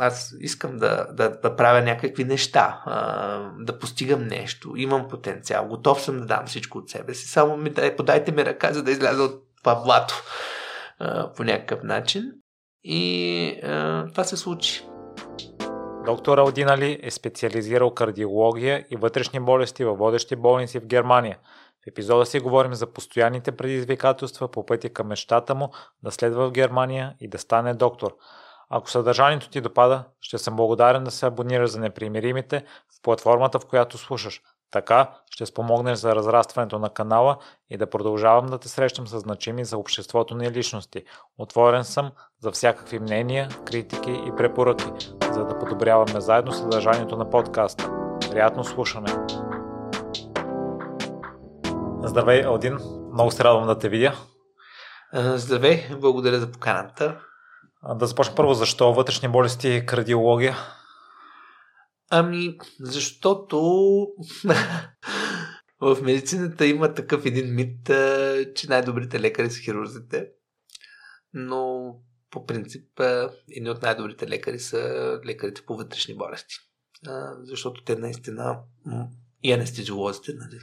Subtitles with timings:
[0.00, 6.02] аз искам да, да, да правя някакви неща, а, да постигам нещо, имам потенциал, готов
[6.02, 8.90] съм да дам всичко от себе си, само ми дай, подайте ми ръка, за да
[8.90, 10.14] изляза от това блато
[10.98, 12.32] а, по някакъв начин.
[12.84, 14.82] И а, това се случи.
[16.06, 21.38] Доктор Алдинали е специализирал кардиология и вътрешни болести във водещи болници в Германия.
[21.84, 25.72] В епизода си говорим за постоянните предизвикателства по пътя към мечтата му
[26.02, 28.16] да следва в Германия и да стане доктор.
[28.70, 32.64] Ако съдържанието ти допада, ще съм благодарен да се абонираш за непримиримите
[32.98, 34.42] в платформата, в която слушаш.
[34.70, 37.38] Така ще спомогнеш за разрастването на канала
[37.70, 41.04] и да продължавам да те срещам с значими за обществото ни личности.
[41.38, 42.10] Отворен съм
[42.40, 44.84] за всякакви мнения, критики и препоръки,
[45.32, 47.90] за да подобряваме заедно съдържанието на подкаста.
[48.30, 49.12] Приятно слушане!
[52.02, 52.78] Здравей, Алдин!
[53.12, 54.14] Много се радвам да те видя.
[55.14, 57.20] Здравей, благодаря за поканата.
[57.98, 60.56] Да започнем първо, защо вътрешни болести и кардиология?
[62.10, 63.60] Ами, защото
[65.80, 67.90] в медицината има такъв един мит,
[68.54, 70.28] че най-добрите лекари са хирурзите.
[71.34, 71.94] Но
[72.30, 73.00] по принцип
[73.56, 76.54] едни от най-добрите лекари са лекарите по вътрешни болести.
[77.42, 78.58] Защото те наистина
[79.42, 80.60] и анестезиолозите, нали,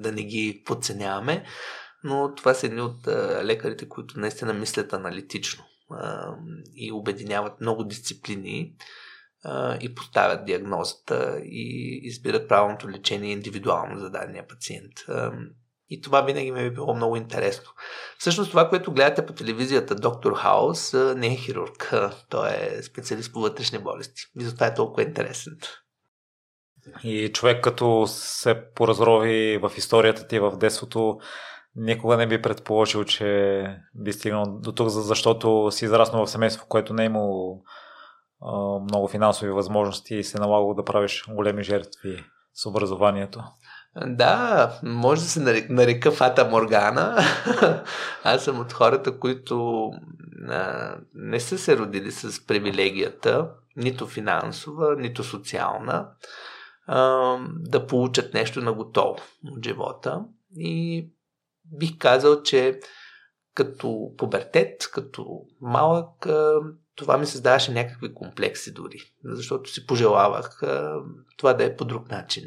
[0.00, 1.44] да не ги подценяваме,
[2.04, 3.06] но това са едни от
[3.44, 5.64] лекарите, които наистина мислят аналитично
[6.74, 8.74] и обединяват много дисциплини
[9.80, 14.92] и поставят диагнозата и избират правилното лечение индивидуално за дадения пациент.
[15.92, 17.70] И това винаги ми е било много интересно.
[18.18, 21.92] Всъщност това, което гледате по телевизията, доктор Хаус, не е хирург.
[22.28, 24.22] Той е специалист по вътрешни болести.
[24.40, 25.58] И затова е толкова интересен.
[27.04, 31.20] И човек като се поразрови в историята ти в детството,
[31.76, 36.68] никога не би предположил, че би стигнал до тук, защото си израснал в семейство, в
[36.68, 37.62] което не е имало
[38.82, 43.42] много финансови възможности и се налагало да правиш големи жертви с образованието.
[44.06, 47.18] Да, може да се нарека, Фата Моргана.
[48.24, 49.90] Аз съм от хората, които
[51.14, 56.08] не са се родили с привилегията, нито финансова, нито социална,
[57.46, 60.24] да получат нещо на готово от живота.
[60.56, 61.08] И
[61.72, 62.80] бих казал, че
[63.54, 66.26] като пубертет, като малък,
[66.94, 70.60] това ми създаваше някакви комплекси дори, защото си пожелавах
[71.36, 72.44] това да е по друг начин.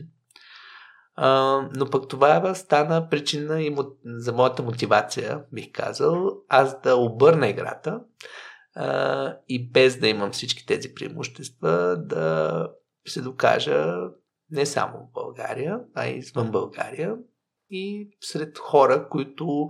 [1.75, 3.75] но пък това стана причина и
[4.05, 7.99] за моята мотивация, бих казал, аз да обърна играта
[9.49, 12.67] и без да имам всички тези преимущества, да
[13.07, 13.95] се докажа
[14.51, 17.15] не само в България, а и извън България
[17.73, 19.69] и сред хора, които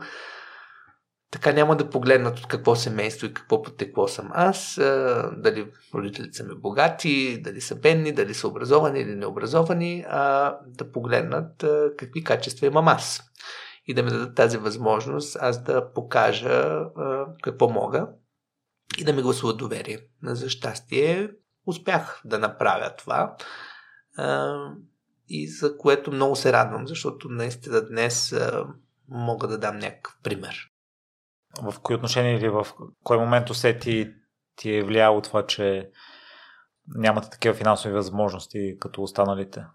[1.32, 4.76] така няма да погледнат от какво семейство и какво потекло съм аз,
[5.38, 10.92] дали родителите са ми богати, дали са бедни, дали са образовани или необразовани, а да
[10.92, 11.66] погледнат
[11.98, 13.22] какви качества имам аз.
[13.86, 16.86] И да ми дадат тази възможност аз да покажа
[17.44, 18.08] какво мога
[18.98, 20.00] и да ми гласуват доверие.
[20.24, 21.30] За щастие
[21.68, 23.36] успях да направя това
[25.36, 28.36] и за което много се радвам, защото наистина днес
[29.10, 30.56] мога да дам някакъв пример.
[31.62, 32.68] В кои отношения или в
[33.04, 34.14] кой момент усети
[34.56, 35.90] ти е влияло това, че
[36.88, 39.66] нямате такива финансови възможности като останалите?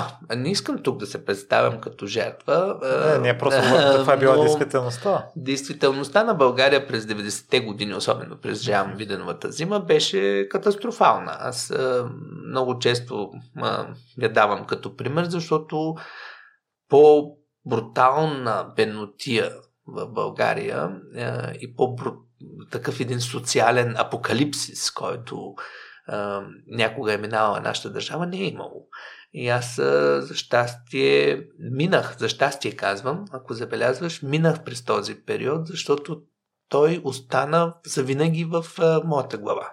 [0.00, 2.78] А, не искам тук да се представям като жертва.
[3.12, 3.60] Не, не просто
[3.98, 5.26] това е била но действителността.
[5.36, 11.36] Действителността на България през 90-те години, особено през Жан Виденовата зима, беше катастрофална.
[11.40, 11.72] Аз
[12.48, 13.30] много често
[14.22, 15.94] я давам като пример, защото
[16.88, 17.32] по
[17.66, 19.50] брутална беднотия
[19.86, 20.90] в България
[21.60, 21.96] и по
[22.70, 25.54] такъв един социален апокалипсис, който
[26.66, 28.86] някога е минала нашата държава, не е имало.
[29.32, 29.74] И аз
[30.20, 36.22] за щастие минах, за щастие казвам, ако забелязваш, минах през този период, защото
[36.68, 38.64] той остана завинаги в
[39.04, 39.72] моята глава.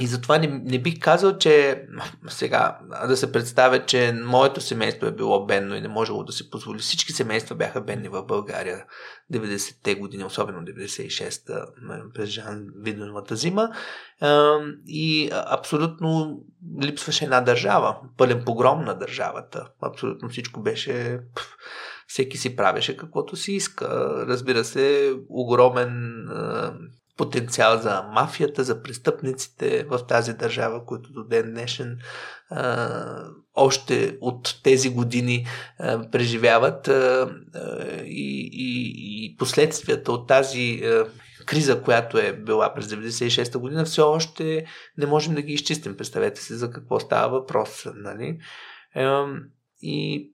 [0.00, 1.86] И затова не, не бих казал, че
[2.28, 6.50] сега да се представя, че моето семейство е било бедно и не можело да се
[6.50, 6.78] позволи.
[6.78, 8.84] Всички семейства бяха бедни в България
[9.32, 11.66] 90-те години, особено 96-та,
[12.14, 13.70] през Жан Виденовата зима.
[14.86, 16.40] И абсолютно
[16.82, 19.68] липсваше една държава, пълен погром на държавата.
[19.82, 21.20] Абсолютно всичко беше...
[22.06, 23.86] Всеки си правеше каквото си иска.
[24.28, 26.24] Разбира се, огромен
[27.16, 31.98] потенциал за мафията, за престъпниците в тази държава, които до ден днешен
[32.50, 33.24] а,
[33.54, 35.46] още от тези години
[35.78, 38.92] а, преживяват а, а, и, и,
[39.24, 41.06] и последствията от тази а,
[41.46, 44.66] криза, която е била през 96-та година, все още
[44.98, 45.96] не можем да ги изчистим.
[45.96, 47.86] Представете си за какво става въпрос.
[47.94, 48.38] Нали?
[49.82, 50.30] И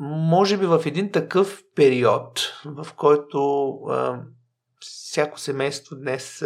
[0.00, 3.72] може би в един такъв период, в който
[5.10, 6.44] всяко семейство днес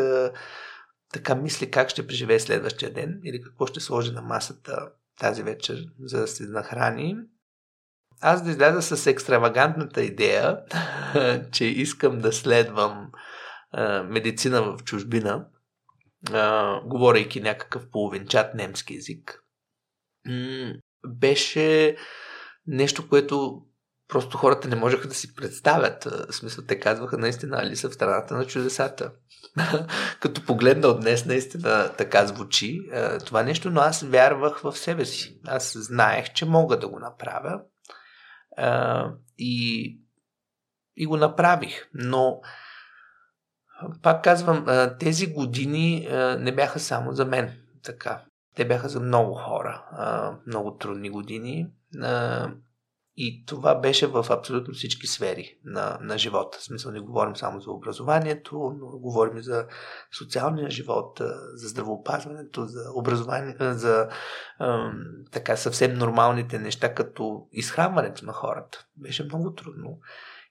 [1.12, 4.88] така мисли как ще преживее следващия ден или какво ще сложи на масата
[5.20, 7.16] тази вечер, за да се нахрани.
[8.20, 10.61] Аз да изляза с екстравагантната идея,
[11.52, 13.11] че искам да следвам
[13.70, 15.46] а, медицина в чужбина,
[16.32, 19.44] а, говорейки някакъв половинчат немски язик,
[20.26, 20.75] м-
[21.06, 21.96] беше
[22.67, 23.67] нещо, което
[24.08, 26.04] просто хората не можеха да си представят.
[26.04, 29.12] В смисъл, те казваха наистина Алиса в страната на чудесата.
[30.20, 32.90] Като погледна от днес, наистина така звучи
[33.26, 35.40] това нещо, но аз вярвах в себе си.
[35.46, 37.60] Аз знаех, че мога да го направя
[39.38, 39.98] и,
[40.96, 41.88] и го направих.
[41.94, 42.40] Но
[44.02, 44.66] пак казвам,
[45.00, 46.08] тези години
[46.38, 47.52] не бяха само за мен.
[47.82, 48.24] Така.
[48.54, 49.84] Те бяха за много хора.
[50.46, 51.66] Много трудни години.
[53.16, 56.58] И това беше в абсолютно всички сфери на, на живота.
[56.58, 59.66] В смисъл не говорим само за образованието, но говорим за
[60.19, 61.20] социалния живот,
[61.55, 64.08] за здравеопазването, за образование, за
[64.61, 64.93] ем,
[65.32, 68.87] така съвсем нормалните неща, като изхранването на хората.
[68.96, 69.99] Беше много трудно.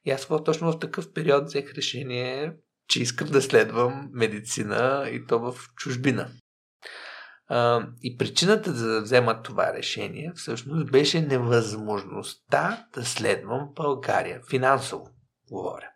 [0.06, 2.54] И аз точно в такъв период взех решение,
[2.88, 6.30] че искам да следвам медицина и то в чужбина.
[8.04, 14.42] И причината да взема това решение всъщност беше невъзможността да следвам България.
[14.50, 15.10] Финансово
[15.50, 15.90] говоря.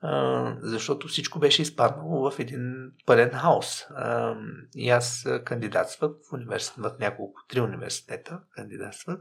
[0.00, 3.86] А, защото всичко беше изпаднало в един пълен хаос.
[3.90, 4.36] А,
[4.74, 9.18] и аз кандидатствах в университет, в няколко, три университета кандидатствах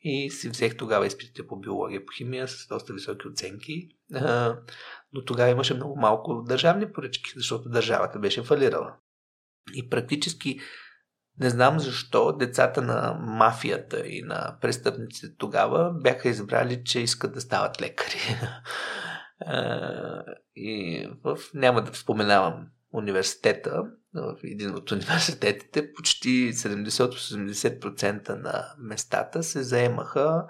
[0.00, 3.88] и си взех тогава изпитите по биология, по химия с доста високи оценки.
[5.12, 8.94] Но тогава имаше много малко държавни поръчки, защото държавата беше фалирала.
[9.74, 10.60] И практически
[11.40, 17.40] не знам защо децата на мафията и на престъпниците тогава бяха избрали, че искат да
[17.40, 18.18] стават лекари.
[20.56, 23.82] и в, няма да споменавам университета,
[24.14, 30.46] в един от университетите почти 70-80% на местата се заемаха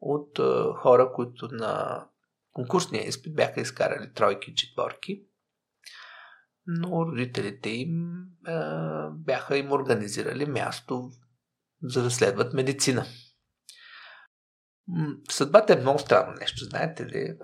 [0.00, 0.38] от
[0.76, 2.04] хора, които на
[2.52, 5.22] конкурсния изпит бяха изкарали тройки четворки
[6.66, 8.52] но родителите им е,
[9.10, 11.10] бяха им организирали място,
[11.82, 13.04] за да следват медицина.
[15.30, 17.18] Съдбата е много странно нещо, знаете ли?
[17.18, 17.36] Е,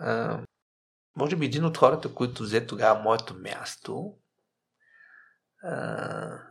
[1.17, 4.15] може би един от хората, които взе тогава моето място
[5.65, 5.69] е,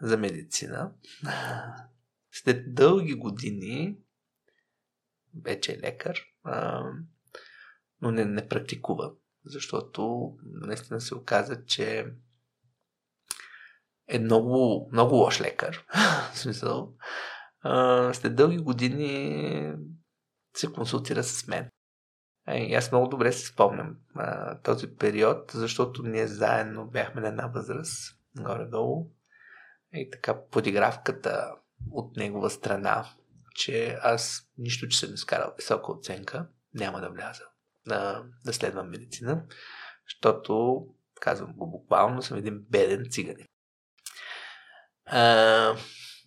[0.01, 0.91] за медицина,
[2.31, 3.97] след дълги години
[5.43, 6.51] вече е лекар, е,
[8.01, 9.11] но не, не практикува,
[9.45, 12.13] защото наистина се оказа, че
[14.07, 15.85] е много, много лош лекар.
[16.33, 16.93] в смисъл.
[17.61, 19.73] А, след дълги години
[20.55, 21.69] се консултира с мен.
[22.53, 27.47] И аз много добре си спомням а, този период, защото ние заедно бяхме на една
[27.47, 29.11] възраст, горе-долу.
[29.93, 31.51] И така подигравката
[31.91, 33.05] от негова страна,
[33.55, 37.43] че аз нищо, че съм изкарал висока оценка, няма да вляза
[37.87, 39.43] да, да следвам медицина,
[40.07, 40.85] защото,
[41.21, 43.45] казвам го буквално, съм един беден циганин.
[45.07, 45.75] А,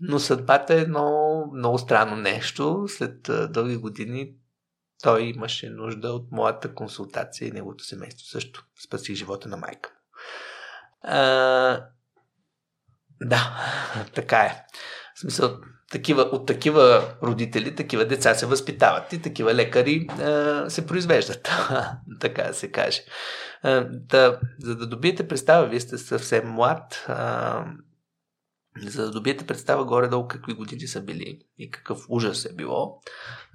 [0.01, 2.85] но съдбата е едно много странно нещо.
[2.89, 4.33] След а, дълги години
[5.03, 8.65] той имаше нужда от моята консултация и неговото семейство също.
[8.85, 9.91] Спасих живота на майка.
[11.03, 11.87] А,
[13.21, 13.57] да,
[14.15, 14.65] така е.
[15.15, 15.59] В смисъл,
[15.91, 21.51] такива, от такива родители, такива деца се възпитават и такива лекари а, се произвеждат.
[22.21, 23.01] така да се каже.
[23.63, 27.05] А, да, за да добиете представа, вие сте съвсем млад.
[27.09, 27.65] А,
[28.77, 33.01] за да добиете представа горе-долу какви години са били и какъв ужас е било,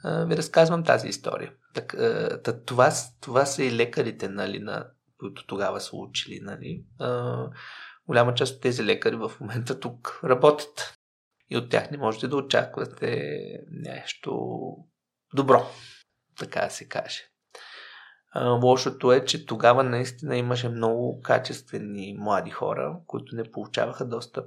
[0.05, 1.53] ви разказвам тази история.
[1.73, 1.95] Так,
[2.65, 2.91] това,
[3.21, 4.87] това са и лекарите, нали, на,
[5.19, 6.39] които тогава са учили.
[6.43, 6.83] Нали.
[8.07, 10.97] Голяма част от тези лекари в момента тук работят.
[11.49, 13.39] И от тях не можете да очаквате
[13.71, 14.59] нещо
[15.33, 15.65] добро,
[16.37, 17.21] така да се каже.
[18.43, 24.45] Лошото е, че тогава наистина имаше много качествени млади хора, които не получаваха достъп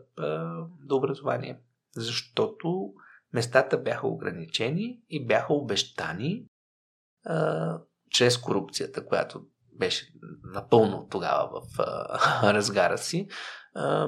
[0.84, 1.60] до образование.
[1.96, 2.92] Защото
[3.32, 6.44] местата бяха ограничени и бяха обещани
[8.10, 9.42] чрез корупцията, която
[9.78, 10.12] беше
[10.44, 11.78] напълно тогава в
[12.42, 13.28] разгара си,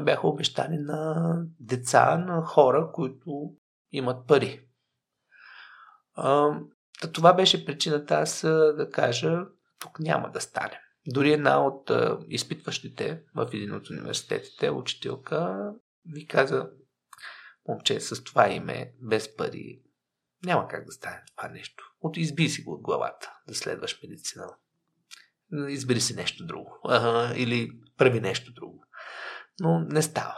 [0.00, 3.52] бяха обещани на деца, на хора, които
[3.92, 4.66] имат пари.
[7.12, 8.40] Това беше причината аз
[8.76, 9.38] да кажа,
[9.80, 10.80] тук няма да стане.
[11.06, 15.70] Дори една от а, изпитващите в един от университетите, учителка,
[16.06, 16.70] ми каза,
[17.68, 19.82] момче, с това име, без пари,
[20.44, 21.84] няма как да стане това нещо.
[22.00, 24.46] От изби си го от главата, да следваш медицина.
[25.68, 26.78] Избери си нещо друго.
[26.84, 28.84] Ага, или прави нещо друго.
[29.60, 30.36] Но не става.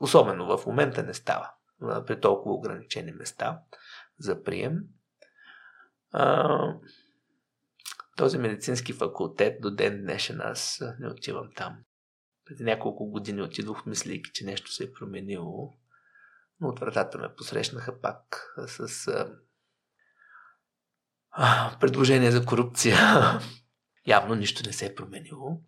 [0.00, 1.50] Особено в момента не става.
[2.06, 3.60] При толкова ограничени места
[4.18, 4.78] за прием.
[6.12, 6.74] А,
[8.20, 11.76] този медицински факултет до ден днешен аз не отивам там.
[12.44, 15.72] Преди няколко години отидох, мислейки, че нещо се е променило.
[16.60, 19.32] Но от вратата ме посрещнаха пак с а,
[21.30, 22.96] а, предложение за корупция.
[24.06, 25.60] Явно нищо не се е променило.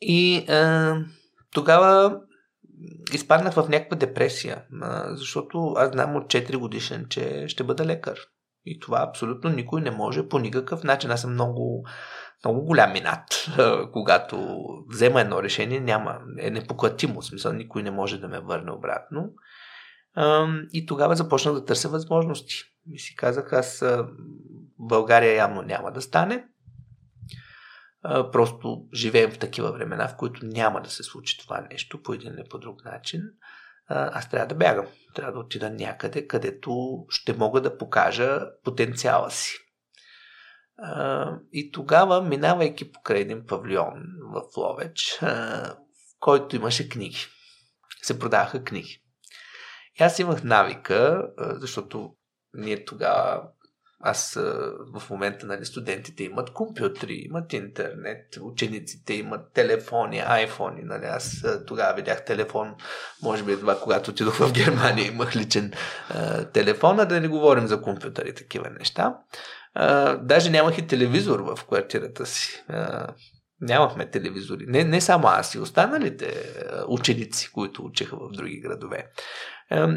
[0.00, 0.96] И а,
[1.50, 2.20] тогава
[3.12, 8.18] изпаднах в някаква депресия, а, защото аз знам от 4 годишен, че ще бъда лекар.
[8.66, 11.10] И това абсолютно никой не може по никакъв начин.
[11.10, 11.86] Аз съм много,
[12.44, 13.48] много голям минат.
[13.92, 14.58] Когато
[14.88, 17.22] взема едно решение, няма, е непоклатимо.
[17.22, 19.32] Смисъл, никой не може да ме върне обратно.
[20.72, 22.54] И тогава започнах да търся възможности.
[22.92, 23.84] И си казах, аз
[24.78, 26.44] България явно няма да стане.
[28.32, 32.32] Просто живеем в такива времена, в които няма да се случи това нещо по един
[32.32, 33.22] или по друг начин.
[33.88, 34.86] Аз трябва да бягам.
[35.14, 39.58] Трябва да отида някъде, където ще мога да покажа потенциала си.
[41.52, 44.02] И тогава, минавайки покрай един павилион
[44.34, 45.76] в Ловеч, в
[46.20, 47.18] който имаше книги,
[48.02, 49.02] се продаваха книги.
[50.00, 52.16] И аз имах навика, защото
[52.54, 53.42] ние тогава
[54.08, 54.34] аз
[54.94, 61.94] в момента, нали, студентите имат компютри, имат интернет, учениците имат телефони, айфони, нали, аз тогава
[61.94, 62.74] видях телефон,
[63.22, 65.72] може би едва когато отидох в Германия имах личен
[66.08, 69.16] а, телефон, а да не говорим за компютъри, такива неща.
[69.74, 72.64] А, даже нямах и телевизор в квартирата си.
[72.68, 73.06] А,
[73.60, 74.64] нямахме телевизори.
[74.68, 76.52] Не, не само аз и останалите
[76.88, 79.06] ученици, които учеха в други градове.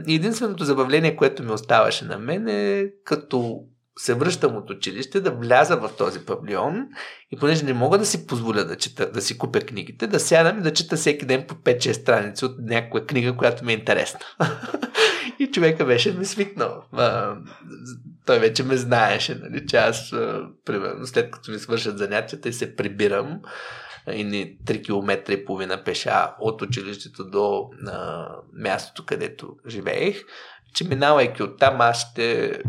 [0.07, 3.63] Единственото забавление, което ми оставаше на мен е като
[3.99, 6.87] се връщам от училище, да вляза в този павилион
[7.31, 10.59] и понеже не мога да си позволя да, чета, да си купя книгите, да сядам
[10.59, 14.19] и да чета всеки ден по 5-6 страници от някаква книга, която ми е интересна.
[15.39, 16.83] и човека беше ми свикнал.
[18.25, 20.09] Той вече ме знаеше, нали, че аз,
[20.65, 23.41] примерно, след като ми свършат занятията и се прибирам,
[24.13, 30.23] и ни 3 км и половина пеша от училището до а, мястото, където живеех,
[30.73, 32.59] че минавайки оттам аз ще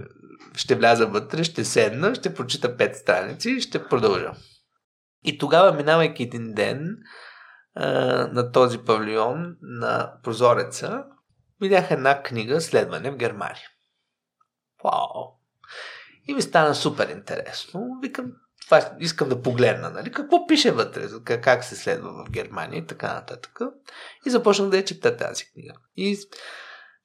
[0.57, 4.33] ще вляза вътре, ще седна, ще прочита пет страници и ще продължа.
[5.25, 6.97] И тогава, минавайки един ден
[7.75, 7.87] а,
[8.33, 11.05] на този павилион на прозореца,
[11.61, 13.69] видях една книга Следване в Германия.
[14.85, 15.41] Вау!
[16.29, 17.99] И ми стана супер интересно.
[18.03, 18.33] Викам,
[18.65, 20.13] това искам да погледна, нали?
[20.13, 23.59] Какво пише вътре, как се следва в Германия и така нататък.
[24.27, 25.73] И започнах да я чета тази книга.
[25.97, 26.19] И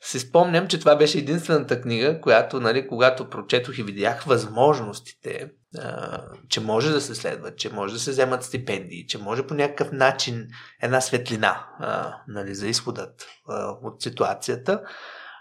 [0.02, 6.22] си спомням, че това беше единствената книга, която, нали, когато прочетох и видях възможностите, а,
[6.50, 9.92] че може да се следва, че може да се вземат стипендии, че може по някакъв
[9.92, 10.48] начин
[10.82, 14.82] една светлина а, нали, за изходът а, от ситуацията.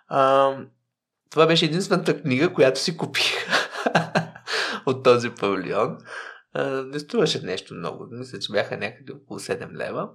[0.08, 0.52] А,
[1.30, 3.32] това беше единствената книга, която си купих
[4.86, 5.98] от този павилион.
[6.84, 8.06] Не струваше нещо много.
[8.10, 10.08] Мисля, че бяха някъде около 7 лева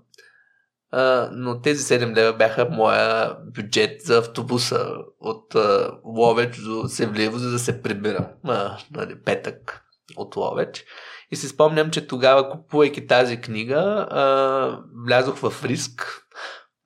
[1.32, 7.52] но тези 7 лева бяха моя бюджет за автобуса от а, Ловеч до Севлиево, за
[7.52, 9.84] да се прибирам а, нали, петък
[10.18, 10.86] от Ловеч.
[11.32, 16.26] И си спомням, че тогава, купувайки тази книга, а, влязох в риск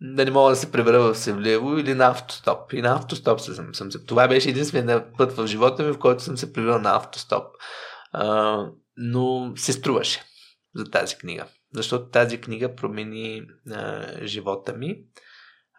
[0.01, 2.73] да не мога да се прибера в Севлиево или на автостоп.
[2.73, 4.05] И на автостоп съм, съм се.
[4.05, 7.43] Това беше единственият път в живота ми, в който съм се прибирал на автостоп.
[8.11, 8.57] А,
[8.97, 10.23] но се струваше
[10.75, 14.97] за тази книга защото тази книга промени а, живота ми.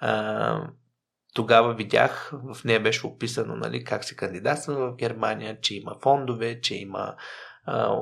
[0.00, 0.68] А,
[1.34, 6.60] тогава видях, в нея беше описано нали, как се кандидатства в Германия, че има фондове,
[6.60, 7.14] че има
[7.66, 7.96] а,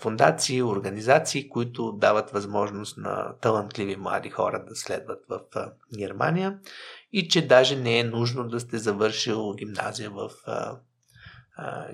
[0.00, 6.58] фундации, организации, които дават възможност на талантливи млади хора да следват в а, Германия
[7.12, 10.76] и че даже не е нужно да сте завършил гимназия в а,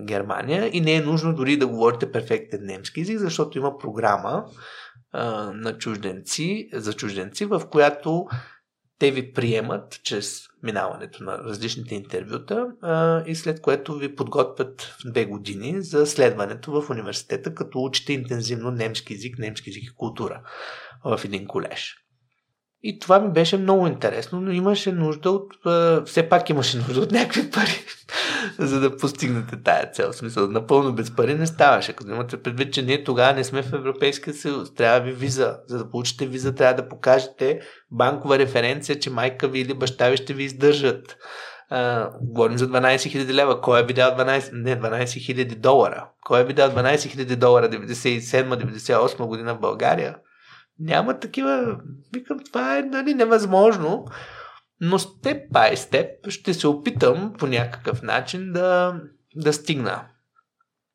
[0.01, 4.45] Германия и не е нужно дори да говорите перфектен немски език, защото има програма,
[5.13, 8.27] а, на чужденци, за чужденци, в която
[8.99, 15.25] те ви приемат чрез минаването на различните интервюта а, и след което ви подготвят две
[15.25, 20.43] години за следването в университета, като учите интензивно немски язик, немски язик и култура
[21.05, 22.00] в един колеж.
[22.83, 25.53] И това ми беше много интересно, но имаше нужда от...
[26.07, 27.85] Все пак имаше нужда от някакви пари,
[28.59, 30.13] за да постигнете тая цел.
[30.13, 31.93] В смисъл, напълно без пари не ставаше.
[31.93, 34.75] Като имате предвид, че ние тогава не сме в Европейския съюз.
[34.75, 35.59] Трябва ви виза.
[35.67, 37.61] За да получите виза, трябва да покажете
[37.91, 41.17] банкова референция, че майка ви или баща ви ще ви издържат.
[41.73, 43.61] Uh, говорим за 12 000 лева.
[43.61, 46.09] Кой е видял 12, не, 12 000 долара?
[46.25, 50.17] Кой е видял 12 000 долара 97-98 година в България?
[50.81, 51.77] Няма такива.
[52.15, 54.07] Викам, това е нали, невъзможно.
[54.81, 59.01] Но степ бай степ ще се опитам по някакъв начин да,
[59.37, 60.05] да стигна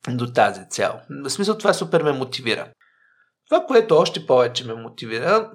[0.09, 0.99] до тази цел.
[1.23, 2.71] В смисъл това супер ме мотивира.
[3.49, 5.51] Това, което още повече ме мотивира,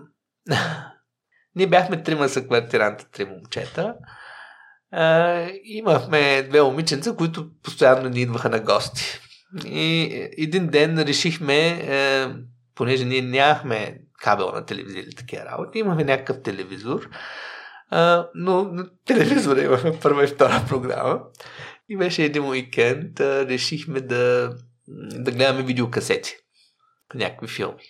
[1.55, 3.95] ние бяхме трима са квартиранта, три момчета.
[4.95, 9.21] Uh, имахме две момиченца, които постоянно ни идваха на гости.
[9.65, 12.43] И един ден решихме, uh,
[12.75, 17.09] понеже ние нямахме кабелна телевизия или такива работи, имахме някакъв телевизор,
[17.93, 21.21] uh, но на телевизора имахме първа и втора програма.
[21.89, 24.53] И беше един уикенд, uh, решихме да,
[25.15, 26.37] да гледаме видеокасети.
[27.15, 27.83] Някакви филми.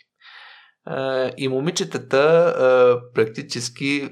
[0.88, 4.10] Uh, и момичетата uh, практически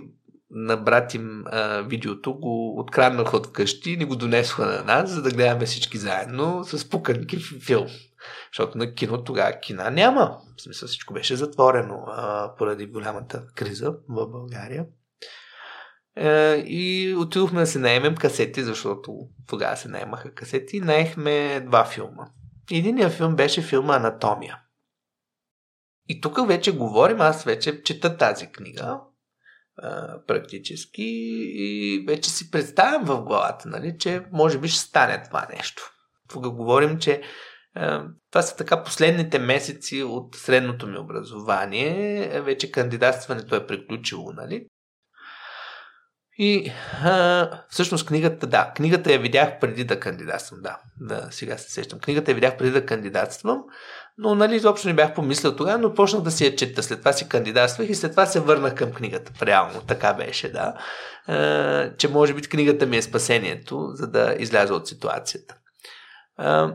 [0.51, 5.11] на брат им а, видеото го откраднаха от къщи и ни го донесоха на нас,
[5.11, 7.87] за да гледаме всички заедно с пуканки филм.
[8.53, 10.39] Защото на кино тогава кина няма.
[10.57, 14.87] В смисъл всичко беше затворено а, поради голямата криза в България.
[16.17, 21.85] А, и отидохме да се наемем касети, защото тогава се наемаха касети и наехме два
[21.85, 22.25] филма.
[22.71, 24.59] Единият филм беше филма Анатомия.
[26.09, 29.01] И тук вече говорим, аз вече чета тази книга,
[29.83, 31.05] а, практически
[31.55, 35.83] и вече си представям в главата, нали, че може би ще стане това нещо.
[36.29, 37.23] Тук говорим, че
[38.31, 42.41] това са така последните месеци от средното ми образование.
[42.41, 44.67] Вече кандидатстването е приключило, нали?
[46.41, 46.73] И
[47.05, 51.99] а, всъщност книгата, да, книгата я видях преди да кандидатствам, да, да, сега се сещам.
[51.99, 53.65] Книгата я видях преди да кандидатствам,
[54.19, 56.83] но нали изобщо не бях помислил тогава, но почнах да си я чета.
[56.83, 59.47] След това си кандидатствах и след това се върнах към книгата.
[59.47, 60.75] Реално така беше, да.
[61.27, 65.57] А, че може би книгата ми е спасението, за да изляза от ситуацията.
[66.37, 66.75] А,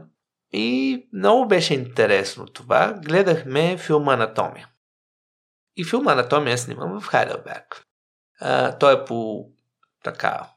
[0.54, 2.94] и много беше интересно това.
[3.06, 4.70] Гледахме филма Анатомия.
[5.76, 7.84] И филма Анатомия снимам в Хайделберг.
[8.40, 9.50] А, той е по
[10.04, 10.50] така,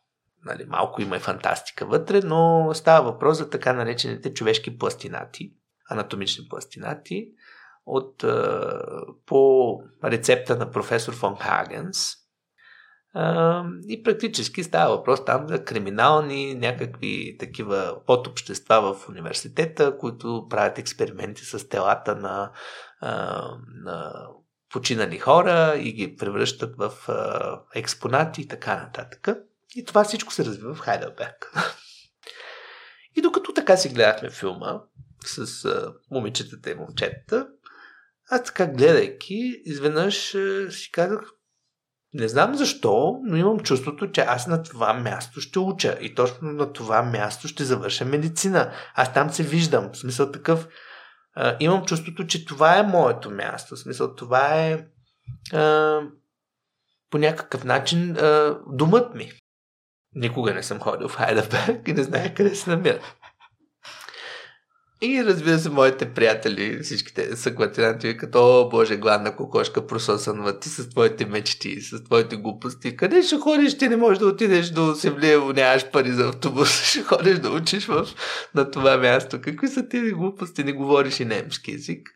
[0.44, 5.52] нали, малко има и фантастика вътре, но става въпрос за така наречените човешки пластинати,
[5.90, 7.28] анатомични пластинати,
[7.87, 8.24] от,
[9.26, 12.12] по рецепта на професор фон Хагенс.
[13.88, 21.44] И практически става въпрос там за криминални някакви такива подобщества в университета, които правят експерименти
[21.44, 22.52] с телата на,
[23.00, 23.42] а,
[23.85, 24.26] на
[24.72, 29.29] починали хора и ги превръщат в а, експонати и така нататък.
[29.76, 31.52] И това всичко се развива в Хайделберг.
[33.16, 34.81] и докато така си гледахме филма
[35.24, 37.48] с а, момичетата и момчетата,
[38.31, 41.36] аз така гледайки, изведнъж а, си казах,
[42.16, 46.52] не знам защо, но имам чувството, че аз на това място ще уча и точно
[46.52, 48.72] на това място ще завърша медицина.
[48.94, 49.90] Аз там се виждам.
[49.92, 50.68] В смисъл такъв,
[51.35, 53.76] а, имам чувството, че това е моето място.
[53.76, 54.87] В смисъл, това е
[55.52, 56.00] а,
[57.11, 59.33] по някакъв начин а, думът ми.
[60.14, 63.00] Никога не съм ходил в Хайдаберг и не знае къде се намира.
[65.02, 70.88] И разбира се, моите приятели, всичките съквартиранти, като, о, боже, гладна кокошка, прососанва ти с
[70.88, 72.96] твоите мечти, с твоите глупости.
[72.96, 73.78] Къде ще ходиш?
[73.78, 76.82] Ти не можеш да отидеш до Севлиево, нямаш пари за автобус.
[76.90, 78.06] Ще ходиш да учиш в,
[78.54, 79.40] на това място.
[79.40, 80.64] Какви са тези глупости?
[80.64, 82.09] Не говориш и немски език.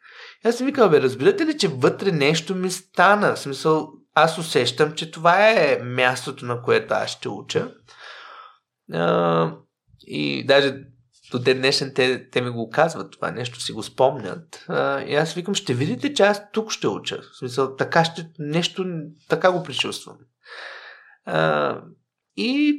[0.44, 3.34] И аз си викам, бе, разбирате ли, че вътре нещо ми стана?
[3.34, 7.72] В смисъл, аз усещам, че това е мястото, на което аз ще уча.
[8.92, 9.52] А,
[10.06, 10.74] и даже
[11.30, 14.64] до ден днешен те, те ми го казват това нещо, си го спомнят.
[14.68, 17.20] А, и аз викам, ще видите, че аз тук ще уча.
[17.32, 18.86] В смисъл, така ще, нещо,
[19.28, 20.16] така го причувствам.
[21.24, 21.76] А,
[22.36, 22.76] и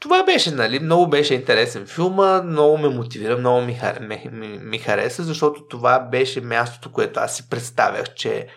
[0.00, 4.78] това беше, нали, много беше интересен филма, много ме мотивира, много ми, ми, ми, ми
[4.78, 8.48] хареса, защото това беше мястото, което аз си представях, че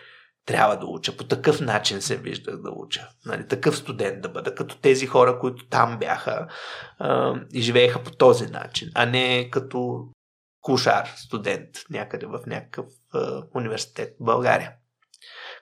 [0.46, 1.16] трябва да уча.
[1.16, 3.08] По такъв начин се виждах да уча.
[3.24, 6.48] Нали, такъв студент да бъда, като тези хора, които там бяха
[6.98, 10.08] а, и живееха по този начин, а не като
[10.60, 14.72] кушар, студент някъде в някакъв а, университет в България,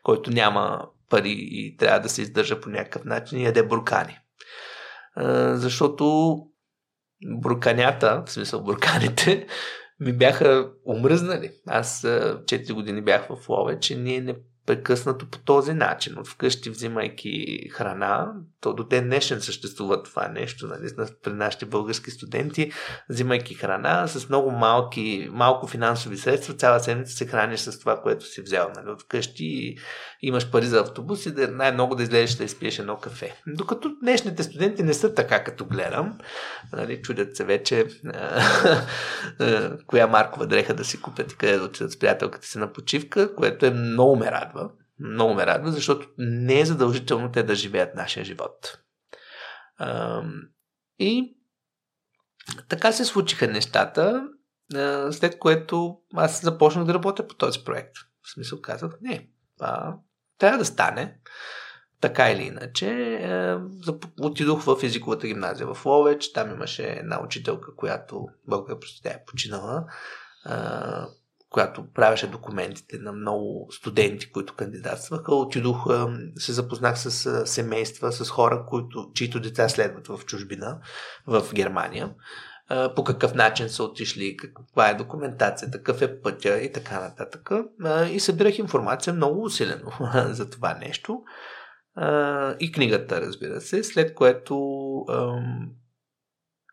[0.03, 4.19] който няма пари и трябва да се издържа по някакъв начин и яде буркани.
[5.17, 6.37] А, защото
[7.27, 9.47] бурканята, в смисъл бурканите,
[10.01, 11.53] ми бяха омръзнали.
[11.67, 14.35] Аз 4 години бях в Лове, че ние не
[14.67, 18.33] прекъснато по този начин, от вкъщи взимайки храна,
[18.65, 22.73] то до ден днешен съществува това нещо, нали, при нашите български студенти,
[23.11, 28.27] взимайки храна с много малки, малко финансови средства, цяла седмица се храниш с това, което
[28.27, 29.79] си взел нали, от вкъщи и
[30.23, 33.43] имаш пари за автобус и да, най-много да излезеш да изпиеш едно кафе.
[33.47, 36.19] Докато днешните студенти не са така, като гледам,
[36.73, 37.87] нали, чудят се вече
[39.87, 43.35] коя маркова дреха да си купят и къде да отидат с приятелката си на почивка,
[43.35, 44.71] което е много ме радва.
[44.99, 48.79] Много ме радва, защото не е задължително те да живеят нашия живот.
[50.99, 51.37] И
[52.69, 54.29] така се случиха нещата,
[55.11, 57.97] след което аз започнах да работя по този проект.
[58.23, 59.31] В смисъл казах, не,
[59.61, 59.95] а,
[60.39, 61.21] трябва да стане.
[62.01, 63.21] Така или иначе,
[64.21, 66.33] отидох в езиковата гимназия в Ловеч.
[66.33, 69.85] Там имаше една учителка, която, просто тя е починала,
[71.55, 75.35] която правеше документите на много студенти, които кандидатстваха.
[75.35, 75.87] Отидох,
[76.37, 80.81] се запознах с семейства, с хора, които, чието деца следват в чужбина,
[81.27, 82.11] в Германия
[82.97, 87.51] по какъв начин са отишли, каква е документацията, какъв е пътя и така нататък.
[88.11, 89.91] И събирах информация много усилено
[90.29, 91.23] за това нещо
[92.61, 94.59] и книгата, разбира се, след което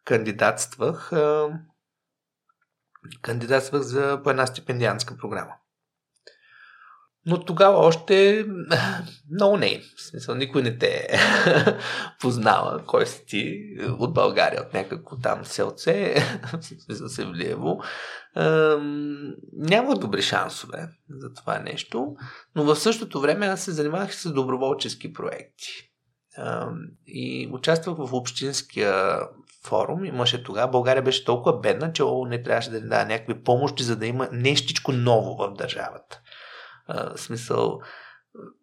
[0.06, 1.12] кандидатствах,
[3.22, 5.54] кандидатствах за по една стипендианска програма.
[7.26, 8.46] Но тогава още
[9.32, 9.82] много не.
[9.98, 11.08] В смисъл, никой не те
[12.22, 12.84] познава.
[12.86, 13.62] Кой си ти
[14.00, 16.16] от България, от някакво там селце,
[16.90, 17.82] в Севлиево.
[19.54, 22.16] Няма добри шансове за това нещо.
[22.56, 25.92] Но в същото време аз се занимавах с доброволчески проекти.
[27.08, 29.20] И участвах в общинския
[29.66, 30.06] форум.
[30.06, 30.72] Имаше тогава.
[30.72, 34.30] България беше толкова бедна, че не трябваше да ни дава някакви помощи, за да има
[34.32, 36.22] нещичко ново в държавата.
[36.88, 37.80] А, смисъл,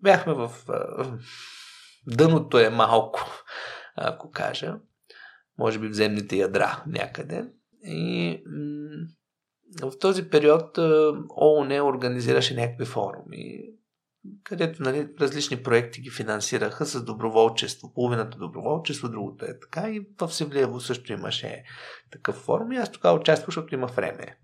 [0.03, 0.51] бяхме в...
[0.69, 1.07] А,
[2.07, 3.21] дъното е малко,
[3.97, 4.75] ако кажа.
[5.59, 7.45] Може би в земните ядра някъде.
[7.83, 9.07] И м-
[9.83, 10.79] в този период
[11.41, 13.61] ООН организираше някакви форуми,
[14.45, 17.95] където нали, различни проекти ги финансираха с доброволчество.
[17.95, 19.91] Половината доброволчество, другото е така.
[19.91, 21.65] И в Севлиево също имаше
[22.11, 22.73] такъв форум.
[22.73, 24.39] И аз тогава участвах, защото има време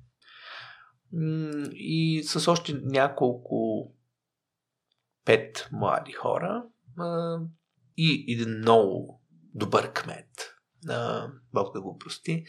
[1.73, 3.88] и с още няколко
[5.25, 6.64] пет млади хора
[7.97, 9.23] и един много
[9.55, 10.55] добър кмет,
[11.53, 12.44] Бог да го прости,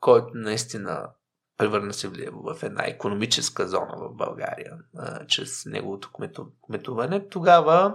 [0.00, 1.10] който наистина
[1.62, 6.10] превърна се в една економическа зона в България а, чрез неговото
[6.66, 7.28] кметуване.
[7.28, 7.94] Тогава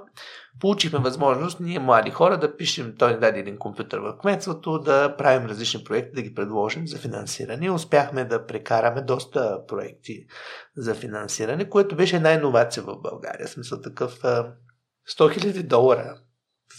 [0.60, 5.16] получихме възможност ние, млади хора, да пишем, той ни даде един компютър в кметството, да
[5.18, 7.72] правим различни проекти, да ги предложим за финансиране.
[7.72, 10.26] Успяхме да прекараме доста проекти
[10.78, 13.48] за финансиране, което беше най новация в България.
[13.48, 14.54] В смисъл такъв 100
[15.18, 16.18] 000 долара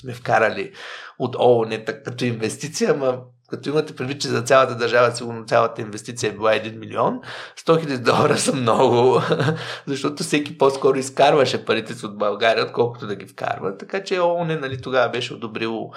[0.01, 0.73] сме вкарали
[1.19, 6.31] от ООН като инвестиция, ама като имате предвид, че за цялата държава сигурно цялата инвестиция
[6.31, 7.21] е била 1 милион,
[7.59, 9.21] 100 хиляди долара са много,
[9.87, 13.77] защото всеки по-скоро изкарваше парите си от България, отколкото да ги вкарва.
[13.77, 15.91] Така че ООН нали, тогава беше одобрил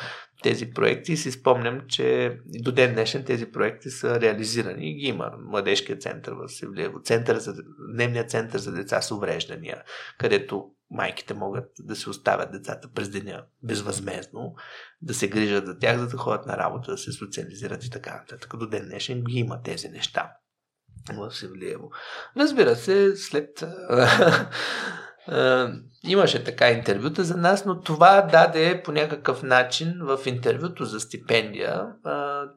[0.43, 5.07] тези проекти и си спомням, че до ден днешен тези проекти са реализирани и ги
[5.07, 5.31] има.
[5.39, 7.53] Младежкия център в Севлиево, център за,
[7.93, 9.83] дневния център за деца с увреждания,
[10.17, 14.55] където майките могат да се оставят децата през деня безвъзмезно,
[15.01, 18.17] да се грижат за тях, за да ходят на работа, да се социализират и така
[18.17, 18.57] нататък.
[18.57, 20.31] До ден днешен ги има тези неща
[21.13, 21.91] в Севлиево.
[22.37, 23.63] Разбира се, след
[26.03, 31.87] имаше така интервюта за нас, но това даде по някакъв начин в интервюто за стипендия.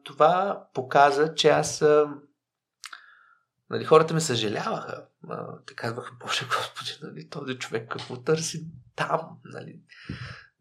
[0.03, 1.83] Това показа, че аз
[3.69, 5.05] Нали, хората ме съжаляваха.
[5.65, 9.21] те казваха, Боже Господи, нали, този човек какво търси там?
[9.45, 9.79] Нали?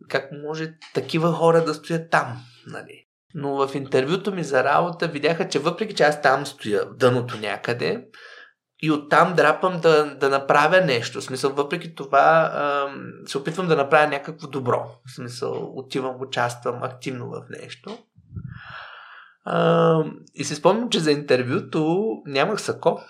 [0.09, 2.45] Как може такива хора да стоят там?
[2.67, 3.07] Нали?
[3.35, 8.07] Но в интервюто ми за работа видяха, че въпреки че аз там стоя дъното някъде,
[8.83, 11.21] и оттам драпам да, да направя нещо.
[11.21, 14.87] В смисъл, въпреки това ам, се опитвам да направя някакво добро.
[15.07, 17.99] В смисъл, отивам, участвам активно в нещо.
[19.45, 20.05] А,
[20.35, 23.01] и си спомням, че за интервюто нямах сако.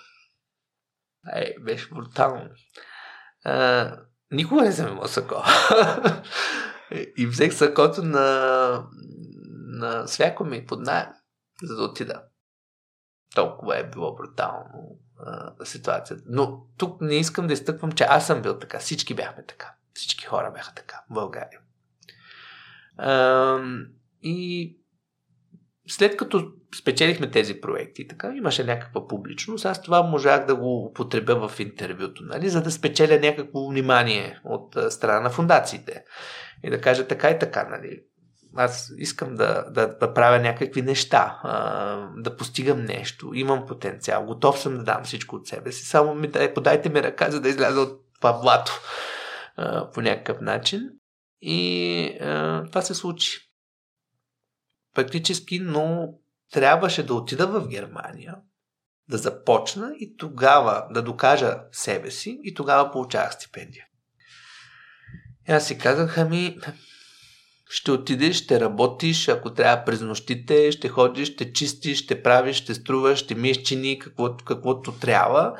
[1.33, 2.49] Ей, беше брутално.
[3.45, 3.91] А,
[4.31, 5.43] никога не съм имал сако.
[7.17, 8.87] и взех сакото на,
[9.79, 11.07] на свяко ми под найем,
[11.63, 12.23] за да отида.
[13.35, 16.23] Толкова е било брутално а, ситуацията.
[16.27, 18.79] Но тук не искам да изтъквам, че аз съм бил така.
[18.79, 19.75] Всички бяхме така.
[19.93, 21.59] Всички хора бяха така в България.
[22.97, 23.59] А,
[24.21, 24.77] и
[25.87, 31.47] след като спечелихме тези проекти, така, имаше някаква публичност, аз това можах да го употребя
[31.47, 36.03] в интервюто, нали, за да спечеля някакво внимание от страна на фундациите.
[36.63, 37.99] И да кажа така и така, нали,
[38.55, 41.39] аз искам да, да, да правя някакви неща,
[42.17, 46.27] да постигам нещо, имам потенциал, готов съм да дам всичко от себе си, само ми
[46.27, 48.71] дай, подайте ми ръка, за да изляза от това блато
[49.93, 50.89] по някакъв начин.
[51.41, 53.39] И а, това се случи.
[54.95, 56.13] Практически, но
[56.51, 58.35] трябваше да отида в Германия,
[59.09, 63.85] да започна и тогава да докажа себе си и тогава получавах стипендия.
[65.49, 66.57] И аз си казах, ами,
[67.69, 72.73] ще отидеш, ще работиш, ако трябва през нощите, ще ходиш, ще чистиш, ще правиш, ще
[72.73, 75.57] струваш, ще миеш чини, каквото, каквото трябва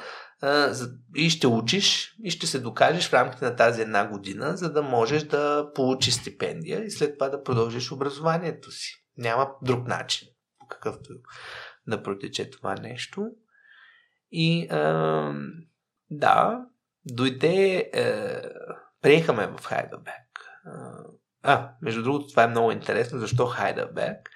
[1.15, 4.81] и ще учиш и ще се докажеш в рамките на тази една година, за да
[4.81, 9.04] можеш да получиш стипендия и след това да продължиш образованието си.
[9.17, 10.27] Няма друг начин,
[10.59, 11.13] по какъвто
[11.87, 13.31] да протече това нещо.
[14.31, 15.33] И а,
[16.09, 16.65] да,
[17.05, 18.41] дойде, е,
[19.01, 20.25] приехаме в Хайдълбек.
[21.43, 24.29] А, между другото, това е много интересно, защо Хайдълбек?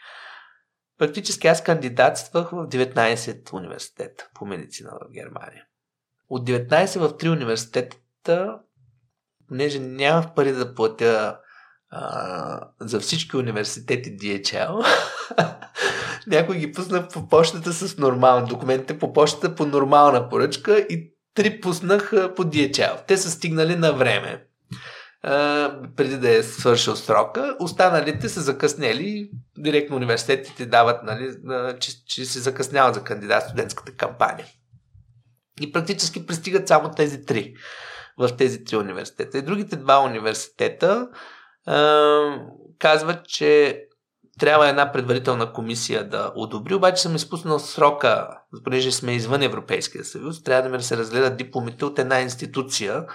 [0.97, 5.65] Практически аз кандидатствах в 19 университета по медицина в Германия.
[6.29, 8.59] От 19 в 3 университета,
[9.47, 11.39] понеже нямах пари да платя
[11.91, 14.85] а, за всички университети DHL,
[16.27, 21.61] някой ги пусна по почтата с нормални документите, по почтата по нормална поръчка и три
[21.61, 23.05] пуснах по DHL.
[23.07, 24.45] Те са стигнали на време.
[25.25, 27.55] Uh, преди да е свършил срока.
[27.59, 29.29] Останалите са закъснели.
[29.57, 31.35] Директно университетите дават, нали,
[31.79, 34.47] че, че се закъсняват за кандидат студентската кампания.
[35.61, 37.53] И практически пристигат само тези три
[38.17, 39.37] в тези три университета.
[39.37, 41.07] И другите два университета
[42.79, 43.83] казват, че
[44.39, 48.27] трябва една предварителна комисия да одобри, обаче съм изпуснал срока,
[48.63, 53.05] понеже сме извън Европейския съюз, трябва да ми да се разгледат дипломите от една институция,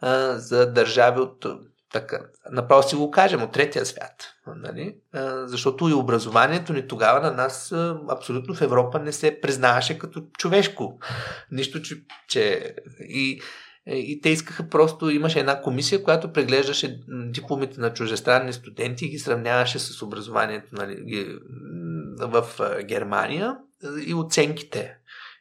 [0.00, 1.46] а, за държави от
[1.92, 4.34] така, направо си го кажем, от третия свят.
[4.46, 4.96] Нали?
[5.12, 9.98] А, защото и образованието ни тогава на нас а, абсолютно в Европа не се признаваше
[9.98, 10.98] като човешко.
[11.50, 11.96] Нищо, че...
[12.28, 13.40] че и,
[13.86, 19.18] и те искаха просто, имаше една комисия, която преглеждаше дипломите на чужестранни студенти и ги
[19.18, 21.26] сравняваше с образованието нали,
[22.20, 22.46] в
[22.84, 23.56] Германия
[24.06, 24.96] и оценките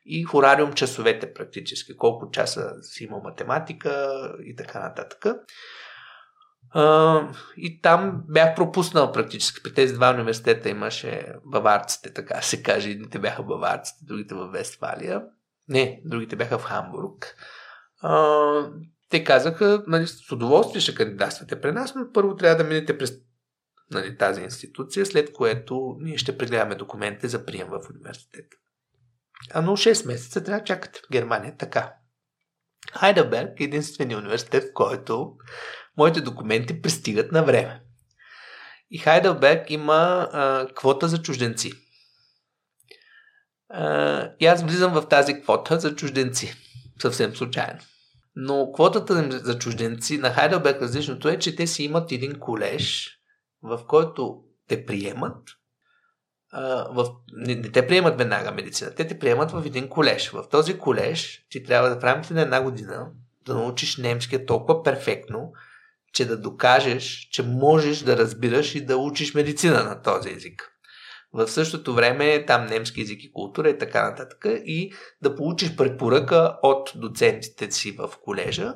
[0.06, 5.26] и хорариум часовете практически, колко часа си има математика и така нататък.
[7.58, 9.64] и там бях пропуснал практически.
[9.64, 12.90] При тези два университета имаше баварците, така се каже.
[12.90, 15.24] Едните бяха баварците, другите в Вестфалия.
[15.68, 17.36] Не, другите бяха в Хамбург.
[19.10, 23.14] Те казаха, нали, с удоволствие ще кандидатствате при нас, но първо трябва да минете през
[23.92, 28.58] нали, тази институция, след което ние ще прегледаме документите за прием в университета.
[29.54, 31.56] А но 6 месеца трябва да чакате в Германия.
[31.58, 31.94] Така.
[32.94, 35.36] Хайдълберг е единственият университет, в който
[35.98, 37.82] моите документи пристигат на време.
[38.90, 41.72] И Хайдълберг има а, квота за чужденци.
[43.70, 46.56] А, и аз влизам в тази квота за чужденци.
[47.02, 47.80] Съвсем случайно.
[48.36, 53.12] Но квотата за чужденци на Хайдълберг различното е, че те си имат един колеж,
[53.64, 55.38] в който те приемат
[56.90, 60.30] в, не, не те приемат веднага медицина, те те приемат в един колеж.
[60.30, 63.08] В този колеж ти трябва да в рамките на една година
[63.46, 65.54] да научиш немския толкова перфектно,
[66.14, 70.75] че да докажеш, че можеш да разбираш и да учиш медицина на този език
[71.36, 76.58] в същото време там немски език и култура и така нататък и да получиш препоръка
[76.64, 78.76] от доцентите си в колежа,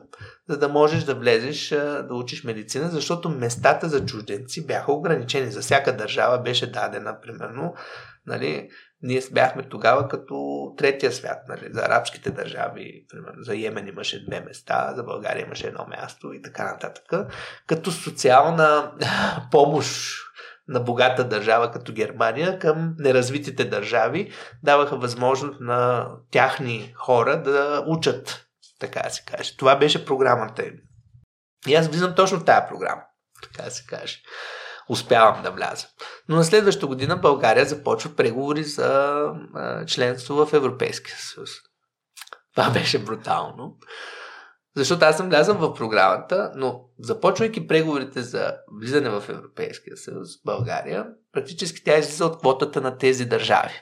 [0.49, 5.51] за да можеш да влезеш да учиш медицина, защото местата за чужденци бяха ограничени.
[5.51, 7.73] За всяка държава беше дадена, примерно,
[8.25, 8.69] нали,
[9.01, 14.41] ние бяхме тогава като третия свят, нали, за арабските държави, примерно, за Йемен имаше две
[14.41, 17.27] места, за България имаше едно място и така нататък.
[17.67, 18.91] Като социална
[19.51, 20.28] помощ
[20.69, 24.31] на богата държава като Германия към неразвитите държави,
[24.63, 28.45] даваха възможност на тяхни хора да учат,
[28.79, 29.57] така се каже.
[29.57, 30.73] Това беше програмата им.
[31.67, 33.01] И аз влизам точно в тази програма,
[33.43, 34.17] така се каже.
[34.89, 35.87] Успявам да вляза.
[36.29, 39.23] Но на следващата година България започва преговори за
[39.87, 41.49] членство в Европейския съюз.
[42.55, 43.77] Това беше брутално.
[44.79, 51.05] Защото аз съм влязъл в програмата, но започвайки преговорите за влизане в Европейския съюз, България,
[51.31, 53.73] практически тя излиза от квотата на тези държави.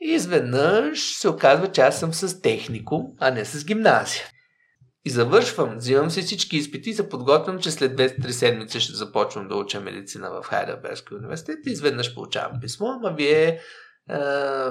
[0.00, 4.22] И изведнъж се оказва, че аз съм с технико, а не с гимназия.
[5.04, 9.48] И завършвам, взимам си всички изпити и се подготвям, че след 2-3 седмици ще започвам
[9.48, 13.60] да уча медицина в Хайдербергския университет и изведнъж получавам писмо, ама вие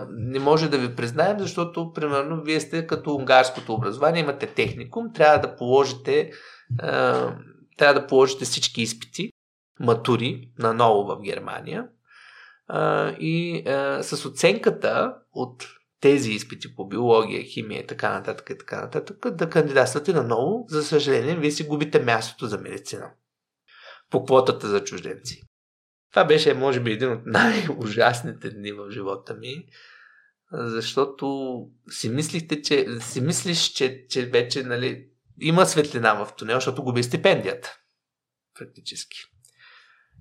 [0.09, 5.47] не може да ви признаем, защото, примерно, вие сте като унгарското образование, имате техникум, трябва
[5.47, 6.31] да положите
[7.77, 9.31] трябва да положите всички изпити,
[9.79, 11.87] матури, наново в Германия.
[13.19, 13.63] И
[14.01, 15.67] с оценката от
[15.99, 20.65] тези изпити по биология, химия и така нататък и така нататък, да кандидатствате наново.
[20.69, 23.11] За съжаление, вие си губите мястото за медицина
[24.09, 25.41] по квотата за чужденци.
[26.13, 29.65] Това беше, може би, един от най-ужасните дни в живота ми,
[30.51, 31.57] защото
[31.89, 35.05] си мислихте, че си мислиш, че, че вече нали,
[35.41, 37.77] има светлина в тунел, защото губи стипендията.
[38.59, 39.17] Практически.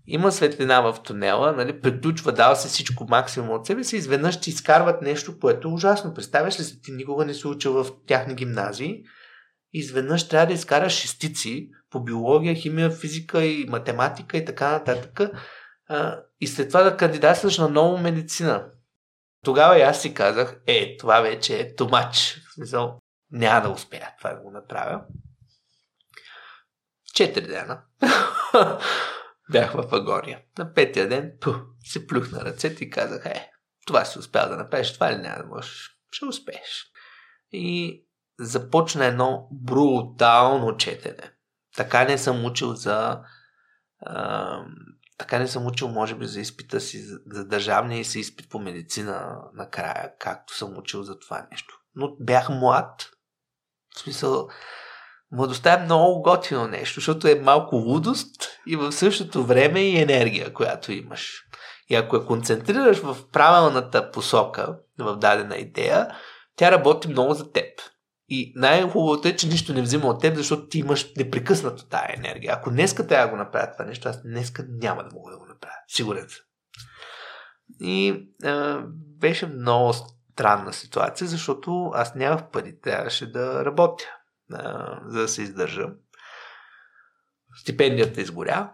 [0.07, 4.51] Има светлина в тунела, нали, приключва, дава се всичко максимум от себе си, изведнъж ти
[4.51, 6.15] изкарват нещо, което е ужасно.
[6.15, 9.03] Представяш ли си, ти никога не си учил в тяхни гимназии,
[9.73, 15.21] изведнъж трябва да изкараш шестици по биология, химия, физика и математика и така нататък.
[16.41, 18.71] И след това да кандидатстваш на ново медицина.
[19.45, 22.41] Тогава и аз си казах, е, това вече е тумач.
[22.55, 22.99] Смисъл,
[23.31, 25.03] няма да успея това да го направя.
[27.15, 27.83] Четири дена
[29.51, 30.41] бях в агония.
[30.59, 31.51] На петия ден пу,
[31.85, 33.51] се плюх на ръцете и казах, е,
[33.87, 35.99] това си успял да направиш, това ли няма да можеш?
[36.11, 36.87] Ще успееш.
[37.53, 38.05] И
[38.39, 41.33] започна едно брутално четене.
[41.77, 43.21] Така не съм учил за...
[44.01, 44.59] А,
[45.19, 48.59] така не съм учил, може би, за изпита си за, държавния и се изпит по
[48.59, 51.79] медицина накрая, както съм учил за това нещо.
[51.95, 53.11] Но бях млад,
[53.97, 54.49] в смисъл,
[55.33, 60.53] младостта е много готино нещо, защото е малко лудост и в същото време и енергия,
[60.53, 61.43] която имаш.
[61.89, 66.17] И ако я концентрираш в правилната посока, в дадена идея,
[66.57, 67.69] тя работи много за теб.
[68.35, 72.55] И най-хубавото е, че нищо не взима от теб, защото ти имаш непрекъснато тая енергия.
[72.57, 75.47] Ако днеска трябва да го направя това нещо, аз днеска няма да мога да го
[75.47, 75.75] направя.
[75.89, 76.45] Сигурен съм.
[77.81, 78.83] И а,
[79.21, 79.93] беше много
[80.33, 84.05] странна ситуация, защото аз нямах пари, трябваше да работя,
[84.53, 85.89] а, за да се издържа.
[87.57, 88.71] Стипендията изгоря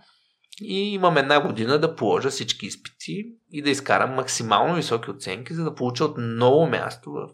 [0.62, 5.64] и имам една година да положа всички изпити и да изкарам максимално високи оценки, за
[5.64, 7.29] да получа отново място в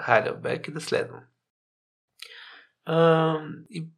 [0.00, 1.20] Хайдерберг и да следвам.
[2.86, 3.34] А,
[3.70, 3.88] и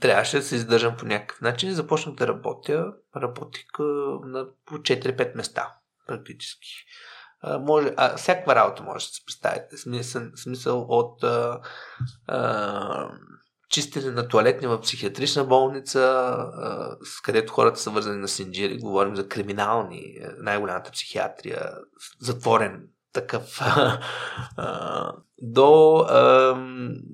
[0.00, 2.92] трябваше да се издържам по някакъв начин и започнах да работя.
[3.16, 3.64] Работих
[4.24, 5.74] на по 4-5 места
[6.06, 6.68] практически
[7.60, 9.76] може, а, всякаква работа може да се представите.
[9.76, 11.60] Смисъл, смисъл от а,
[12.26, 13.10] а,
[13.68, 18.78] чистене на туалетни в психиатрична болница, а, с където хората са вързани на синджири.
[18.78, 21.70] Говорим за криминални, най-голямата психиатрия,
[22.20, 23.60] затворен такъв,
[24.56, 26.54] а, до а,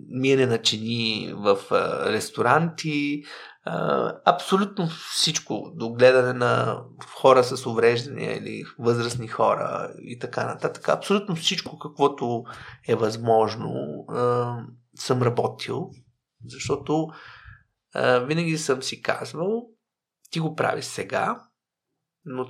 [0.08, 3.22] миене на чини в а, ресторанти,
[4.24, 10.88] абсолютно всичко, до гледане на хора с увреждания или възрастни хора и така нататък.
[10.88, 12.44] Абсолютно всичко, каквото
[12.88, 13.74] е възможно,
[14.96, 15.90] съм работил,
[16.46, 17.08] защото
[18.26, 19.68] винаги съм си казвал,
[20.30, 21.42] ти го правиш сега,
[22.24, 22.46] но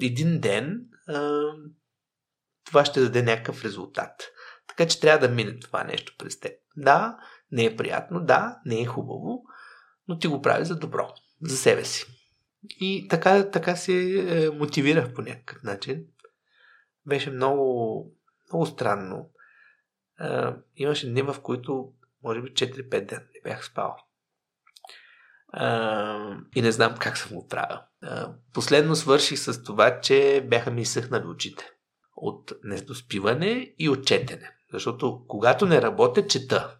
[0.00, 0.80] един ден
[2.64, 4.30] това ще даде някакъв резултат.
[4.68, 6.52] Така че трябва да мине това нещо през теб.
[6.76, 7.18] Да,
[7.52, 9.42] не е приятно, да, не е хубаво,
[10.08, 12.06] но ти го прави за добро, за себе си.
[12.80, 16.04] И така, така се е, мотивирах по някакъв начин.
[17.06, 18.06] Беше много,
[18.50, 19.30] много странно.
[20.20, 20.26] Е,
[20.76, 23.96] имаше дни, в които може би 4-5 дена не бях спал.
[25.56, 25.66] Е,
[26.54, 27.78] и не знам как съм го правил.
[28.02, 28.08] Е,
[28.52, 31.73] последно свърших с това, че бяха ми изсъхнали очите.
[32.26, 34.50] От недоспиване и от четене.
[34.72, 36.76] Защото когато не работя, чета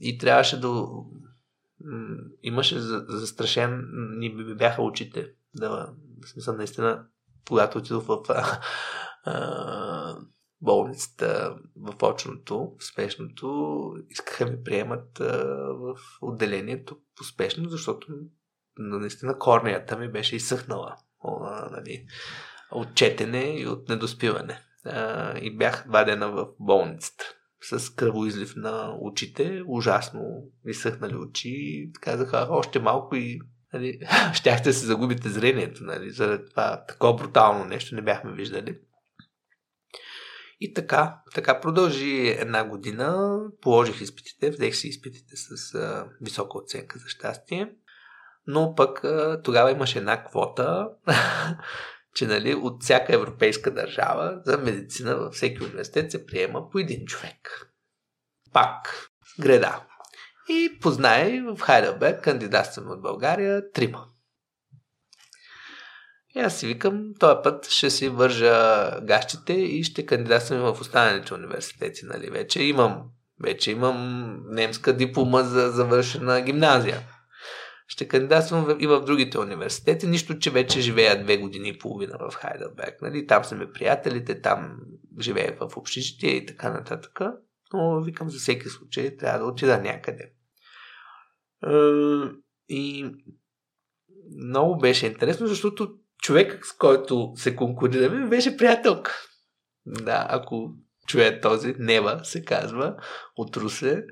[0.00, 0.86] и трябваше да
[2.42, 5.30] имаше застрашен, ни бяха очите.
[5.54, 5.92] Да,
[6.24, 7.06] в смисъл, наистина,
[7.48, 8.60] когато отидох в а,
[9.24, 10.16] а,
[10.60, 18.06] болницата, в очното, в спешното, искаха ми приемат а, в отделението по спешно, защото
[18.78, 22.06] наистина корнията ми беше изсъхнала а, нали,
[22.74, 24.60] от четене и от недоспиване.
[24.84, 27.24] А, и бях два дена в болницата
[27.62, 30.20] с кръвоизлив на очите, ужасно
[30.66, 31.90] изсъхнали очи.
[32.00, 33.40] Казаха, още малко и
[33.72, 33.98] нали,
[34.34, 38.78] щяхте да се загубите зрението, нали, заради това такова брутално нещо не бяхме виждали.
[40.60, 46.98] И така, така продължи една година, положих изпитите, взех си изпитите с а, висока оценка
[46.98, 47.72] за щастие,
[48.46, 50.88] но пък а, тогава имаше една квота
[52.14, 57.06] че нали, от всяка европейска държава за медицина във всеки университет се приема по един
[57.06, 57.70] човек.
[58.52, 59.08] пак
[59.40, 59.84] греда.
[60.48, 64.06] И познай в Хайдълберг, кандидатстваме от България, трима.
[66.36, 71.34] И аз си викам, този път ще си вържа гащите и ще кандидатствам в останалите
[71.34, 73.02] университети, нали, вече имам,
[73.42, 77.00] вече имам немска диплома за завършена гимназия.
[77.92, 82.34] Ще кандидатствам и в другите университети, нищо, че вече живея две години и половина в
[82.34, 84.76] Хайдълберг, нали, там са ми приятелите, там
[85.20, 87.20] живея в общежитие и така нататък,
[87.72, 90.32] но викам за всеки случай трябва да отида някъде.
[92.68, 93.10] И
[94.38, 99.12] много беше интересно, защото човек, с който се конкурираме, беше приятелка.
[99.86, 100.74] Да, ако
[101.06, 102.96] чуе този, Нева се казва,
[103.36, 104.04] от Русе.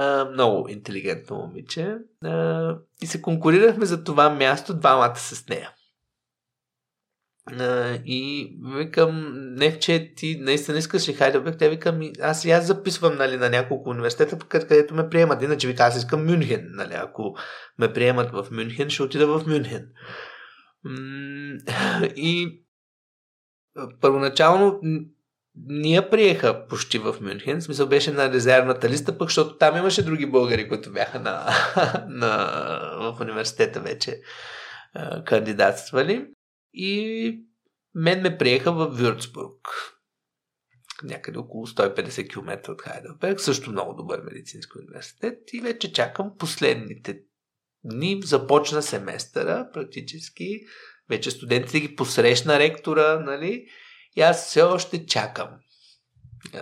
[0.00, 1.96] А, много интелигентно момиче.
[2.24, 5.70] А, и се конкурирахме за това място двамата с нея.
[7.46, 12.66] А, и викам, не че ти наистина искаш ли Хайделберг, те викам, аз и аз
[12.66, 15.42] записвам нали, на няколко университета, където ме приемат.
[15.42, 16.68] Иначе вика, аз искам Мюнхен.
[16.70, 17.36] Нали, ако
[17.78, 19.88] ме приемат в Мюнхен, ще отида в Мюнхен.
[22.16, 22.62] И
[24.00, 24.80] първоначално
[25.66, 30.04] ние приеха почти в Мюнхен, в смисъл беше на резервната листа, пък защото там имаше
[30.04, 31.46] други българи, които бяха на,
[32.08, 32.36] на,
[32.98, 34.20] в университета вече
[35.24, 36.26] кандидатствали.
[36.74, 37.40] И
[37.94, 39.68] мен ме приеха в Вюрцбург,
[41.02, 47.20] някъде около 150 км от Хайдълберг, също много добър медицински университет и вече чакам последните
[47.84, 50.60] дни започна семестъра практически.
[51.10, 53.66] Вече студентите ги посрещна ректора, нали?
[54.18, 55.48] И аз все още чакам.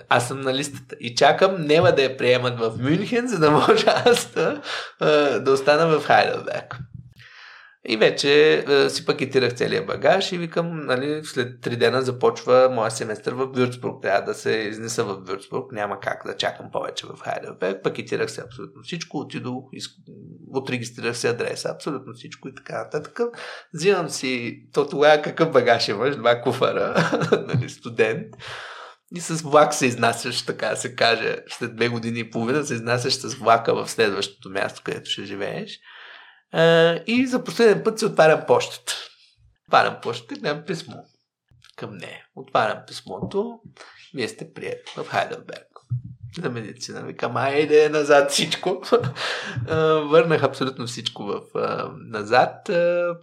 [0.09, 3.87] Аз съм на листата и чакам нема да я приемат в Мюнхен, за да може
[3.87, 4.61] аз да,
[5.41, 6.79] да остана в Хайделберг.
[7.89, 12.91] И вече е, си пакетирах целия багаж и викам, нали, след три дена започва моя
[12.91, 14.03] семестър в Вюрцбург.
[14.03, 15.72] Трябва да се изнеса в Вюрцбург.
[15.72, 17.82] Няма как да чакам повече в Хайделберг.
[17.82, 19.18] Пакетирах се абсолютно всичко.
[19.18, 19.64] Отидох,
[20.53, 23.20] отрегистрирах се адреса, абсолютно всичко и така нататък.
[23.74, 26.16] Взимам си, то тогава какъв багаж имаш?
[26.16, 27.11] Два куфара,
[27.55, 28.26] нали, студент.
[29.14, 33.14] И с влак се изнасяш, така се каже, след две години и половина се изнасяш
[33.14, 35.80] с влака в следващото място, където ще живееш.
[37.07, 38.94] И за последен път се отварям почтата.
[39.68, 40.97] Отварям почтата гледам писмо
[41.76, 42.26] към нея.
[42.36, 43.61] Отварям писмото.
[44.14, 45.66] Вие сте прият в Хайденберг
[46.42, 47.03] на медицина.
[47.03, 48.82] Викам, айде назад всичко.
[50.11, 51.40] Върнах абсолютно всичко в,
[52.11, 52.70] назад.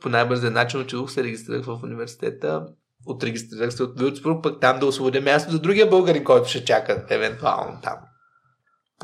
[0.01, 2.65] По най-бързия начин отидох се регистрирах в университета.
[3.05, 7.05] Отрегистрирах се от Вюрцбург, пък там да освободя място за другия българин, който ще чака
[7.09, 7.97] евентуално там.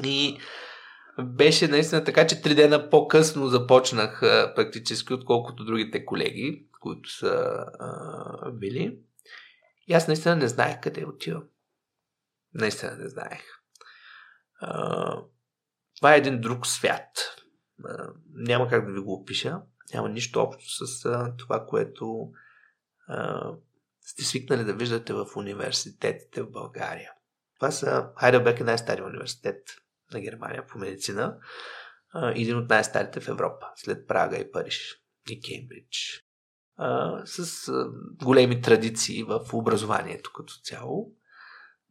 [0.04, 0.38] И
[1.24, 4.20] беше наистина така, че три дена по-късно започнах
[4.56, 9.00] практически, отколкото другите колеги, които са а, били.
[9.88, 11.44] И аз наистина не знаех къде отивам.
[12.54, 13.44] Наистина не знаех.
[14.62, 15.22] А,
[15.98, 17.10] това е един друг свят.
[17.86, 19.62] А, няма как да ви го опиша.
[19.94, 22.32] Няма нищо общо с а, това, което
[23.08, 23.52] а,
[24.02, 27.12] сте свикнали да виждате в университетите в България.
[27.56, 29.70] Това са Хайделбек е най-стария университет
[30.14, 31.38] на Германия по медицина.
[32.36, 34.96] Един от най-старите в Европа, след Прага и Париж
[35.30, 36.26] и Кембридж.
[37.26, 37.72] С
[38.24, 41.12] големи традиции в образованието като цяло.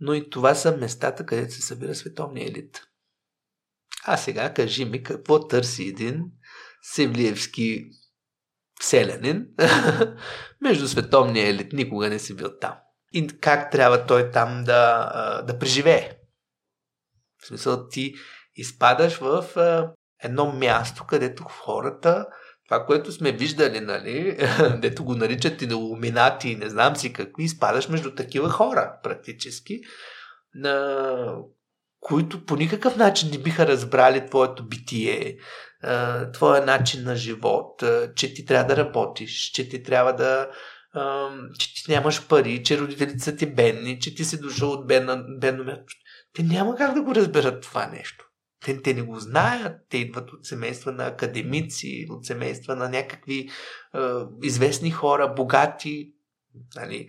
[0.01, 2.83] Но и това са местата, където се събира световния елит.
[4.05, 6.25] А сега кажи ми какво търси един
[6.83, 7.91] севлиевски
[8.81, 9.47] селянин
[10.61, 11.73] между световния елит.
[11.73, 12.75] Никога не си бил там.
[13.13, 16.18] И как трябва той там да, да преживее.
[17.43, 18.15] В смисъл ти
[18.57, 22.27] изпадаш в а, едно място, където хората,
[22.69, 24.37] това, което сме виждали, нали,
[24.81, 29.81] дето го наричат иллюминати и не знам си какви, изпадаш между такива хора, практически,
[30.55, 31.35] на
[32.01, 35.39] които по никакъв начин не биха разбрали твоето битие,
[36.33, 37.85] твоя начин на живот,
[38.17, 40.49] че ти трябва да работиш, че ти трябва да
[41.59, 45.65] че ти нямаш пари, че родителите са ти бедни, че ти си дошъл от бедно
[45.65, 45.95] място.
[46.39, 48.25] Те няма как да го разберат това нещо.
[48.65, 49.81] Те, те не го знаят.
[49.89, 53.49] Те идват от семейства на академици, от семейства на някакви
[53.95, 53.99] е,
[54.43, 56.13] известни хора, богати.
[56.77, 57.09] Нали,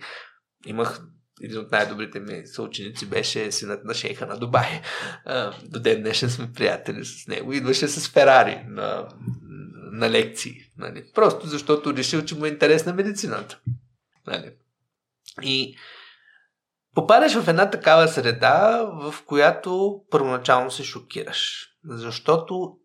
[0.66, 1.00] имах
[1.42, 4.80] един от най-добрите ми съученици беше синът на шейха на Дубай.
[5.64, 7.52] До ден днешен сме приятели с него.
[7.52, 9.08] Идваше с Ферари на,
[9.92, 10.54] на лекции.
[10.78, 11.04] Нали?
[11.14, 13.60] Просто защото решил, че му е интересна медицината.
[14.26, 14.52] Нали?
[15.42, 15.76] И
[16.94, 21.68] попадаш в една такава среда, в която първоначално се шокираш.
[21.84, 22.76] Защото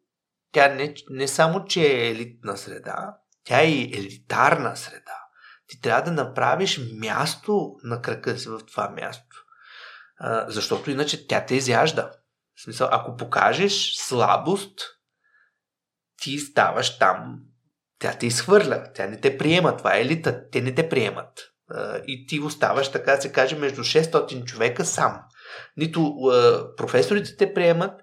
[0.51, 5.21] тя не, не само, че е елитна среда, тя е и елитарна среда.
[5.67, 9.45] Ти трябва да направиш място на крака си в това място.
[10.17, 12.11] А, защото иначе тя те изяжда.
[12.55, 14.79] В смисъл, ако покажеш слабост,
[16.21, 17.39] ти ставаш там,
[17.99, 21.51] тя те изхвърля, тя не те приема, това е елита, те не те приемат.
[22.07, 25.21] И ти оставаш, така се каже, между 600 човека сам.
[25.77, 26.15] Нито
[26.77, 28.01] професорите те приемат,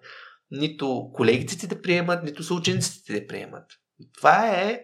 [0.51, 3.65] нито колегите те приемат, нито съучениците те приемат.
[4.19, 4.81] Това е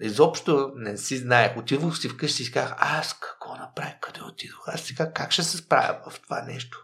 [0.00, 1.56] изобщо не си знаех.
[1.56, 4.68] Отидох си вкъщи и си казах, аз какво направих, къде отидох?
[4.68, 6.83] Аз сега как ще се справя в това нещо?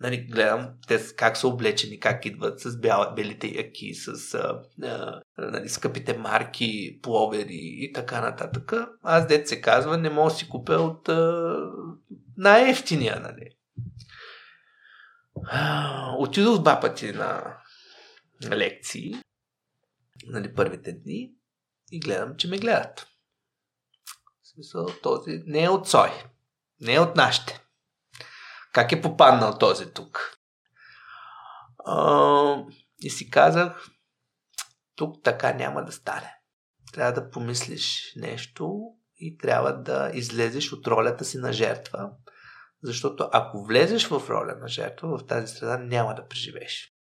[0.00, 5.22] Нали, гледам те как са облечени, как идват с бял, белите яки, с а, а,
[5.38, 8.72] нали, скъпите марки, пловери и така нататък.
[9.02, 11.56] Аз, дет се казва, не мога да си купя от а,
[12.36, 13.20] най-ефтиния.
[13.20, 13.50] Нали.
[16.18, 17.56] Отидох два пъти на
[18.50, 19.14] лекции,
[20.26, 21.32] нали, първите дни
[21.92, 23.06] и гледам, че ме гледат.
[24.42, 26.10] В смисъл, този не е от Сой,
[26.80, 27.60] не е от нашите.
[28.72, 30.36] Как е попаднал този тук?
[31.86, 32.56] А,
[32.98, 33.90] и си казах,
[34.96, 36.34] тук така няма да стане.
[36.92, 38.80] Трябва да помислиш нещо
[39.16, 42.10] и трябва да излезеш от ролята си на жертва,
[42.82, 46.94] защото ако влезеш в роля на жертва, в тази среда няма да преживееш.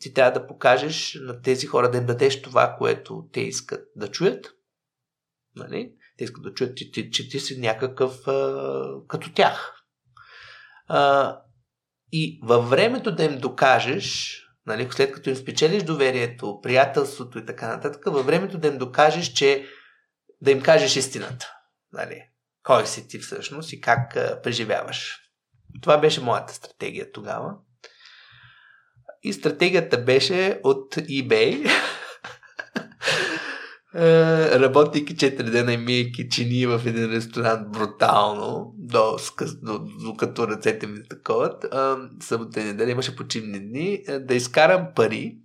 [0.00, 4.10] Ти трябва да покажеш на тези хора да им дадеш това, което те искат да
[4.10, 4.46] чуят.
[5.56, 5.92] Нали?
[6.18, 9.79] Те искат да чуят, че, че, че ти си някакъв а, като тях.
[10.92, 11.36] А,
[12.12, 14.36] и във времето да им докажеш,
[14.66, 19.32] нали, след като им спечелиш доверието, приятелството и така нататък, във времето да им докажеш,
[19.32, 19.66] че
[20.40, 21.52] да им кажеш истината.
[21.92, 22.22] Нали,
[22.62, 25.18] кой си ти всъщност и как а, преживяваш.
[25.82, 27.54] Това беше моята стратегия тогава.
[29.22, 31.70] И стратегията беше от eBay
[33.94, 39.16] работейки 4 дена и мийки чини в един ресторант брутално, до,
[39.62, 41.64] до, докато ръцете ми таковат,
[42.22, 45.36] събота и неделя имаше почивни дни, е, да изкарам пари,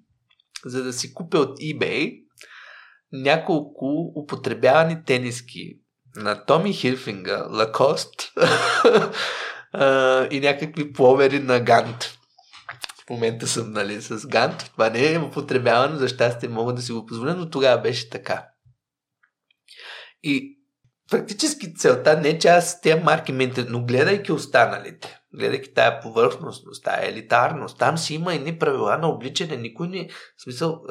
[0.66, 2.26] за да си купя от eBay
[3.12, 5.80] няколко употребявани тениски
[6.16, 8.16] на Томи Хирфинга, Лакост
[10.32, 12.18] и някакви пловери на Гант.
[13.08, 14.72] В момента съм нали, с Гант.
[14.72, 18.48] Това не е употребявано, за щастие мога да си го позволя, но тогава беше така.
[20.24, 20.60] И
[21.12, 26.84] фактически целта не е, че аз тези марки ме но гледайки останалите, гледайки тая повърхностност,
[26.84, 29.58] тая елитарност, там си има едни правила на обличане.
[29.58, 30.10] Никой не...
[30.38, 30.82] В смисъл,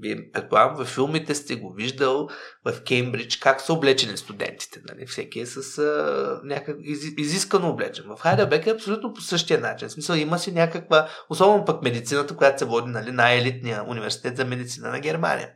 [0.00, 2.28] вие предполагам, във филмите сте го виждал
[2.64, 4.80] в Кембридж, как са облечени студентите.
[4.88, 5.06] Нали?
[5.06, 8.04] Всеки е с а, някак из, изискано облечен.
[8.08, 9.88] В Хайдебек е абсолютно по същия начин.
[9.88, 14.44] В смисъл, има си някаква, особено пък медицината, която се води нали, най-елитния университет за
[14.44, 15.50] медицина на Германия.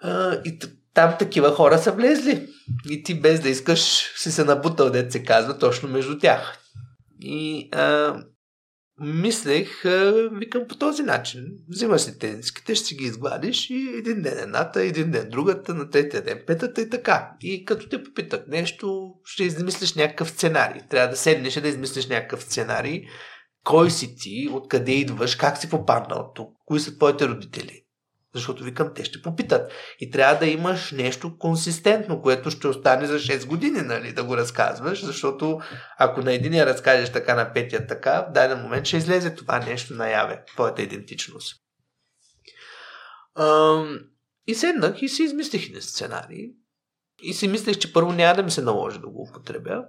[0.00, 0.58] А, и
[0.98, 2.48] там такива хора са влезли.
[2.90, 3.80] И ти без да искаш
[4.16, 6.58] си се набутал, дет се казва, точно между тях.
[7.20, 8.16] И а,
[9.00, 11.44] мислех, а, викам по този начин.
[11.68, 15.90] Взимаш си тениските, ще си ги изгладиш и един ден едната, един ден другата, на
[15.90, 17.30] третия ден петата и така.
[17.40, 20.80] И като те попитат нещо, ще измислиш някакъв сценарий.
[20.90, 23.02] Трябва да седнеш и да измислиш някакъв сценарий.
[23.64, 27.82] Кой си ти, откъде идваш, как си попаднал тук, кои са твоите родители
[28.34, 29.72] защото викам, те ще попитат.
[30.00, 34.36] И трябва да имаш нещо консистентно, което ще остане за 6 години, нали, да го
[34.36, 35.60] разказваш, защото
[35.98, 39.94] ако на единия разкажеш така, на петия така, в даден момент ще излезе това нещо
[39.94, 41.62] наяве, твоята идентичност.
[44.46, 46.50] и седнах и си измислих един сценарий.
[47.22, 49.84] И си мислех, че първо няма да ми се наложи да го употребя,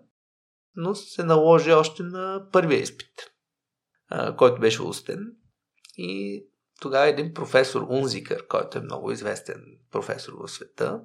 [0.76, 3.12] но се наложи още на първия изпит,
[4.38, 5.20] който беше устен.
[5.98, 6.44] И
[6.80, 11.00] тогава един професор Унзикър, който е много известен професор в света,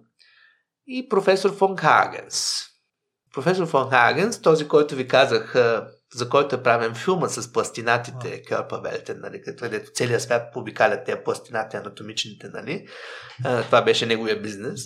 [0.87, 2.63] и професор фон Хагенс.
[3.35, 5.55] Професор фон Хагенс, този, който ви казах,
[6.15, 11.19] за който е правен филма с пластинатите, Кърпа Велтен, нали, където целият свят публикалят тези
[11.25, 12.89] пластинати, анатомичните, нали.
[13.43, 14.81] Това беше неговия бизнес.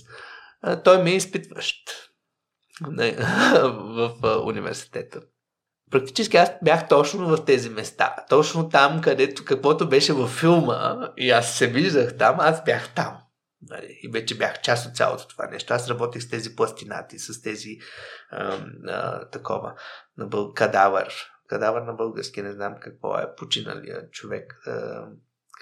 [0.85, 1.77] Той ми е изпитващ
[2.81, 5.21] в университета
[5.91, 8.17] практически аз бях точно в тези места.
[8.29, 13.19] Точно там, където каквото беше във филма и аз се виждах там, аз бях там.
[13.63, 14.01] Нали?
[14.03, 15.75] И вече бях част от цялото това нещо.
[15.75, 17.79] Аз работих с тези пластинати, с тези
[18.31, 19.75] а, а, такова
[20.17, 20.53] на бъл...
[20.55, 21.15] кадавър.
[21.47, 24.61] Кадавър на български, не знам какво е, починалия човек.
[24.67, 25.07] А,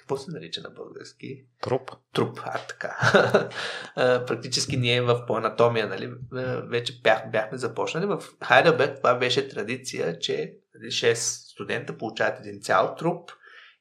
[0.06, 1.44] какво се нарича на български?
[1.60, 1.90] Труп.
[2.12, 2.96] Труп, а така.
[4.26, 6.12] Практически ние в по анатомия, нали,
[6.70, 8.06] вече бях, бяхме започнали.
[8.06, 13.30] В Хайдълберг това беше традиция, че 6 нали, студента получават един цял труп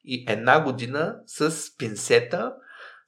[0.04, 2.54] и една година с пинсета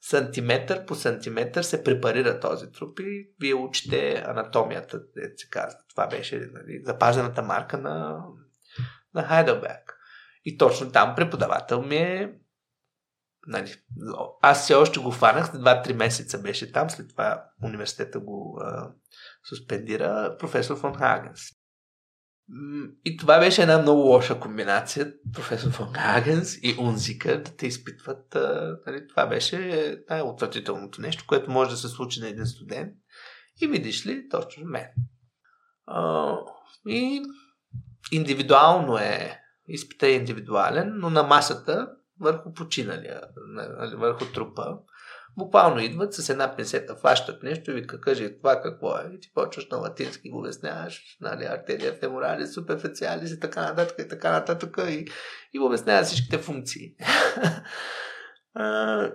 [0.00, 5.00] сантиметър по сантиметър се препарира този труп и вие учите анатомията,
[5.36, 5.78] се казва.
[5.90, 8.24] Това беше нали, запазената марка на,
[9.14, 9.98] на Хайдълберг.
[10.44, 12.32] И точно там преподавател ми е
[13.48, 13.74] нали,
[14.42, 18.90] аз все още го фанах, 2-3 месеца беше там, след това университета го а,
[19.48, 21.40] суспендира, професор фон Хагенс.
[23.04, 28.34] И това беше една много лоша комбинация, професор фон Хагенс и Унзика, да те изпитват.
[28.34, 32.92] А, нали, това беше най-отвратителното нещо, което може да се случи на един студент.
[33.60, 34.88] И видиш ли, точно мен.
[35.86, 36.32] А,
[36.86, 37.22] и
[38.12, 41.88] индивидуално е, изпита е индивидуален, но на масата
[42.20, 43.22] върху починалия,
[43.54, 44.78] нали, върху трупа.
[45.38, 49.10] Буквално идват с една пинсета, фащат нещо и вика, кажи това какво е.
[49.14, 54.08] И ти почваш на латински, го обясняваш, нали, артерия феморали, суперфециалис и така нататък и
[54.08, 55.06] така нататък и,
[55.52, 56.90] и обясняваш всичките функции.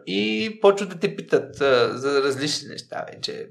[0.05, 1.55] и почват да те питат
[1.99, 3.49] за различни неща вече.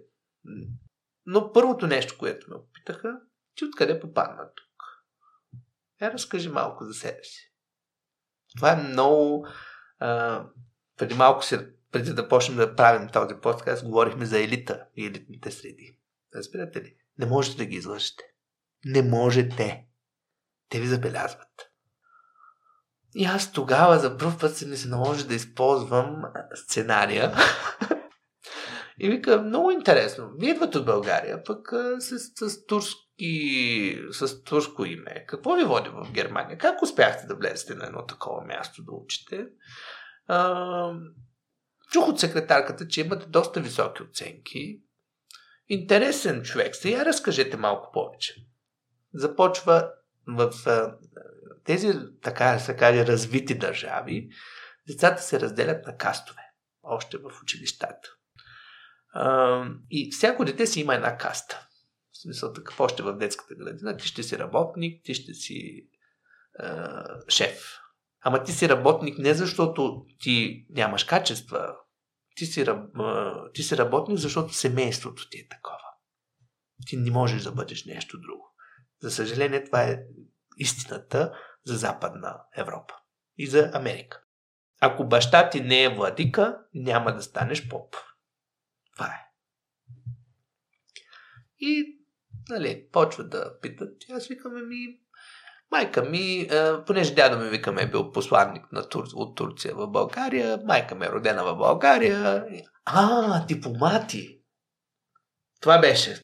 [1.26, 3.20] Но първото нещо, което ме попитаха,
[3.54, 4.82] ти откъде попадна тук?
[6.02, 7.51] Я разкажи малко за себе си.
[8.56, 9.46] Това е много...
[9.98, 10.44] А,
[10.98, 15.50] преди малко се, преди да почнем да правим този подкаст, говорихме за елита и елитните
[15.50, 15.98] среди.
[16.34, 16.96] Разбирате ли?
[17.18, 18.24] Не можете да ги излъжете.
[18.84, 19.86] Не можете.
[20.68, 21.48] Те ви забелязват.
[23.14, 26.22] И аз тогава за първ път се ми се наложи да използвам
[26.54, 27.34] сценария.
[29.00, 30.30] и вика, много интересно.
[30.38, 35.24] Вие идвате от България, пък с, с турск и с турско име.
[35.28, 36.58] Какво ви води в Германия?
[36.58, 39.46] Как успяхте да влезете на едно такова място да учите?
[40.26, 40.92] А,
[41.92, 44.80] чух от секретарката, че имате доста високи оценки.
[45.68, 46.76] Интересен човек.
[46.76, 48.34] Сега разкажете малко повече.
[49.14, 49.90] Започва
[50.26, 50.52] в
[51.64, 54.28] тези, така се каже, развити държави,
[54.88, 56.42] децата се разделят на кастове.
[56.82, 58.08] Още в училищата.
[59.12, 61.68] А, и всяко дете си има една каста
[62.22, 65.88] смисъл, такъв още в детската градина, ти ще си работник, ти ще си
[66.60, 66.66] е,
[67.28, 67.78] шеф.
[68.20, 71.76] Ама ти си работник не защото ти нямаш качества,
[72.36, 72.66] ти си, е,
[73.54, 75.78] ти си работник, защото семейството ти е такова.
[76.86, 78.54] Ти не можеш да бъдеш нещо друго.
[79.02, 80.02] За съжаление, това е
[80.58, 81.32] истината
[81.64, 82.94] за Западна Европа
[83.38, 84.22] и за Америка.
[84.80, 87.96] Ако баща ти не е владика, няма да станеш поп.
[88.96, 89.28] Това е.
[91.58, 91.98] И
[92.48, 94.04] нали, почват да питат.
[94.08, 95.00] И аз викаме ми,
[95.70, 96.48] майка ми,
[96.86, 101.06] понеже дядо ми викаме е бил посланник на Тур, от Турция в България, майка ми
[101.06, 102.46] е родена в България.
[102.84, 104.38] А, дипломати.
[105.60, 106.22] Това беше.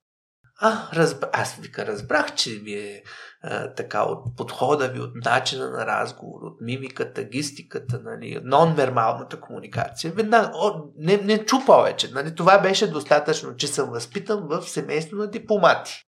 [0.61, 1.25] А, разб...
[1.33, 3.03] аз вика, разбрах, че ви е
[3.43, 10.13] а, така от подхода ви, от начина на разговор, от мимиката, гистиката, нали, нон-вербалната комуникация.
[10.13, 12.11] Веднага, о, не, не чу повече.
[12.13, 16.05] Нали, това беше достатъчно, че съм възпитан в семейство на дипломати.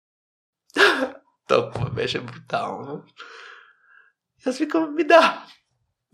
[1.48, 3.04] Толкова беше брутално.
[4.46, 5.46] Аз викам, ми да.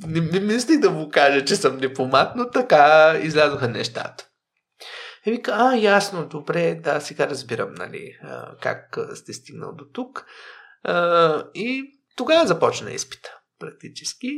[0.07, 4.27] Не, не мислих да му кажа, че съм дипломат, но така излязоха нещата.
[5.26, 8.19] И вика, а, ясно, добре, да, сега разбирам, нали,
[8.61, 10.26] как сте стигнал до тук.
[11.53, 14.30] И тогава започна изпита, практически,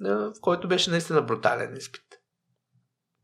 [0.00, 2.02] в който беше наистина брутален изпит.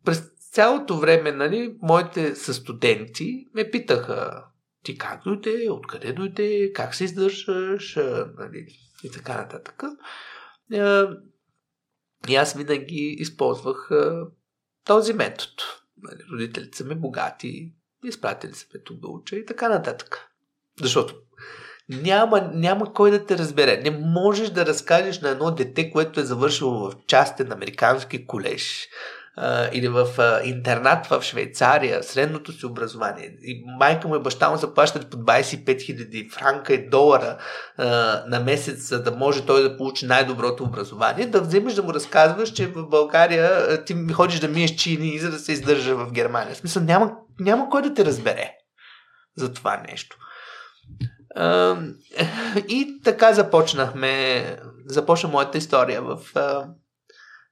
[0.05, 4.45] През цялото време, нали, моите състуденти ме питаха
[4.83, 7.97] ти как дойде, откъде дойде, как се издържаш
[8.39, 8.67] нали,
[9.05, 9.83] и така нататък.
[12.29, 13.91] И аз винаги използвах
[14.85, 15.53] този метод.
[16.03, 17.73] Нали, родителите ми богати,
[18.05, 20.29] изпратили са ме тук да уча и така нататък.
[20.81, 21.15] Защото
[21.89, 23.81] няма, няма кой да те разбере.
[23.83, 28.89] Не можеш да разкажеш на едно дете, което е завършило в частен американски колеж,
[29.37, 34.51] а, или в а, интернат в Швейцария, средното си образование, и майка му и баща
[34.51, 37.39] му заплащат по 25 000 франка и долара
[37.77, 37.87] а,
[38.27, 42.53] на месец, за да може той да получи най-доброто образование, да вземеш да му разказваш,
[42.53, 46.55] че в България ти ходиш да миеш чини, за да се издържа в Германия.
[46.55, 48.53] В смисъл, няма, няма кой да те разбере
[49.37, 50.17] за това нещо.
[52.69, 54.45] И така започнахме,
[54.87, 56.19] започна моята история в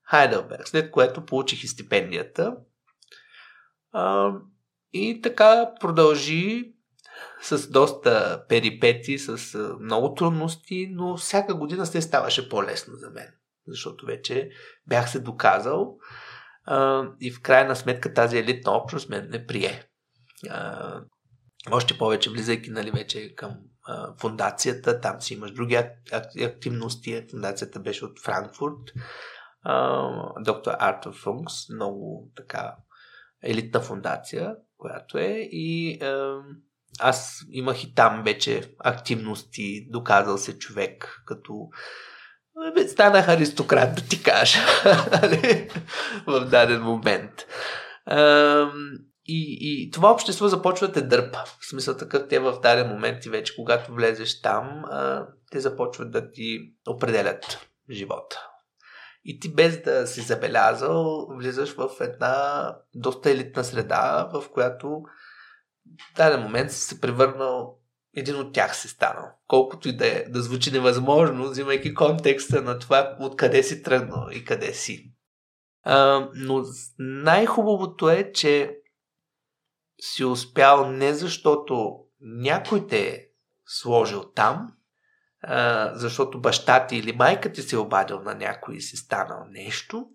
[0.04, 2.56] Хайделберг, след което получих и стипендията.
[3.92, 4.32] А,
[4.92, 6.74] и така продължи
[7.42, 13.28] с доста перипети, с много трудности, но всяка година се ставаше по-лесно за мен,
[13.66, 14.50] защото вече
[14.86, 15.98] бях се доказал
[16.64, 19.84] а, и в крайна сметка тази елитна общност мен не прие.
[20.50, 21.00] А,
[21.70, 25.78] още повече, влизайки нали, вече към а, фундацията, там си имаш други
[26.44, 27.26] активности.
[27.30, 28.92] Фундацията беше от Франкфурт
[30.40, 32.76] доктор Артур Функс, много така
[33.42, 36.40] елитна фундация, която е и а,
[37.00, 41.68] аз имах и там вече активности, доказал се човек като
[42.88, 44.58] станах аристократ, да ти кажа,
[45.12, 45.70] нали?
[46.26, 47.32] в даден момент.
[49.26, 51.38] И, и това общество започва да те дърпа.
[51.60, 54.84] В смисъл такъв те в даден момент и вече, когато влезеш там,
[55.50, 56.58] те започват да ти
[56.88, 58.48] определят живота.
[59.24, 65.02] И ти без да си забелязал, влизаш в една доста елитна среда, в която
[66.00, 67.78] в даден момент си се превърнал
[68.16, 69.30] един от тях си станал.
[69.46, 74.44] Колкото и да, е, да звучи невъзможно, взимайки контекста на това откъде си тръгнал и
[74.44, 75.12] къде си.
[75.82, 76.64] А, но
[76.98, 78.78] най-хубавото е, че
[80.00, 83.26] си успял не защото някой те е
[83.66, 84.73] сложил там,
[85.94, 90.06] защото баща ти или майка ти се е обадил на някой и си станал нещо,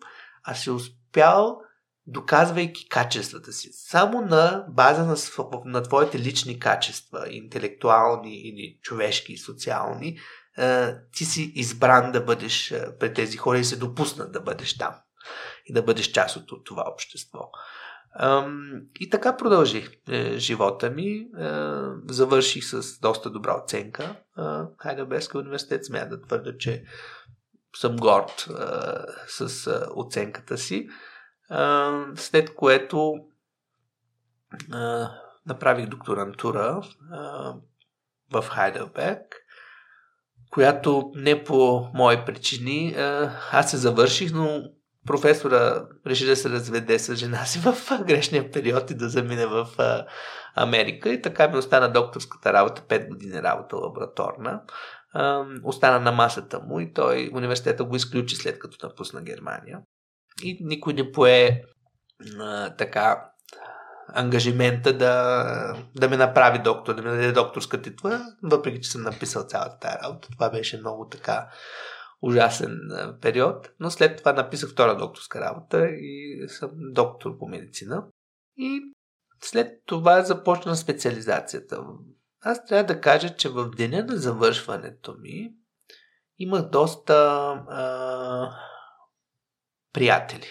[0.44, 1.62] а си успял
[2.08, 3.70] доказвайки качествата си.
[3.74, 5.16] Само на база на,
[5.66, 10.20] на твоите лични качества, интелектуални или човешки и социални,
[11.12, 14.96] ти си избран да бъдеш пред тези хора и се допуснат да бъдеш там
[15.66, 17.40] и да бъдеш част от това общество.
[19.00, 21.10] И така продължих е, живота ми.
[21.10, 21.28] Е,
[22.10, 24.16] завърших с доста добра оценка.
[24.78, 26.84] Хайдълбергския университет смея да твърда, че
[27.76, 28.54] съм горд е,
[29.28, 30.90] с оценката си.
[32.16, 33.16] След което
[35.46, 36.82] направих докторантура
[38.32, 39.36] в Хайдълберг,
[40.52, 42.96] която не по мои причини
[43.52, 44.64] аз се завърших, но
[45.10, 47.76] професора реши да се разведе с жена си в
[48.08, 49.68] грешния период и да замине в
[50.56, 51.10] Америка.
[51.10, 54.62] И така ми остана докторската работа, 5 години работа лабораторна.
[55.64, 59.80] Остана на масата му и той университета го изключи след като напусна Германия.
[60.44, 61.62] И никой не пое
[62.78, 63.26] така
[64.14, 69.44] ангажимента да, да ме направи доктор, да ми даде докторска титла, въпреки че съм написал
[69.44, 70.28] цялата тази работа.
[70.32, 71.48] Това беше много така
[72.22, 72.80] ужасен
[73.22, 78.08] период, но след това написах втора докторска работа и съм доктор по медицина.
[78.58, 78.82] И
[79.42, 81.84] след това започна специализацията.
[82.42, 85.54] Аз трябва да кажа, че в деня на завършването ми
[86.38, 87.14] имах доста
[87.70, 88.52] а,
[89.94, 90.48] приятели.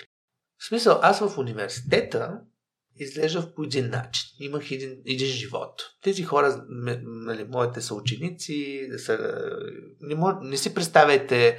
[0.58, 2.40] В смисъл, аз в университета
[2.98, 4.28] изглеждах по един начин.
[4.40, 5.82] Имах един, един живот.
[6.02, 9.38] Тези хора, нали, моите съученици, са,
[10.00, 11.58] не, мож, не си представяйте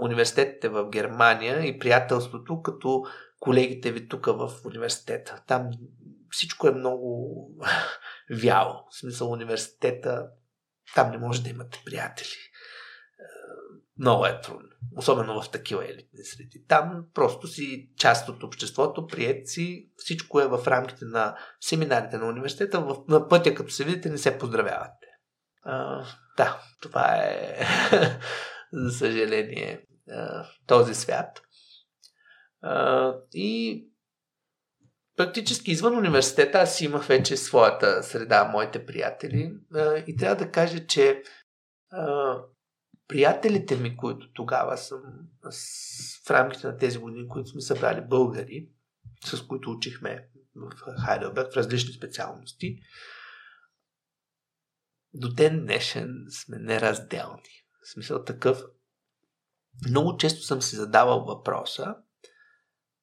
[0.00, 3.04] университетите в Германия и приятелството като
[3.40, 5.42] колегите ви тук в университета.
[5.46, 5.70] Там
[6.30, 7.50] всичко е много
[8.42, 8.74] вяло.
[8.90, 10.26] В смисъл университета,
[10.94, 12.36] там не може да имате приятели.
[13.98, 14.68] Много е трудно.
[14.96, 16.64] Особено в такива елитни среди.
[16.68, 22.28] Там просто си част от обществото, прият си, всичко е в рамките на семинарите на
[22.28, 22.80] университета.
[22.80, 25.06] В, на пътя, като се видите, не се поздравявате.
[25.62, 26.04] А,
[26.36, 27.66] да, това е,
[28.72, 29.86] за съжаление,
[30.66, 31.42] този свят.
[32.62, 33.82] А, и
[35.16, 39.52] практически извън университета аз имах вече своята среда, моите приятели.
[39.74, 41.22] А, и трябва да кажа, че
[43.08, 45.00] приятелите ми, които тогава съм
[46.24, 48.68] в рамките на тези години, които сме събрали българи,
[49.24, 50.70] с които учихме в
[51.04, 52.78] Хайделберг в различни специалности,
[55.14, 57.64] до ден днешен сме неразделни.
[57.82, 58.62] В смисъл такъв.
[59.88, 61.96] Много често съм си задавал въпроса,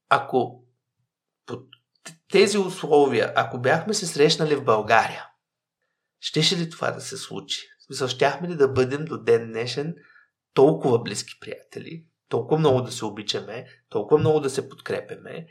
[0.09, 0.65] ако
[1.45, 1.67] под
[2.31, 5.29] тези условия, ако бяхме се срещнали в България,
[6.19, 7.72] щеше ли това да се случи?
[7.93, 9.95] Смисъл, щяхме ли да бъдем до ден днешен
[10.53, 15.47] толкова близки приятели, толкова много да се обичаме, толкова много да се подкрепяме?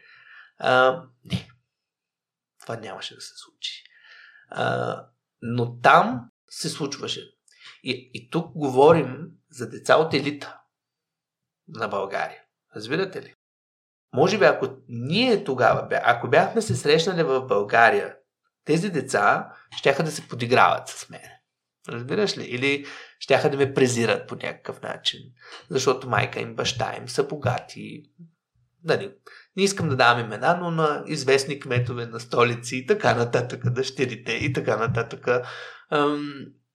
[0.58, 1.48] А, не.
[2.60, 3.84] Това нямаше да се случи.
[4.48, 5.06] А,
[5.42, 7.20] но там се случваше.
[7.82, 10.60] И, и тук говорим за деца от елита
[11.68, 12.42] на България.
[12.76, 13.34] Разбирате ли?
[14.14, 18.16] Може би ако ние тогава, ако бяхме се срещнали в България,
[18.64, 21.41] тези деца щяха да се подиграват с мен.
[21.88, 22.44] Разбираш ли?
[22.44, 22.86] Или
[23.18, 25.20] щяха да ме презират по някакъв начин.
[25.70, 28.02] Защото майка им, баща им са богати.
[28.84, 29.12] Нали,
[29.56, 34.32] не искам да давам имена, но на известни кметове на столици и така нататък, дъщерите
[34.32, 35.28] и така нататък,
[35.90, 36.32] ам,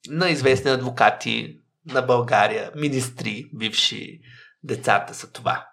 [0.08, 4.22] на известни адвокати на България, министри, бивши,
[4.64, 5.68] децата са това.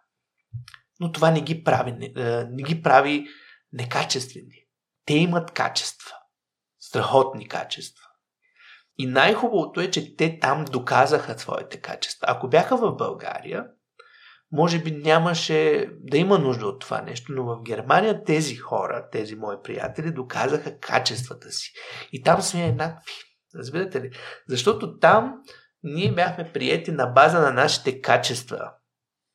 [1.00, 2.12] Но това не ги прави, не,
[2.50, 3.26] не ги прави
[3.72, 4.66] некачествени.
[5.06, 6.12] Те имат качества.
[6.80, 8.03] Страхотни качества.
[8.98, 12.26] И най-хубавото е, че те там доказаха своите качества.
[12.30, 13.66] Ако бяха в България,
[14.52, 19.36] може би нямаше да има нужда от това нещо, но в Германия тези хора, тези
[19.36, 21.72] мои приятели, доказаха качествата си.
[22.12, 23.12] И там сме еднакви.
[23.54, 24.10] Разбирате ли?
[24.48, 25.34] Защото там
[25.82, 28.72] ние бяхме приети на база на нашите качества,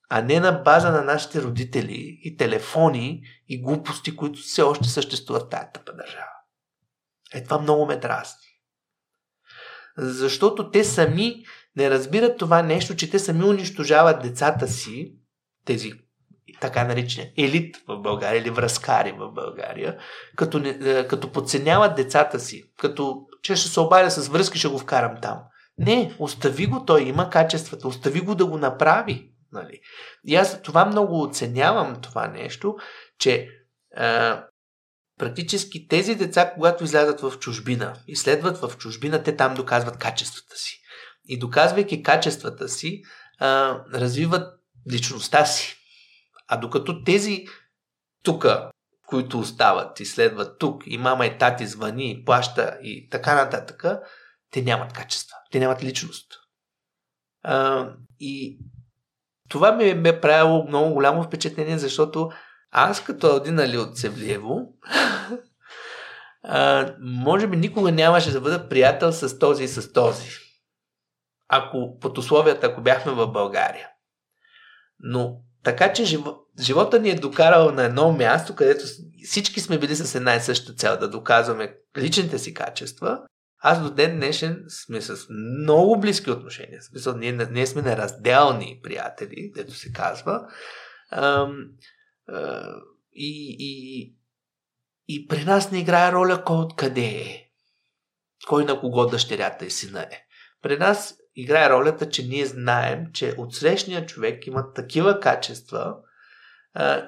[0.09, 5.43] а не на база на нашите родители и телефони и глупости, които все още съществуват
[5.43, 6.33] в тази тъпа държава.
[7.33, 8.48] Е, това много ме дразни.
[9.99, 11.43] Защото те сами
[11.75, 15.13] не разбират това нещо, че те сами унищожават децата си,
[15.65, 15.91] тези
[16.61, 19.97] така наречения елит в България или връзкари в България,
[20.35, 24.79] като, е, като подценяват децата си, като че ще се обадя с връзки, ще го
[24.79, 25.39] вкарам там.
[25.77, 29.31] Не, остави го, той има качествата, остави го да го направи.
[29.51, 29.79] Нали?
[30.25, 32.75] И аз това много оценявам това нещо,
[33.19, 33.47] че
[33.95, 34.43] а,
[35.19, 40.55] практически тези деца, когато излязат в чужбина и следват в чужбина, те там доказват качествата
[40.55, 40.81] си.
[41.25, 43.01] И доказвайки качествата си,
[43.39, 44.59] а, развиват
[44.91, 45.75] личността си.
[46.47, 47.45] А докато тези
[48.23, 48.45] тук,
[49.05, 53.85] които остават и следват тук, и мама и тати звъни, плаща и така нататък,
[54.51, 56.33] те нямат качества, те нямат личност.
[57.43, 57.87] А,
[58.19, 58.59] и
[59.49, 62.31] това ми бе правило много голямо впечатление, защото
[62.71, 64.73] аз като Алдина Ли от Севлиево,
[66.99, 70.29] може би никога нямаше да бъда приятел с този и с този.
[71.47, 73.87] Ако под условията, ако бяхме в България.
[74.99, 76.21] Но така че жив...
[76.61, 78.85] живота ни е докарал на едно място, където
[79.25, 83.21] всички сме били с една и съща цел да доказваме личните си качества.
[83.61, 86.81] Аз до ден днешен сме с много близки отношения.
[86.81, 90.47] Смисъл, ние, ние сме неразделни приятели, дето се казва.
[91.11, 91.55] Ам,
[93.13, 94.15] и, и,
[95.07, 97.49] и при нас не играе роля кой откъде е.
[98.47, 100.25] Кой на кого дъщерята и сина е.
[100.61, 105.95] При нас играе ролята, че ние знаем, че отсрещният човек има такива качества,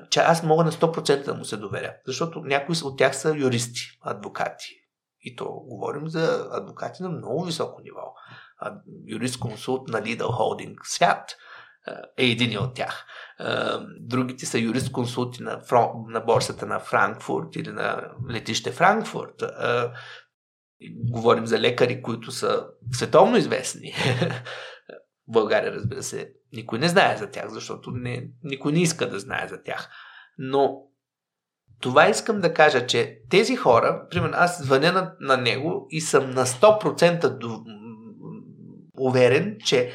[0.10, 1.96] че аз мога на 100% да му се доверя.
[2.08, 4.76] Защото някои от тях са юристи, адвокати.
[5.22, 8.14] И то говорим за адвокати на много високо ниво.
[9.08, 11.36] Юрист-консулт на Lidl Holding свят
[12.18, 13.06] е един от тях.
[14.00, 15.62] Другите са юрист-консулти на,
[16.08, 19.44] на борсата на Франкфурт или на летище Франкфурт
[20.90, 23.94] говорим за лекари, които са световно известни.
[25.28, 29.20] В България, разбира се, никой не знае за тях, защото не, никой не иска да
[29.20, 29.90] знае за тях.
[30.38, 30.84] Но
[31.80, 36.32] това искам да кажа, че тези хора, примерно аз звъня на, на него и съм
[36.32, 37.64] на 100% до,
[38.98, 39.94] уверен, че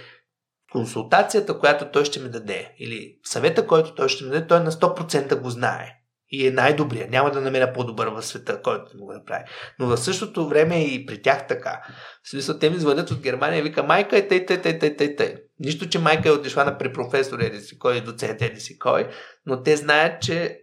[0.76, 4.72] консултацията, която той ще ми даде, или съвета, който той ще ми даде, той на
[4.72, 5.92] 100% го знае
[6.30, 7.08] и е най-добрия.
[7.10, 9.44] Няма да намеря по-добър в света, който мога да прави.
[9.78, 11.82] Но в същото време и при тях така.
[12.24, 14.96] В смисъл, те ми звънят от Германия и вика, майка е тъй, тъй, тъй, тъй,
[14.96, 15.36] тъй, тъй.
[15.58, 19.08] Нищо, че майка е отишла на при професор еди си кой, доцент еди си кой,
[19.46, 20.60] но те знаят, че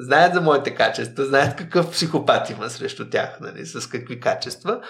[0.00, 4.80] знаят за моите качества, знаят какъв психопат има срещу тях, нали, с какви качества.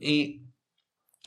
[0.00, 0.42] И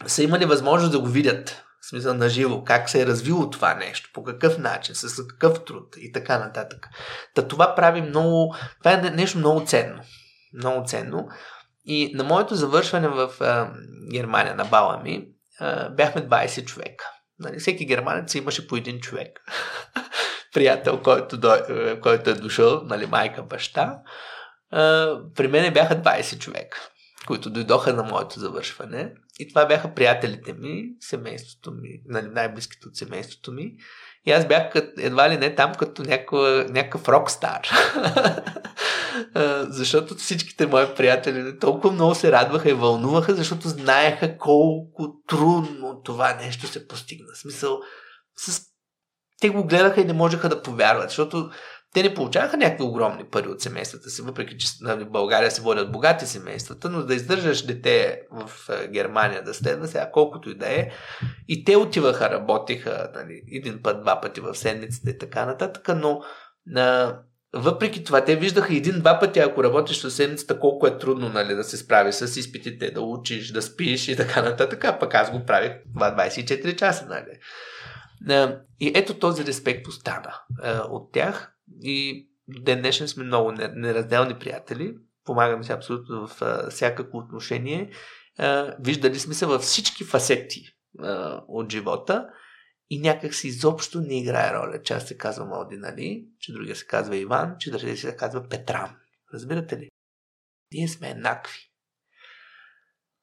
[0.07, 3.73] са имали възможност да го видят в смисъл на живо, как се е развило това
[3.75, 6.88] нещо, по какъв начин, с какъв труд и така нататък.
[7.36, 10.01] Та това прави много, това е нещо много ценно.
[10.53, 11.27] Много ценно.
[11.86, 13.71] И на моето завършване в а,
[14.13, 15.27] Германия, на бала ми,
[15.59, 17.05] а, бяхме 20 човека.
[17.39, 19.39] Нали, всеки германец имаше по един човек.
[20.53, 21.61] Приятел, който, дой,
[22.01, 23.97] който е дошъл, нали, майка, баща.
[24.71, 26.91] А, при мен бяха 20 човека
[27.27, 29.13] които дойдоха на моето завършване.
[29.39, 33.75] И това бяха приятелите ми, семейството ми, нали, най-близките от семейството ми.
[34.25, 37.67] И аз бях едва ли не там като някакъв, някакъв рокстар.
[39.69, 46.36] защото всичките мои приятели толкова много се радваха и вълнуваха, защото знаеха колко трудно това
[46.36, 47.27] нещо се постигна.
[47.34, 47.79] В смисъл,
[48.36, 48.61] с...
[49.39, 51.49] те го гледаха и не можеха да повярват, защото
[51.93, 55.61] те не получаваха някакви огромни пари от семействата си, въпреки че нали, в България се
[55.61, 58.51] водят богати семействата, но да издържаш дете в
[58.87, 60.91] Германия да следва сега, колкото и да е.
[61.47, 66.21] И те отиваха, работиха нали, един път, два пъти в седмицата и така нататък, но
[66.75, 67.19] а,
[67.53, 71.63] въпреки това, те виждаха един-два пъти, ако работиш в седмицата, колко е трудно нали, да
[71.63, 75.45] се справиш с изпитите, да учиш, да спиш и така нататък, а пък аз го
[75.45, 77.05] правих 24 часа.
[77.09, 77.39] Нали.
[78.79, 80.33] И ето този респект остана
[80.89, 84.97] от тях и ден днешен сме много неразделни приятели.
[85.26, 87.91] Помагаме се абсолютно в всякакво отношение.
[88.80, 90.63] Виждали сме се във всички фасети
[91.47, 92.30] от живота
[92.89, 96.28] и някак си изобщо не играе роля, че аз се казвам Малди, нали?
[96.39, 98.95] Че другия се казва Иван, че другия се казва Петран.
[99.34, 99.89] Разбирате ли?
[100.74, 101.59] Ние сме еднакви.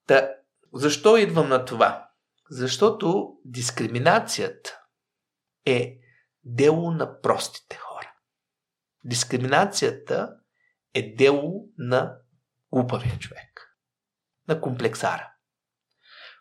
[0.06, 0.30] Та,
[0.74, 2.08] защо идвам на това?
[2.50, 4.80] Защото дискриминацията
[5.66, 5.98] е
[6.44, 7.87] дело на простите хора.
[9.08, 10.30] Дискриминацията
[10.94, 12.14] е дело на
[12.72, 13.76] глупавия човек,
[14.48, 15.28] на комплексара,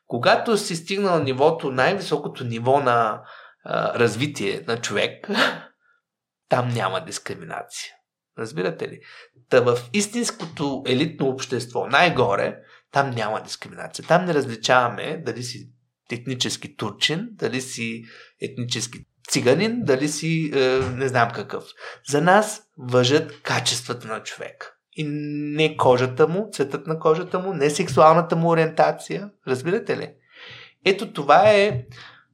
[0.08, 3.24] Когато си стигнал нивото, най-високото ниво на
[3.64, 5.28] а, развитие на човек,
[6.50, 7.94] там няма дискриминация.
[8.38, 9.00] Разбирате ли?
[9.50, 12.60] Та в истинското елитно общество, най-горе,
[12.92, 14.06] там няма дискриминация.
[14.06, 15.72] Там не различаваме дали си
[16.12, 18.04] етнически турчин, дали си
[18.42, 20.60] етнически циганин, дали си е,
[20.96, 21.64] не знам какъв.
[22.10, 24.74] За нас въжат качествата на човек.
[24.94, 25.04] И
[25.56, 29.30] не кожата му, цветът на кожата му, не сексуалната му ориентация.
[29.48, 30.14] Разбирате ли?
[30.86, 31.86] Ето това е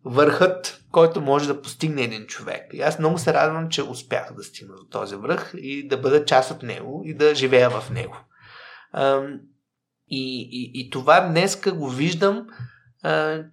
[0.05, 2.65] върхът, който може да постигне един човек.
[2.73, 6.25] И аз много се радвам, че успях да стигна до този връх и да бъда
[6.25, 8.17] част от него и да живея в него.
[10.07, 12.47] И, и, и това днеска го виждам,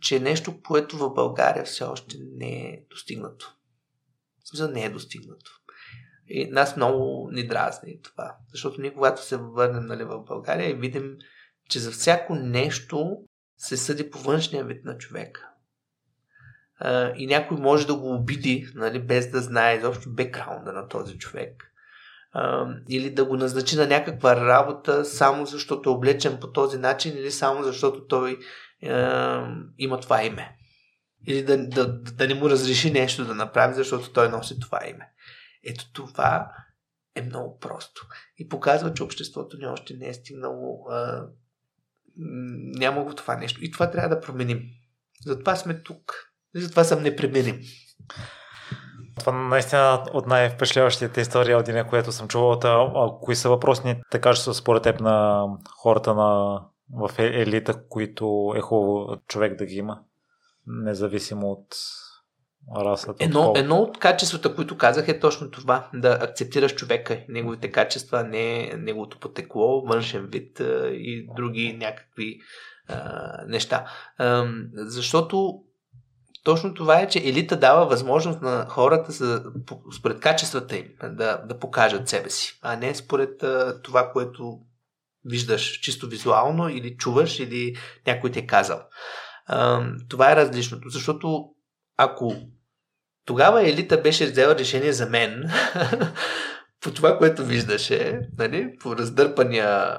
[0.01, 3.57] че е нещо, което в България все още не е достигнато.
[4.55, 5.51] За не е достигнато.
[6.29, 8.37] И нас много ни дразни това.
[8.53, 11.17] Защото ние, когато се върнем нали, в България и видим,
[11.69, 13.17] че за всяко нещо
[13.57, 15.51] се съди по външния вид на човека
[17.17, 21.73] и някой може да го обиди, нали, без да знае изобщо бекграунда на този човек.
[22.89, 27.31] Или да го назначи на някаква работа само защото е облечен по този начин или
[27.31, 28.39] само защото той
[29.79, 30.57] има това име.
[31.27, 35.09] Или да, да, да не му разреши нещо да направи, защото той носи това име.
[35.65, 36.53] Ето това
[37.15, 38.07] е много просто.
[38.39, 40.87] И показва, че обществото ни още не е стигнало.
[40.91, 41.27] А,
[42.79, 43.65] няма го това нещо.
[43.65, 44.63] И това трябва да променим.
[45.27, 46.15] Затова сме тук.
[46.57, 47.61] И затова съм непримирим.
[49.19, 52.61] Това наистина от най-впечатляващите истории от деня, което съм чувал.
[52.65, 56.61] А, кои са въпросните качества според теб на хората на,
[56.93, 59.99] в е, елита, които е хубаво човек да ги има,
[60.67, 61.67] независимо от
[62.77, 63.25] расата?
[63.25, 68.75] Едно, едно от качествата, които казах е точно това, да акцептираш човека, неговите качества, не
[68.79, 70.61] неговото потекло, външен вид
[70.93, 72.41] и други някакви
[72.89, 73.87] а, неща.
[74.19, 75.61] А, защото
[76.45, 79.45] точно това е, че елита дава възможност на хората за,
[79.99, 84.61] според качествата им да, да покажат себе си, а не според а, това, което
[85.25, 88.81] виждаш чисто визуално или чуваш или някой ти е казал.
[89.47, 91.45] А, това е различното, защото
[91.97, 92.37] ако
[93.27, 95.51] тогава елита беше взела решение за мен,
[96.81, 99.99] по това, което виждаше, нали, по раздърпания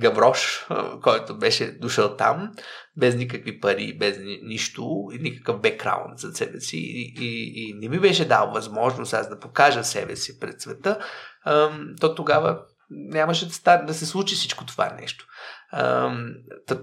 [0.00, 0.66] гаврош,
[1.02, 2.52] който беше дошъл там,
[2.96, 7.88] без никакви пари, без ни, нищо никакъв бекграунд за себе си и, и, и не
[7.88, 10.98] ми беше дал възможност аз да покажа себе си пред света,
[12.00, 12.60] то тогава
[12.92, 15.26] нямаше да, стар, да се случи всичко това нещо.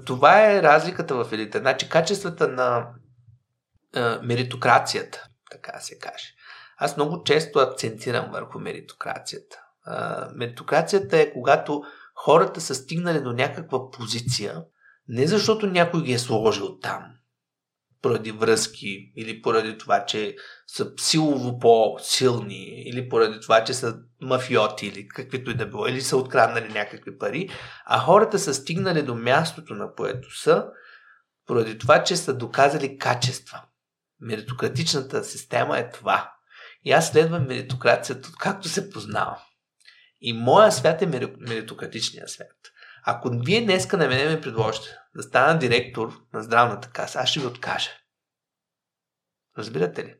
[0.06, 1.60] Това е разликата в елита.
[1.60, 2.88] Значи качествата на
[4.24, 6.34] меритокрацията, така се каже.
[6.78, 9.62] Аз много често акцентирам върху меритокрацията.
[10.36, 11.84] Меритокрацията е когато
[12.16, 14.64] хората са стигнали до някаква позиция,
[15.08, 17.04] не защото някой ги е сложил там,
[18.02, 20.36] поради връзки, или поради това, че
[20.68, 26.02] са силово по-силни, или поради това, че са мафиоти, или каквито и да било, или
[26.02, 27.50] са откраднали някакви пари,
[27.86, 30.66] а хората са стигнали до мястото, на което са,
[31.48, 33.62] поради това, че са доказали качества.
[34.20, 36.34] Меритократичната система е това.
[36.86, 39.38] И аз следвам меритокрацията, както се познавам.
[40.22, 41.06] И моя свят е
[41.40, 42.56] меритократичния свят.
[43.04, 47.40] Ако вие днеска на мене ме предложите да стана директор на здравната каса, аз ще
[47.40, 47.90] ви откажа.
[49.58, 50.16] Разбирате ли?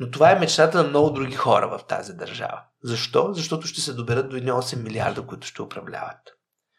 [0.00, 2.62] Но това е мечтата на много други хора в тази държава.
[2.84, 3.32] Защо?
[3.32, 6.20] Защото ще се доберат до 8 милиарда, които ще управляват.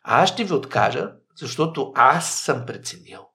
[0.04, 3.26] А аз ще ви откажа, защото аз съм преценил,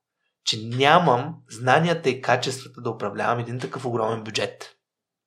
[0.44, 4.76] че нямам знанията и качествата да управлявам един такъв огромен бюджет.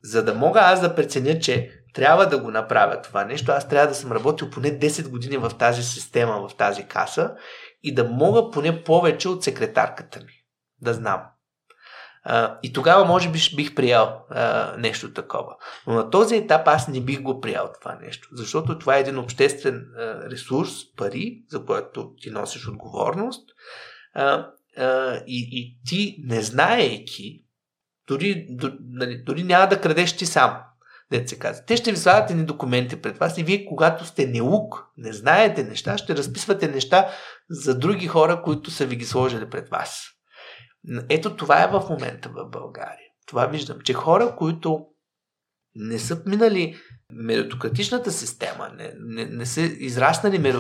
[0.04, 3.88] За да мога аз да преценя, че трябва да го направя това нещо, аз трябва
[3.88, 7.36] да съм работил поне 10 години в тази система, в тази каса
[7.84, 10.34] и да мога поне повече от секретарката ми.
[10.82, 11.22] Да знам.
[12.24, 15.56] А, и тогава може би бих приял а, нещо такова.
[15.88, 19.18] Но на този етап аз не бих го приял това нещо, защото това е един
[19.18, 23.50] обществен а, ресурс, пари, за което ти носиш отговорност.
[24.14, 27.44] А, а, и, и ти, не знаейки,
[28.08, 30.62] дори, дори, дори няма да крадеш ти сам
[31.12, 31.64] дете се.
[31.68, 35.64] Те ще ви слагат едни документи пред вас и вие, когато сте неук, не знаете
[35.64, 37.10] неща, ще разписвате неща
[37.50, 40.06] за други хора, които са ви ги сложили пред вас.
[41.10, 43.08] Ето това е в момента в България.
[43.26, 44.86] Това виждам, че хора, които
[45.78, 46.78] не са минали
[47.14, 50.54] меритократичната система, не, не, не са израснали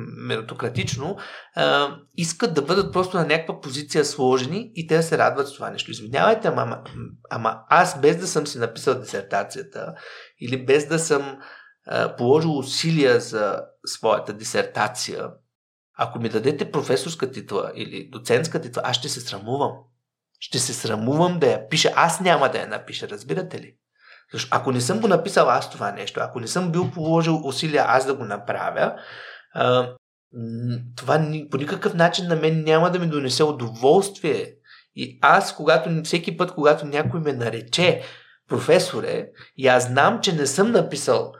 [0.00, 1.16] меритократично,
[1.54, 5.54] а, искат да бъдат просто на някаква позиция сложени и те да се радват с
[5.54, 5.90] това нещо.
[5.90, 6.82] Извинявайте, ама, ама,
[7.30, 9.94] ама аз без да съм си написал дисертацията
[10.40, 11.38] или без да съм
[11.86, 15.28] а, положил усилия за своята дисертация,
[16.00, 19.72] Ако ми дадете професорска титла или доцентска титла, аз ще се срамувам.
[20.40, 21.92] Ще се срамувам да я пиша.
[21.96, 23.76] Аз няма да я напиша, разбирате ли?
[24.32, 27.84] Защо, ако не съм го написал аз това нещо, ако не съм бил положил усилия
[27.86, 28.94] аз да го направя,
[29.54, 29.88] а,
[30.96, 34.54] това по никакъв начин на мен няма да ми донесе удоволствие.
[34.94, 38.02] И аз, когато, всеки път, когато някой ме нарече
[38.48, 39.26] професоре,
[39.56, 41.32] и аз знам, че не съм написал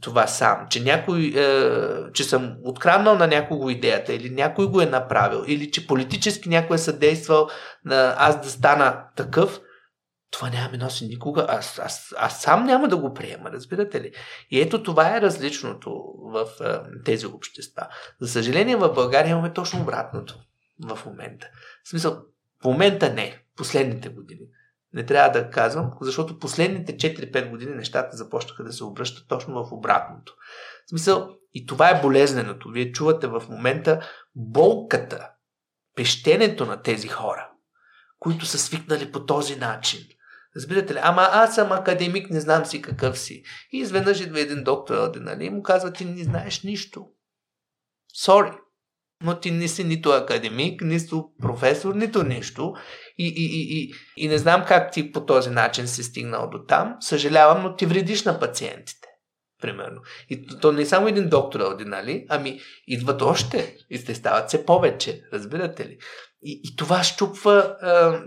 [0.00, 4.86] това сам, че, някой, е, че съм откраднал на някого идеята или някой го е
[4.86, 7.48] направил или че политически някой е съдействал
[7.84, 9.60] на аз да стана такъв,
[10.36, 11.46] това няма ми носи никога.
[11.48, 14.12] Аз, аз, аз сам няма да го приема, разбирате ли?
[14.50, 17.88] И ето това е различното в е, тези общества.
[18.20, 20.38] За съжаление в България имаме точно обратното
[20.84, 21.46] в момента.
[21.84, 22.22] В смисъл,
[22.62, 24.46] в момента не, последните години.
[24.92, 29.72] Не трябва да казвам, защото последните 4-5 години нещата започнаха да се обръщат точно в
[29.72, 30.34] обратното.
[30.86, 32.70] В смисъл, и това е болезненото.
[32.70, 34.00] Вие чувате в момента
[34.34, 35.30] болката,
[35.94, 37.50] пещенето на тези хора,
[38.18, 40.00] които са свикнали по този начин.
[40.56, 40.98] Разбирате ли?
[41.02, 43.42] Ама аз съм академик, не знам си какъв си.
[43.72, 47.06] И изведнъж идва един доктор, нали, и му казва, ти не знаеш нищо.
[48.14, 48.52] Сори
[49.24, 52.74] но ти не си нито академик, нито професор, нито нищо.
[53.18, 53.92] И, и, и, и,
[54.24, 56.96] и не знам как ти по този начин си стигнал до там.
[57.00, 59.08] Съжалявам, но ти вредиш на пациентите.
[59.62, 60.00] Примерно.
[60.30, 62.26] И то, то не е само един доктор Ауди, нали?
[62.28, 65.22] Ами идват още и те стават все повече.
[65.32, 65.98] Разбирате ли?
[66.48, 67.76] И, и това щупва,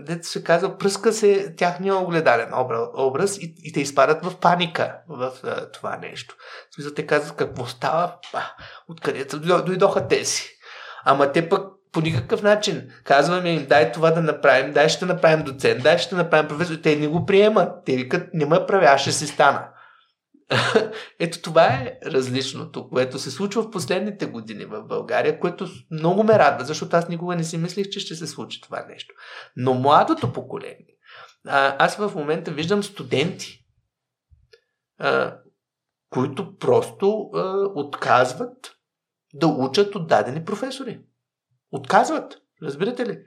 [0.00, 2.48] дето се казва, пръска се тяхния огледален
[2.96, 6.34] образ и, и те изпадат в паника в а, това нещо.
[6.70, 8.14] В смисъл, те казват какво става,
[8.88, 10.42] откъде дойдоха тези.
[11.04, 12.90] Ама те пък по никакъв начин.
[13.04, 16.74] Казваме им, дай това да направим, дай ще направим доцент, дай ще направим професор.
[16.74, 17.84] Те не го приемат.
[17.86, 19.68] Те викат, не ме прави, аз ще си стана.
[21.18, 26.38] Ето това е различното, което се случва в последните години в България, което много ме
[26.38, 29.14] радва, защото аз никога не си мислих, че ще се случи това нещо.
[29.56, 30.96] Но младото поколение,
[31.78, 33.66] аз в момента виждам студенти,
[36.10, 37.30] които просто
[37.74, 38.76] отказват
[39.34, 41.00] да учат от дадени професори.
[41.72, 42.36] Отказват.
[42.62, 43.18] Разбирате ли?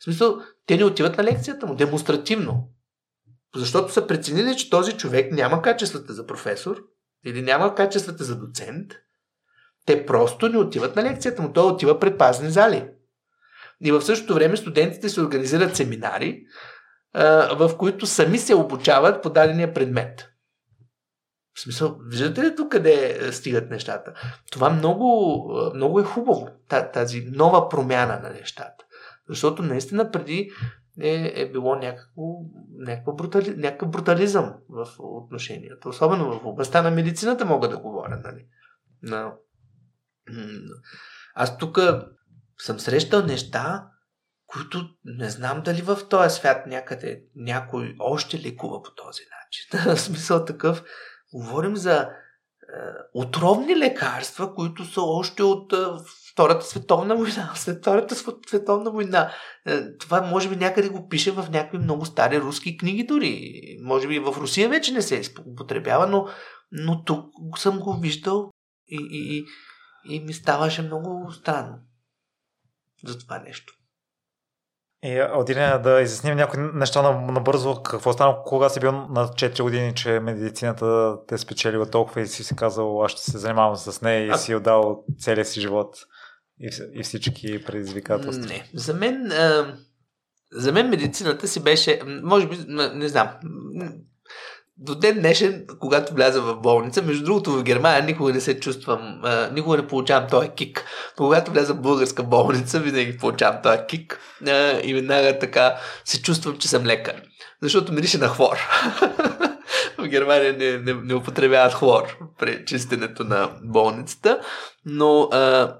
[0.00, 2.68] В смисъл, те не отиват на лекцията му демонстративно.
[3.56, 6.82] Защото са преценили, че този човек няма качествата за професор
[7.26, 8.92] или няма качествата за доцент.
[9.86, 11.52] Те просто не отиват на лекцията му.
[11.52, 12.88] Той отива пред пазни зали.
[13.80, 16.42] И в същото време студентите се организират семинари,
[17.52, 20.28] в които сами се обучават по дадения предмет.
[21.54, 24.12] В смисъл, виждате ли тук къде е, стигат нещата?
[24.50, 26.48] Това много, много е хубаво,
[26.92, 28.84] тази нова промяна на нещата.
[29.28, 30.50] Защото наистина преди
[31.00, 32.22] е, е било някакво,
[32.78, 35.88] някакъв, брутали, някакъв брутализъм в отношенията.
[35.88, 38.20] Особено в областта на медицината мога да говоря.
[38.24, 38.46] Нали?
[39.02, 39.32] Но,
[41.34, 41.78] аз тук
[42.58, 43.88] съм срещал неща,
[44.46, 49.96] които не знам дали в този свят някъде някой още лекува по този начин.
[50.06, 50.84] смисъл такъв,
[51.32, 52.08] Говорим за е,
[53.14, 55.76] отровни лекарства, които са още от е,
[56.32, 57.52] Втората световна война.
[57.54, 58.14] След Втората
[58.46, 59.32] световна война.
[59.66, 63.52] Е, това може би някъде го пише в някакви много стари руски книги дори.
[63.82, 65.22] Може би в Русия вече не се
[65.52, 66.26] употребява, но,
[66.72, 68.50] но тук съм го виждал
[68.88, 69.44] и, и, и,
[70.16, 71.78] и ми ставаше много странно
[73.04, 73.74] за това нещо.
[75.04, 77.82] И Одине, да изясним някои неща набързо.
[77.82, 82.44] Какво стана, кога си бил на 4 години, че медицината те спечелила толкова и си
[82.44, 84.38] си казал, аз ще се занимавам с нея и а...
[84.38, 85.96] си отдал целия си живот
[86.94, 88.46] и, всички предизвикателства?
[88.46, 88.70] Не.
[88.74, 89.76] За мен, а,
[90.52, 92.56] за мен медицината си беше, може би,
[92.94, 93.28] не знам,
[94.76, 99.20] до ден днешен, когато вляза в болница, между другото в Германия никога не се чувствам,
[99.24, 100.84] а, никога не получавам този кик.
[101.20, 106.22] Но когато вляза в българска болница, винаги получавам този кик а, и веднага така се
[106.22, 107.22] чувствам, че съм лекар.
[107.62, 108.56] Защото мирише на хлор.
[109.98, 114.40] в Германия не, не, не употребяват хлор при чистенето на болницата,
[114.84, 115.74] но а,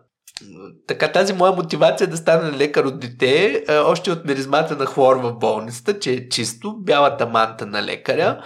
[0.87, 5.33] така тази моя мотивация да стана лекар от дете, още от миризмата на хлор в
[5.33, 8.45] болницата, че е чисто, бялата манта на лекаря,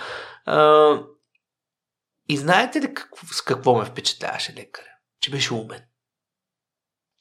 [2.28, 4.90] и знаете ли какво, с какво ме впечатляваше лекаря?
[5.20, 5.82] Че беше умен.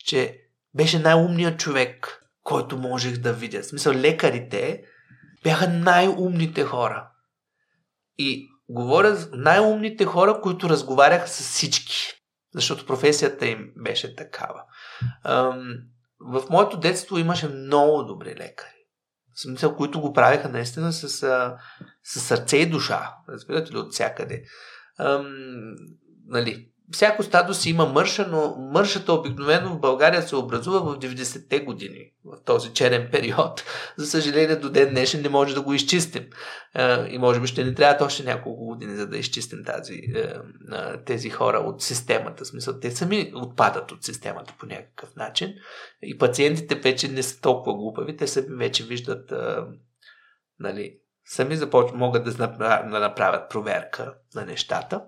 [0.05, 0.37] Че
[0.73, 3.61] беше най-умният човек, който можех да видя.
[3.61, 4.83] В смисъл, лекарите
[5.43, 7.09] бяха най-умните хора.
[8.17, 12.24] И говоря за най-умните хора, които разговаряха с всички.
[12.55, 14.63] Защото професията им беше такава.
[16.19, 18.75] В моето детство имаше много добри лекари
[19.35, 21.09] смисъл, които го правеха наистина с,
[22.03, 24.43] с сърце и душа, разбирате ли, от всякъде.
[26.25, 31.59] Нали, всяко стадо си има мърша, но мършата обикновено в България се образува в 90-те
[31.59, 33.63] години, в този черен период.
[33.97, 36.25] За съжаление, до ден днешен не може да го изчистим.
[37.09, 40.01] И може би ще ни трябват още няколко години, за да изчистим тази,
[41.05, 42.43] тези хора от системата.
[42.43, 45.53] В смисъл, те сами отпадат от системата по някакъв начин.
[46.03, 49.33] И пациентите вече не са толкова глупави, те сами вече виждат,
[50.59, 52.49] нали, сами започват, могат да
[52.99, 55.01] направят проверка на нещата.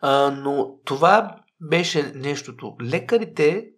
[0.00, 2.76] А, но това беше нещото.
[2.82, 3.70] Лекарите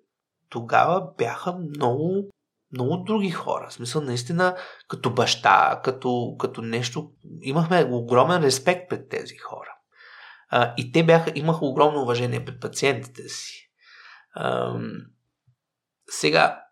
[0.49, 2.31] тогава бяха много,
[2.73, 3.67] много други хора.
[3.71, 4.57] В смисъл, наистина,
[4.89, 7.13] като баща, като, като нещо.
[7.41, 9.75] Имахме огромен респект пред тези хора.
[10.49, 13.71] А, и те бяха, имаха огромно уважение пред пациентите си.
[14.35, 14.75] А,
[16.09, 16.65] сега,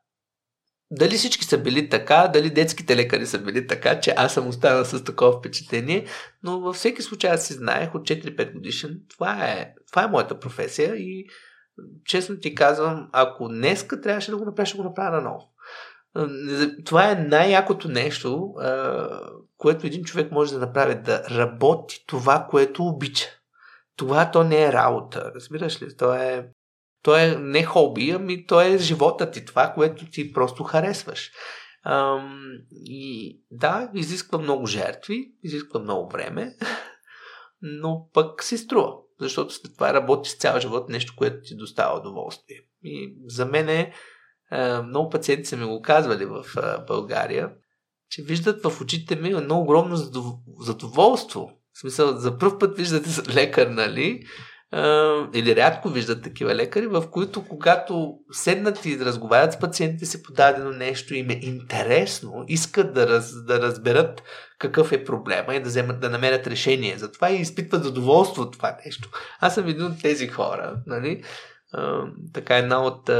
[0.91, 4.85] дали всички са били така, дали детските лекари са били така, че аз съм останал
[4.85, 6.07] с такова впечатление,
[6.43, 10.41] но във всеки случай аз си знаех от 4-5 годишен, това е, това е моята
[10.41, 11.27] професия и
[12.05, 15.53] честно ти казвам, ако днеска трябваше да го направя, ще го направя наново.
[16.85, 18.55] Това е най-якото нещо,
[19.57, 23.27] което един човек може да направи, да работи това, което обича.
[23.97, 25.97] Това то не е работа, разбираш ли?
[25.97, 26.49] То е
[27.03, 31.31] то е не хоби, ами то е живота ти, това, което ти просто харесваш.
[31.85, 32.51] Ам,
[32.85, 36.57] и да, изисква много жертви, изисква много време,
[37.63, 42.57] но пък си струва, защото след това работиш цял живот нещо, което ти достава удоволствие.
[42.83, 43.93] И за мен е,
[44.85, 46.45] много пациенти са ми го казвали в
[46.87, 47.53] България,
[48.11, 49.97] че виждат в очите ми едно огромно
[50.61, 51.51] задоволство.
[51.73, 54.25] В смисъл, за първ път виждате лекар, нали?
[55.35, 60.33] Или рядко виждат такива лекари, в които когато седнат и разговарят с пациентите си по
[60.33, 64.23] дадено нещо, им е интересно, искат да, раз, да разберат
[64.59, 66.99] какъв е проблема и да, вземат, да намерят решение.
[66.99, 69.11] Затова и изпитват задоволство от това нещо.
[69.41, 70.77] Аз съм един от тези хора.
[70.87, 71.23] Нали?
[71.73, 73.11] А, така една от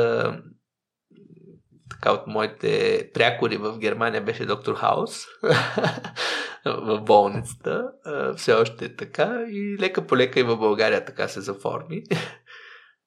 [2.01, 5.25] така от моите прякори в Германия беше доктор Хаус
[6.65, 7.89] в болницата.
[8.37, 12.03] Все още е така и лека по лека и в България така се заформи.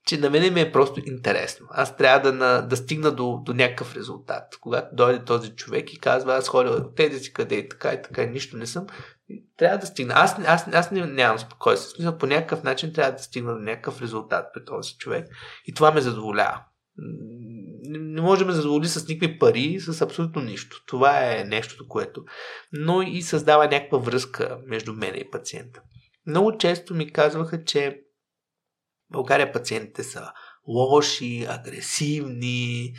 [0.07, 1.67] че на мене ми е просто интересно.
[1.71, 4.43] Аз трябва да, на, да стигна до, до някакъв резултат.
[4.61, 8.01] Когато дойде този човек и казва, аз ходя от тези си къде и така и
[8.01, 8.87] така, и нищо не съм,
[9.57, 10.13] трябва да стигна.
[10.17, 11.95] Аз, аз, аз не, нямам спокойствие.
[11.95, 15.27] Смисъл, по някакъв начин трябва да стигна до някакъв резултат при този човек.
[15.65, 16.63] И това ме задоволява
[17.99, 20.83] не можем да задоволи с никакви пари, с абсолютно нищо.
[20.85, 22.25] Това е нещото, което.
[22.71, 25.81] Но и създава някаква връзка между мен и пациента.
[26.25, 28.01] Много често ми казваха, че
[29.09, 30.31] България пациентите са
[30.67, 32.93] лоши, агресивни,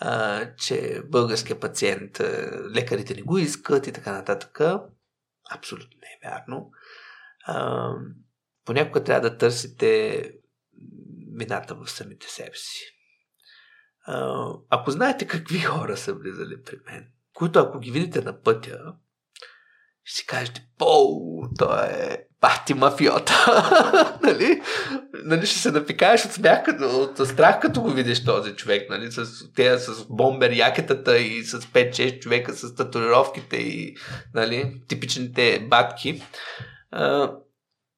[0.00, 2.20] а, че българския пациент,
[2.74, 4.60] лекарите не го искат и така нататък.
[5.50, 6.70] Абсолютно не е вярно.
[7.46, 7.90] А,
[8.64, 10.22] понякога трябва да търсите
[11.38, 12.97] вината в самите себе си
[14.70, 18.78] ако знаете какви хора са влизали при мен, които ако ги видите на пътя,
[20.04, 21.20] ще си кажете, по,
[21.58, 23.34] той е пати мафиота.
[24.22, 24.62] нали?
[25.24, 25.46] нали?
[25.46, 29.12] Ще се напикаеш от смях, от страх, като го видиш този човек, нали?
[29.12, 33.96] С, те, с бомбер якетата и с 5-6 човека с татуировките и
[34.34, 34.82] нали?
[34.88, 36.22] типичните батки.
[36.90, 37.32] А,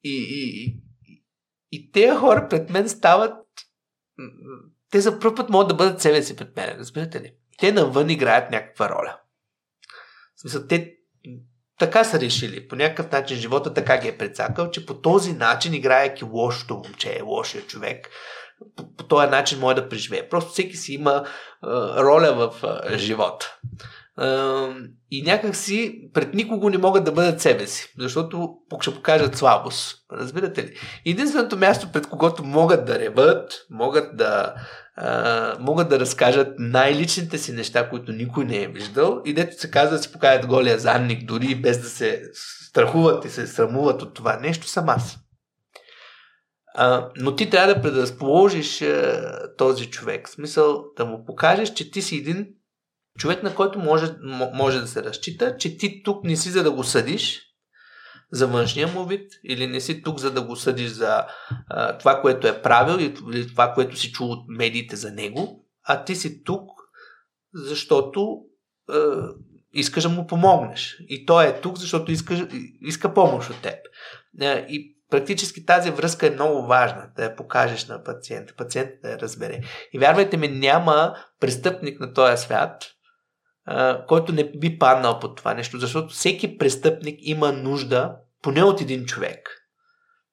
[0.04, 0.66] и, и,
[1.06, 1.24] и,
[1.70, 3.34] и тези хора пред мен стават
[4.90, 7.32] те за първ път могат да бъдат себе си пред мен, разбирате ли?
[7.58, 9.18] Те навън играят някаква роля.
[10.36, 10.94] В смисъл, те
[11.78, 12.68] така са решили.
[12.68, 17.22] По някакъв начин живота така ги е прецакал, че по този начин, играейки лошото момче,
[17.24, 18.08] лошия човек,
[18.76, 20.28] по, по този начин може да преживее.
[20.28, 21.24] Просто всеки си има
[21.62, 23.58] а, роля в а, живота
[25.10, 29.97] и някак си пред никого не могат да бъдат себе си, защото ще покажат слабост.
[30.12, 30.74] Разбирате ли?
[31.06, 34.55] Единственото място, пред когото могат да реват, могат да,
[34.97, 39.70] а, могат да разкажат най-личните си неща, които никой не е виждал и дето се
[39.70, 42.22] казва да си покажат голия задник, дори без да се
[42.68, 45.18] страхуват и се срамуват от това нещо, съм аз.
[46.74, 49.22] А, но ти трябва да предразположиш а,
[49.59, 50.28] този човек.
[50.28, 52.47] В смисъл да му покажеш, че ти си един
[53.18, 54.14] човек, на който може,
[54.54, 57.42] може да се разчита, че ти тук не си за да го съдиш
[58.32, 61.26] за външния му вид или не си тук за да го съдиш за
[61.68, 66.04] а, това, което е правил или това, което си чул от медиите за него, а
[66.04, 66.70] ти си тук,
[67.54, 68.40] защото
[68.88, 69.28] а,
[69.72, 70.96] искаш да му помогнеш.
[71.08, 72.48] И той е тук, защото иска,
[72.80, 73.78] иска помощ от теб.
[74.68, 79.18] И практически тази връзка е много важна, да я покажеш на пациента, пациентът да я
[79.18, 79.60] разбере.
[79.92, 82.86] И вярвайте ми, няма престъпник на този свят,
[84.08, 89.04] който не би паднал под това нещо, защото всеки престъпник има нужда поне от един
[89.04, 89.56] човек.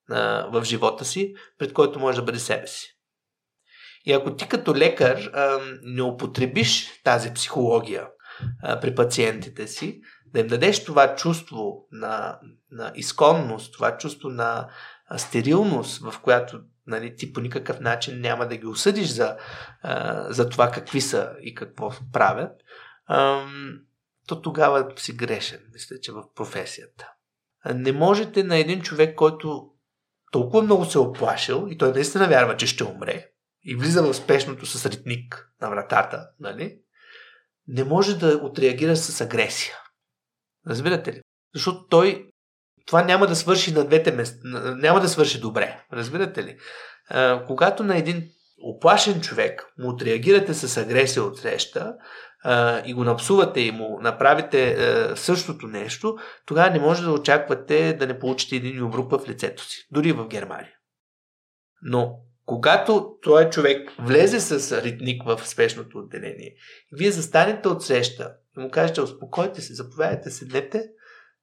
[0.09, 2.97] а, в живота си, пред който може да бъде себе си.
[4.05, 8.07] И ако ти като лекар а, не употребиш тази психология
[8.63, 10.01] а, при пациентите си,
[10.33, 12.39] да им дадеш това чувство на,
[12.71, 14.67] на изконност, това чувство на
[15.17, 19.37] стерилност, в която нали, ти по никакъв начин няма да ги осъдиш за,
[19.81, 22.51] а, за това какви са и какво правят,
[23.07, 23.45] а,
[24.27, 27.11] то тогава си грешен, мисля, че в професията.
[27.75, 29.69] Не можете на един човек, който
[30.31, 33.27] толкова много се е оплашил и той наистина вярва, че ще умре
[33.63, 36.79] и влиза в спешното с ритник на вратата, нали?
[37.67, 39.75] не може да отреагира с агресия.
[40.67, 41.21] Разбирате ли?
[41.53, 42.29] Защото той
[42.85, 44.39] това няма да свърши на двете места,
[44.75, 45.85] няма да свърши добре.
[45.93, 46.57] Разбирате ли?
[47.09, 48.29] А, когато на един
[48.63, 51.95] оплашен човек му отреагирате с агресия от среща
[52.49, 57.93] а, и го напсувате и му направите а, същото нещо, тогава не може да очаквате
[57.93, 59.87] да не получите един обрук в лицето си.
[59.91, 60.73] Дори в Германия.
[61.81, 66.55] Но когато този човек влезе с ритник в спешното отделение,
[66.91, 70.89] вие застанете от среща и му кажете, успокойте се, заповядайте, седнете,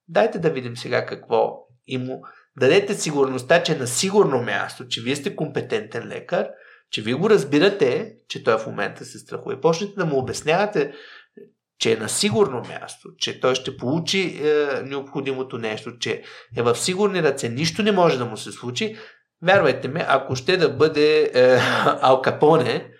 [0.07, 2.21] дайте да видим сега какво и му
[2.59, 6.49] дадете сигурността, че е на сигурно място, че вие сте компетентен лекар,
[6.91, 10.93] че вие го разбирате, че той в момента се страхува и почнете да му обяснявате,
[11.79, 16.23] че е на сигурно място, че той ще получи е, необходимото нещо, че
[16.57, 18.97] е в сигурни ръце, нищо не може да му се случи,
[19.43, 21.59] вярвайте ме, ако ще да бъде е,
[22.01, 22.91] Алкапоне,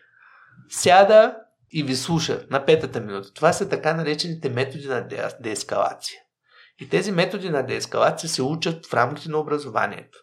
[0.69, 1.35] сяда
[1.71, 3.33] и ви слуша на петата минута.
[3.33, 5.07] Това са така наречените методи на
[5.39, 6.19] деескалация.
[6.81, 10.17] И тези методи на деескалация се учат в рамките на образованието.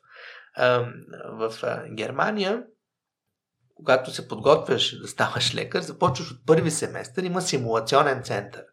[1.29, 1.53] В
[1.97, 2.63] Германия,
[3.85, 8.65] когато се подготвяш да ставаш лекар, започваш от първи семестър, има симулационен център.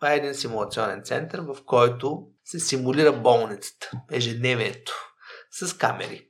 [0.00, 4.92] Това е един симулационен център, в който се симулира болницата, ежедневието,
[5.50, 6.28] с камери.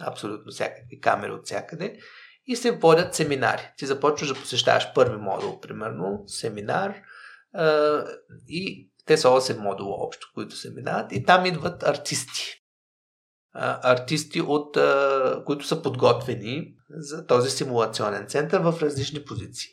[0.00, 1.98] Абсолютно всякакви камери от всякъде.
[2.46, 3.70] И се водят семинари.
[3.76, 6.94] Ти започваш да посещаваш първи модул, примерно, семинар,
[8.48, 12.57] и те са 8 модула общо, които се минават и там идват артисти.
[13.52, 14.78] Артисти, от,
[15.46, 19.70] които са подготвени за този симулационен център в различни позиции.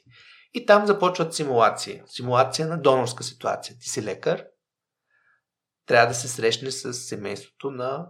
[0.53, 2.01] И там започват симулации.
[2.07, 3.77] Симулация на донорска ситуация.
[3.79, 4.43] Ти си лекар,
[5.85, 8.07] трябва да се срещне с семейството на,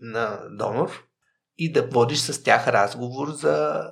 [0.00, 1.04] на донор
[1.58, 3.86] и да водиш с тях разговор за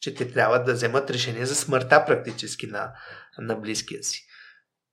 [0.00, 2.92] че те трябва да вземат решение за смъртта практически на,
[3.38, 4.26] на близкия си.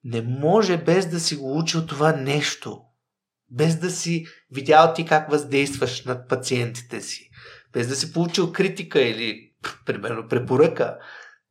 [0.04, 2.82] Не може без да си го учил това нещо,
[3.52, 7.30] без да си видял ти как въздействаш над пациентите си,
[7.74, 9.52] без да си получил критика или,
[9.86, 10.98] примерно, препоръка,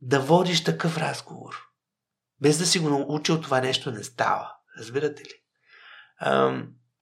[0.00, 1.54] да водиш такъв разговор.
[2.40, 4.52] Без да си го научил това нещо не става.
[4.78, 5.34] Разбирате ли?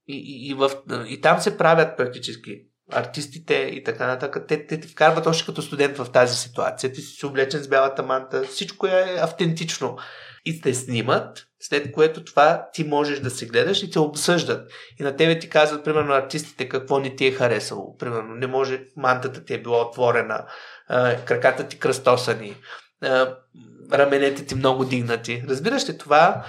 [0.07, 0.71] и, и, и, в,
[1.07, 5.61] и там се правят практически артистите и така нататък, те, те те вкарват още като
[5.61, 6.93] студент в тази ситуация.
[6.93, 9.97] Ти си облечен с бялата манта, всичко е автентично
[10.45, 14.71] и те снимат, след което това ти можеш да се гледаш и те обсъждат.
[14.99, 17.97] И на тебе ти казват, примерно, артистите какво не ти е харесало.
[17.97, 20.45] Примерно, не може, мантата ти е била отворена,
[21.25, 22.55] краката ти кръстосани,
[23.93, 25.43] раменете ти много дигнати.
[25.49, 26.45] Разбираш ли това?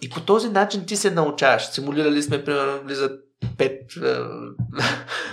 [0.00, 1.66] И по този начин ти се научаваш.
[1.66, 3.20] Симулирали сме, примерно, влизат
[3.58, 3.82] пет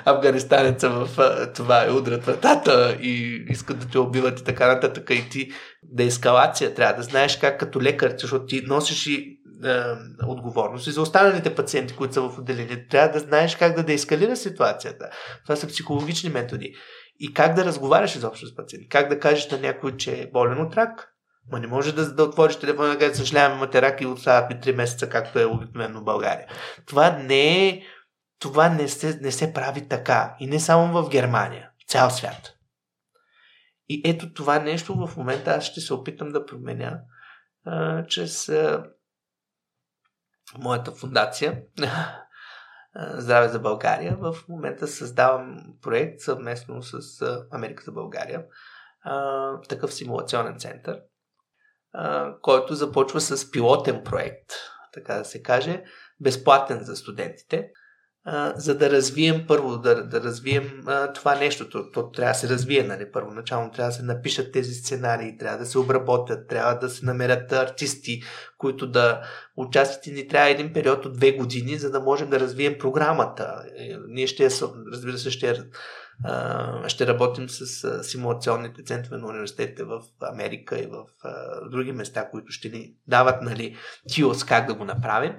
[0.06, 1.10] афганистанеца в
[1.56, 5.10] това и удрят вратата и искат да те убиват и така нататък.
[5.10, 5.52] И ти
[5.84, 9.84] да е ескалация трябва да знаеш как като лекар, защото ти носиш и е,
[10.27, 12.88] отговорност и за останалите пациенти, които са в отделение.
[12.88, 15.10] Трябва да знаеш как да деескалира ситуацията.
[15.44, 16.76] Това са психологични методи.
[17.19, 18.90] И как да разговаряш изобщо с пациент.
[18.90, 21.11] Как да кажеш на някой, че е болен от рак.
[21.52, 24.49] Ма не може да, да отвориш телефона и да кажеш, съжаляваме, имате рак и остават
[24.49, 26.48] ми 3 месеца, както е обикновено в България.
[26.86, 27.82] Това не е
[28.39, 30.35] това не се, не се прави така.
[30.39, 32.57] И не само в Германия, в цял свят.
[33.89, 36.99] И ето това нещо в момента аз ще се опитам да променя
[37.65, 38.85] а, чрез а,
[40.57, 41.61] моята фундация
[43.13, 44.17] Здраве за България.
[44.21, 47.21] В момента създавам проект съвместно с
[47.51, 48.45] Америка за България,
[49.01, 51.01] а, такъв симулационен център,
[51.93, 54.49] а, който започва с пилотен проект,
[54.93, 55.83] така да се каже,
[56.19, 57.71] безплатен за студентите
[58.56, 61.69] за да развием първо, да, да развием а, това нещо.
[61.69, 63.11] То, то трябва да се развие, нали?
[63.11, 67.52] Първоначално трябва да се напишат тези сценарии, трябва да се обработят, трябва да се намерят
[67.52, 68.22] артисти,
[68.57, 69.22] които да
[69.57, 73.64] участват и ни трябва един период от две години, за да можем да развием програмата.
[73.77, 74.49] Е, ние ще,
[74.93, 75.64] разбира се, ще,
[76.88, 81.06] ще работим с симулационните центрове на университетите в Америка и в
[81.72, 83.77] други места, които ще ни дават нали,
[84.07, 85.34] тиос как да го направим.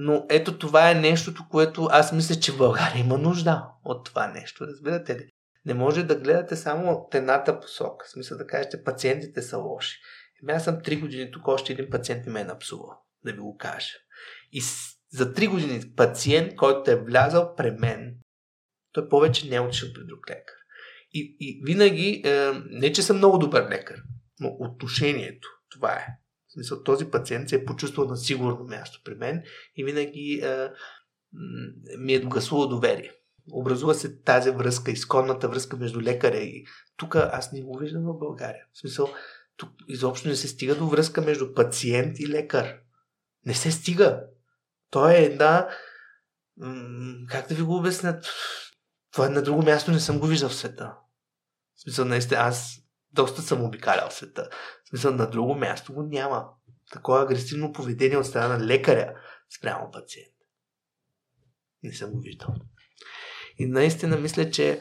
[0.00, 4.66] Но ето това е нещото, което аз мисля, че България има нужда от това нещо.
[4.66, 5.28] Разбирате ли?
[5.64, 8.06] Не може да гледате само от едната посока.
[8.06, 9.98] В смисъл да кажете, пациентите са лоши.
[10.42, 13.38] Еми аз съм 3 години тук, още един пациент ми ме е напсувал, да ви
[13.38, 13.92] го кажа.
[14.52, 14.60] И
[15.12, 18.14] за 3 години пациент, който е влязал при мен,
[18.92, 20.54] той повече не е отишъл при друг лекар.
[21.12, 24.02] И, и винаги, е, не че съм много добър лекар,
[24.40, 26.06] но отношението, това е.
[26.58, 29.42] Смисъл, този пациент се е почувствал на сигурно място при мен
[29.76, 30.68] и винаги е,
[31.98, 33.12] ми е гласувал доверие.
[33.52, 36.66] Образува се тази връзка, изконната връзка между лекаря и
[36.96, 38.64] тук аз не го виждам в България.
[38.72, 39.08] В смисъл,
[39.56, 42.76] тук изобщо не се стига до връзка между пациент и лекар.
[43.46, 44.24] Не се стига.
[44.90, 45.68] То е една...
[47.28, 48.26] Как да ви го обяснят?
[49.12, 50.94] Това е на друго място не съм го виждал в света.
[51.76, 52.78] В смисъл, наистина, аз
[53.12, 54.48] доста съм обикалял света.
[54.84, 56.48] В смисъл, на друго място го няма.
[56.92, 59.14] Такова агресивно поведение от страна на лекаря
[59.58, 60.34] спрямо пациент.
[61.82, 62.54] Не съм го виждал.
[63.58, 64.80] И наистина мисля, че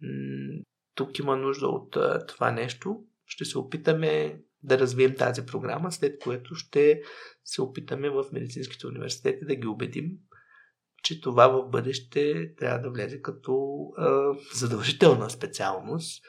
[0.00, 0.62] м-
[0.94, 3.04] тук има нужда от а, това нещо.
[3.26, 7.02] Ще се опитаме да развием тази програма, след което ще
[7.44, 10.10] се опитаме в медицинските университети да ги убедим,
[11.02, 16.24] че това в бъдеще трябва да влезе като а, задължителна специалност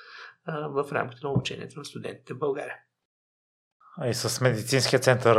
[0.47, 2.75] а, в рамките на обучението на студентите в България.
[4.05, 5.37] И с медицинския център,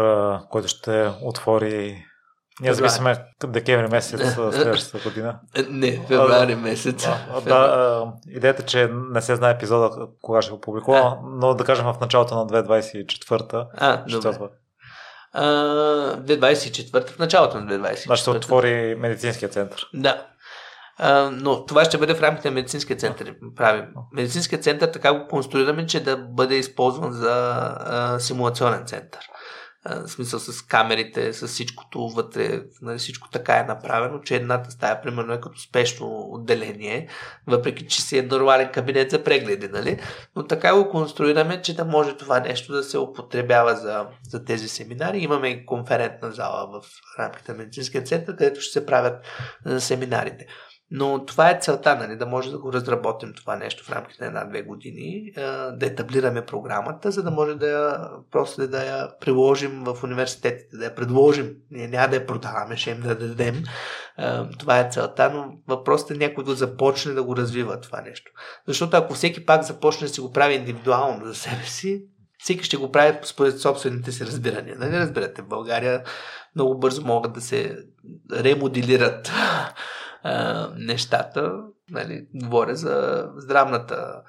[0.50, 2.04] който ще отвори
[2.60, 3.16] ние зависиме
[3.46, 5.40] декември месец следващата година.
[5.68, 7.06] Не, февруари месец.
[7.06, 11.86] А, да, идеята, че не се знае епизода кога ще го публикува, но да кажем
[11.86, 13.66] в началото на 2024.
[13.74, 14.48] А, добре.
[15.34, 18.08] 2024, в началото на 2024.
[18.08, 19.88] Да, ще отвори медицинския център.
[19.94, 20.26] Да.
[20.98, 23.34] А, но това ще бъде в рамките на медицинския център.
[23.56, 23.84] Правим.
[24.12, 27.30] Медицинския център така го конструираме, че да бъде използван за
[27.80, 29.20] а, симулационен център
[29.86, 35.02] в смисъл с камерите, с всичкото вътре, нали, всичко така е направено, че едната стая,
[35.02, 37.08] примерно, е като спешно отделение,
[37.46, 40.00] въпреки че си е нормален кабинет за прегледи, нали?
[40.36, 44.68] Но така го конструираме, че да може това нещо да се употребява за, за тези
[44.68, 45.18] семинари.
[45.18, 46.86] Имаме конферентна зала в
[47.18, 49.26] рамките на медицинския център, където ще се правят
[49.78, 50.46] семинарите.
[50.90, 54.28] Но това е целта, нали, да може да го разработим това нещо в рамките на
[54.28, 55.32] една-две години,
[55.72, 60.84] да етаблираме програмата, за да може да я, просто да я приложим в университетите, да
[60.84, 61.54] я предложим.
[61.70, 63.62] Ние няма да я продаваме, ще им да дадем.
[64.58, 68.30] Това е целта, но въпросът е някой да започне да го развива това нещо.
[68.66, 72.04] Защото ако всеки пак започне да си го прави индивидуално за себе си,
[72.38, 74.76] всеки ще го прави според собствените си разбирания.
[74.78, 76.02] Нали разбирате, в България
[76.54, 77.76] много бързо могат да се
[78.32, 79.32] ремоделират
[80.28, 81.62] а, нещата.
[81.90, 84.22] Нали, говоря за здравната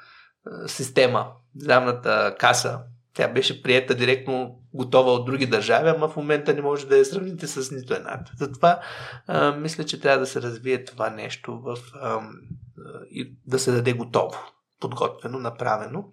[0.46, 2.80] а, система, здравната каса.
[3.14, 7.06] Тя беше приета директно готова от други държави, ама в момента не може да я
[7.06, 8.32] сравните с нито едната.
[8.38, 8.80] Затова
[9.28, 12.22] а, мисля, че трябва да се развие това нещо в, а,
[13.12, 14.38] и да се даде готово,
[14.80, 16.06] подготвено, направено.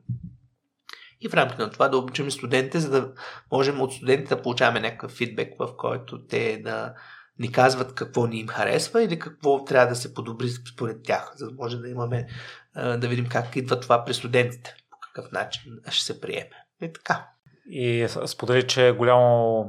[1.21, 3.13] И в рамките на това да обучим студентите, за да
[3.53, 6.95] можем от студентите да получаваме някакъв фидбек, в който те да
[7.39, 11.47] ни казват какво ни им харесва или какво трябва да се подобри според тях, за
[11.47, 12.27] да може да имаме,
[12.77, 16.51] да видим как идва това при студентите, по какъв начин ще се приеме.
[16.81, 17.29] И така.
[17.71, 19.65] И сподели, че е голямо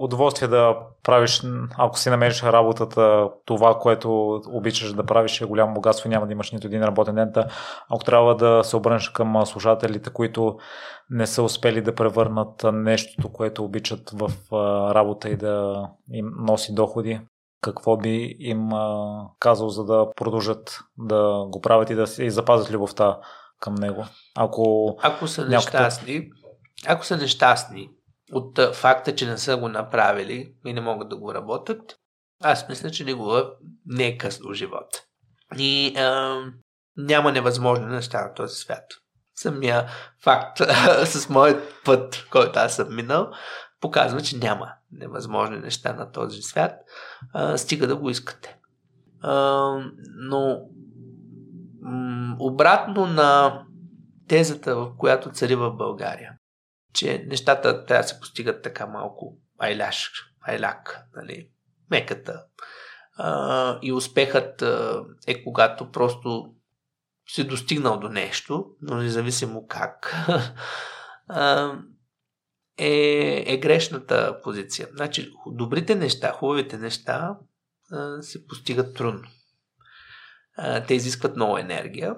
[0.00, 1.42] удоволствие да правиш,
[1.78, 6.52] ако си намериш работата, това, което обичаш да правиш е голямо богатство, няма да имаш
[6.52, 7.32] нито един работен ден.
[7.90, 10.56] Ако трябва да се обърнеш към слушателите, които
[11.10, 14.30] не са успели да превърнат нещото, което обичат в
[14.94, 17.20] работа и да им носи доходи,
[17.60, 18.68] какво би им
[19.38, 23.18] казал, за да продължат да го правят и да си запазят любовта
[23.60, 24.04] към него?
[24.36, 26.30] Ако, Ако са нещастни,
[26.86, 27.90] ако са нещастни
[28.32, 31.96] от факта, че не са го направили и не могат да го работят,
[32.42, 33.42] аз мисля, че негово
[33.86, 35.02] не е късно в живота.
[35.58, 36.36] И а,
[36.96, 38.84] няма невъзможни неща на този свят.
[39.34, 39.86] Самия
[40.22, 40.58] факт
[41.04, 43.30] с моят път, който аз съм минал,
[43.80, 46.72] показва, че няма невъзможни неща на този свят.
[47.32, 48.56] А, стига да го искате.
[49.20, 49.32] А,
[50.16, 50.60] но
[51.80, 53.60] м- обратно на
[54.28, 56.32] тезата, в която цари в България
[56.94, 60.10] че нещата трябва да се постигат така малко айляш,
[60.40, 61.50] айляк, нали,
[61.90, 62.44] меката.
[63.16, 66.54] А, и успехът а, е когато просто
[67.28, 70.14] си достигнал до нещо, но независимо как,
[71.28, 71.74] а,
[72.78, 74.88] е, е грешната позиция.
[74.94, 77.38] Значи, добрите неща, хубавите неща
[77.90, 79.28] а, се постигат трудно.
[80.56, 82.16] А, те изискват много енергия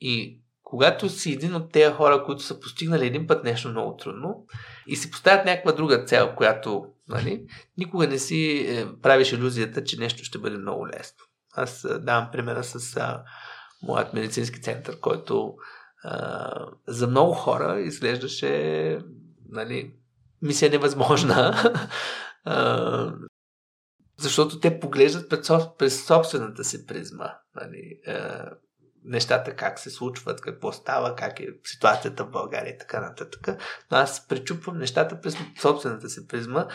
[0.00, 0.41] и
[0.72, 4.46] когато си един от тези хора, които са постигнали един път нещо много трудно
[4.86, 7.46] и си поставят някаква друга цел, която Нали?
[7.78, 11.24] Никога не си е, правиш иллюзията, че нещо ще бъде много лесно.
[11.54, 13.22] Аз е, давам примера с а,
[13.82, 15.54] моят медицински център, който
[16.04, 16.50] а,
[16.88, 18.98] за много хора изглеждаше
[19.48, 19.94] нали,
[20.42, 21.72] мисия невъзможна,
[22.44, 23.12] а,
[24.18, 25.30] защото те поглеждат
[25.78, 27.30] през собствената си призма.
[27.56, 28.50] Нали, а,
[29.04, 33.48] нещата как се случват, какво става, как е ситуацията в България и така нататък.
[33.90, 36.66] Но аз пречупвам нещата през собствената си призма,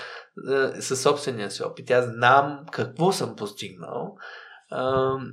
[0.79, 1.91] със собствения си опит.
[1.91, 4.17] Аз знам какво съм постигнал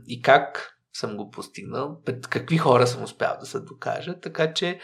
[0.07, 4.81] и как съм го постигнал, пред какви хора съм успял да се докажа, така че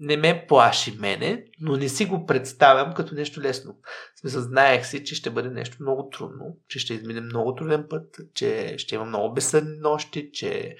[0.00, 3.76] не ме плаши мене, но не си го представям като нещо лесно.
[4.16, 7.86] В смисъл, знаех си, че ще бъде нещо много трудно, че ще измине много труден
[7.90, 10.76] път, че ще има много безсъдни нощи, че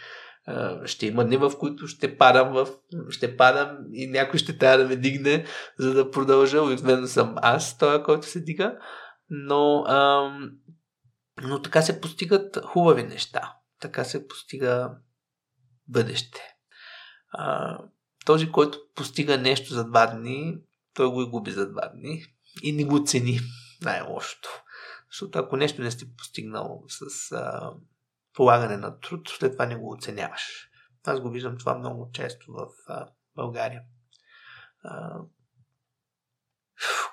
[0.84, 2.68] ще има дни, в които ще падам, в,
[3.10, 5.44] ще падам и някой ще трябва да ме дигне,
[5.78, 6.62] за да продължа.
[6.62, 8.78] Обикновено съм аз, той, който се дига.
[9.30, 10.30] Но, а,
[11.42, 13.54] но така се постигат хубави неща.
[13.80, 14.90] Така се постига
[15.88, 16.40] бъдеще.
[17.32, 17.78] А,
[18.30, 20.58] този, който постига нещо за два дни,
[20.94, 22.24] той го и губи за два дни
[22.62, 23.40] и не го цени
[23.82, 24.48] най-лошото.
[25.10, 27.72] Защото ако нещо не сте постигнал с а,
[28.34, 30.68] полагане на труд, след това не го оценяваш.
[31.06, 33.82] Аз го виждам това много често в а, България.
[34.82, 35.18] А,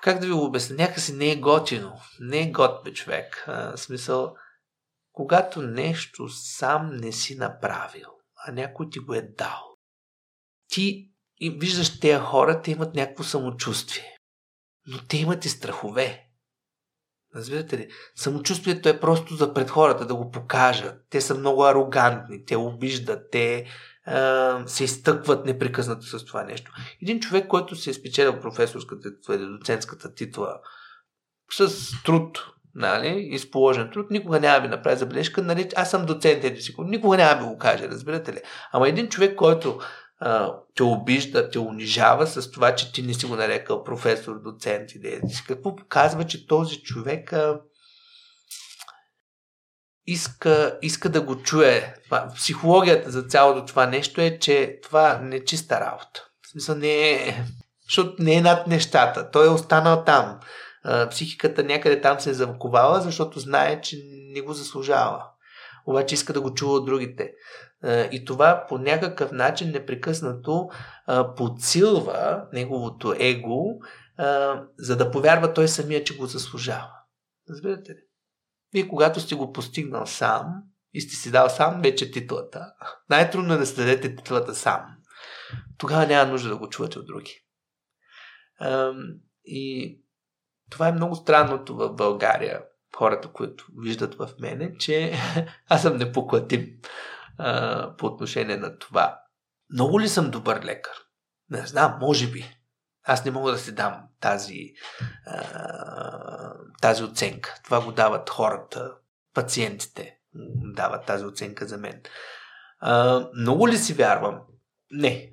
[0.02, 0.76] как да ви го обясня?
[0.76, 2.00] Някакси не е готино.
[2.20, 3.44] Не е готбе човек.
[3.46, 4.34] А, смисъл,
[5.12, 8.08] когато нещо сам не си направил,
[8.46, 9.67] а някой ти го е дал,
[10.70, 14.16] ти и виждаш тези хора, те имат някакво самочувствие.
[14.86, 16.24] Но те имат и страхове.
[17.34, 17.88] Разбирате ли?
[18.16, 21.06] Самочувствието е просто за пред хората да го покажат.
[21.10, 23.64] Те са много арогантни, те обиждат, те е,
[24.66, 26.72] се изтъкват непрекъснато с това нещо.
[27.02, 30.54] Един човек, който се е спечелил професорската или доцентската титла
[31.52, 36.44] с труд, нали, изположен труд, никога няма ви направи забележка, нали, аз съм доцент,
[36.78, 38.40] никога няма ви го каже, разбирате ли?
[38.72, 39.80] Ама един човек, който
[40.74, 45.20] те обижда, те унижава с това, че ти не си го нарекал професор, доцент или
[45.46, 47.60] какво показва, че този човек а,
[50.06, 51.94] иска, иска да го чуе.
[52.36, 56.24] Психологията за цялото това нещо е, че това не е чиста работа.
[56.42, 57.44] В смисъл не е,
[57.84, 59.30] защото не е над нещата.
[59.30, 60.40] Той е останал там.
[60.84, 63.96] А, психиката някъде там се е замковала, защото знае, че
[64.34, 65.24] не го заслужава.
[65.86, 67.32] Обаче иска да го чува от другите.
[67.84, 70.68] И това по някакъв начин непрекъснато
[71.36, 73.64] подсилва неговото его,
[74.78, 76.90] за да повярва той самия, че го заслужава.
[77.50, 78.00] Разбирате ли?
[78.72, 82.72] Вие когато сте го постигнал сам и сте си дал сам вече титлата,
[83.10, 84.86] най-трудно е да се дадете титлата сам.
[85.78, 87.44] Тогава няма нужда да го чувате от други.
[89.44, 89.98] И
[90.70, 92.62] това е много странното в България.
[92.96, 95.12] Хората, които виждат в мене, че
[95.68, 96.66] аз съм непоклатим
[97.38, 99.20] а, по отношение на това.
[99.72, 100.92] Много ли съм добър лекар?
[101.50, 102.54] Не знам, може би.
[103.04, 104.72] Аз не мога да си дам тази,
[105.26, 107.54] а, тази оценка.
[107.64, 108.92] Това го дават хората,
[109.34, 110.18] пациентите
[110.74, 112.00] дават тази оценка за мен.
[112.80, 114.40] А, много ли си вярвам?
[114.90, 115.32] Не.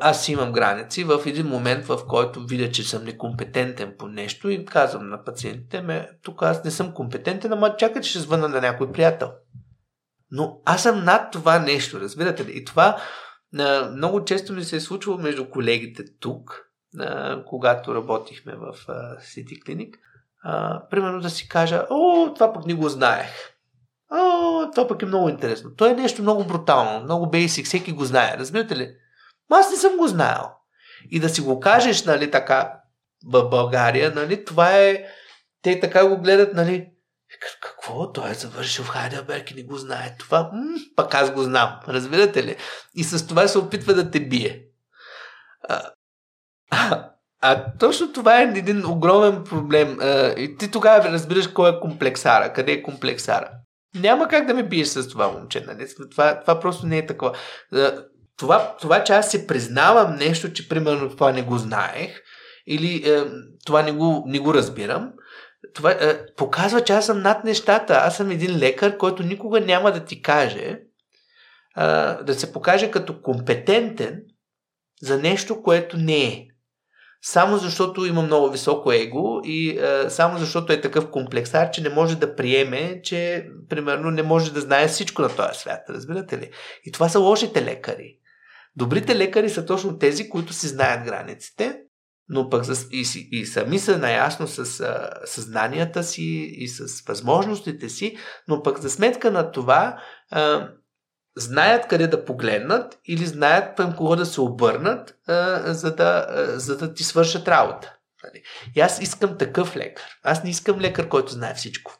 [0.00, 1.04] Аз имам граници.
[1.04, 5.82] В един момент, в който видя, че съм некомпетентен по нещо и казвам на пациентите,
[5.82, 9.32] ме, тук аз не съм компетентен, ама чакай, че ще звъна на някой приятел.
[10.34, 12.52] Но аз съм над това нещо, разбирате ли?
[12.58, 12.96] И това
[13.58, 16.62] а, много често ми се е случвало между колегите тук,
[16.98, 19.94] а, когато работихме в а, City Clinic.
[20.90, 23.28] Примерно да си кажа, о, това пък не го знаех.
[24.10, 25.74] О, това пък е много интересно.
[25.76, 28.94] То е нещо много брутално, много бейсик, всеки го знае, разбирате ли?
[29.50, 30.50] Но аз не съм го знаел.
[31.10, 32.72] И да си го кажеш, нали, така,
[33.26, 35.04] в България, нали, това е,
[35.62, 36.91] те така го гледат, нали,
[37.40, 38.12] какво?
[38.12, 40.50] Той е завършил в Хайделберг и не го знае това.
[40.52, 41.80] М- пък аз го знам.
[41.88, 42.56] Разбирате ли?
[42.94, 44.62] И с това се опитва да те бие.
[45.68, 45.82] А,
[46.70, 47.08] а,
[47.40, 49.98] а точно това е един огромен проблем.
[50.00, 53.50] А, и ти тогава разбираш кой е комплексара, къде е комплексара.
[53.94, 55.60] Няма как да ме биеш с това момче.
[55.60, 55.86] Нали?
[56.10, 57.36] Това, това просто не е такова.
[58.38, 62.22] Това, това, че аз се признавам нещо, че примерно това не го знаех,
[62.66, 63.24] или е,
[63.64, 65.12] това не го, не го разбирам,
[65.74, 67.94] това е, показва, че аз съм над нещата.
[67.94, 70.78] Аз съм един лекар, който никога няма да ти каже, е,
[72.22, 74.22] да се покаже като компетентен
[75.02, 76.46] за нещо, което не е.
[77.24, 81.88] Само защото има много високо его и е, само защото е такъв комплексар, че не
[81.88, 85.80] може да приеме, че примерно не може да знае всичко на този свят.
[85.88, 86.50] Разбирате ли?
[86.84, 88.18] И това са лошите лекари.
[88.76, 91.78] Добрите лекари са точно тези, които си знаят границите
[92.28, 98.16] но пък и, и сами са наясно с а, съзнанията си и с възможностите си,
[98.48, 100.68] но пък за сметка на това а,
[101.36, 106.58] знаят къде да погледнат или знаят към кого да се обърнат, а, за, да, а,
[106.58, 107.96] за да ти свършат работа.
[108.24, 108.42] Нали?
[108.76, 110.06] И аз искам такъв лекар.
[110.22, 111.94] Аз не искам лекар, който знае всичко.